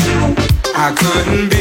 I 0.74 0.94
couldn't 0.94 1.50
be. 1.50 1.59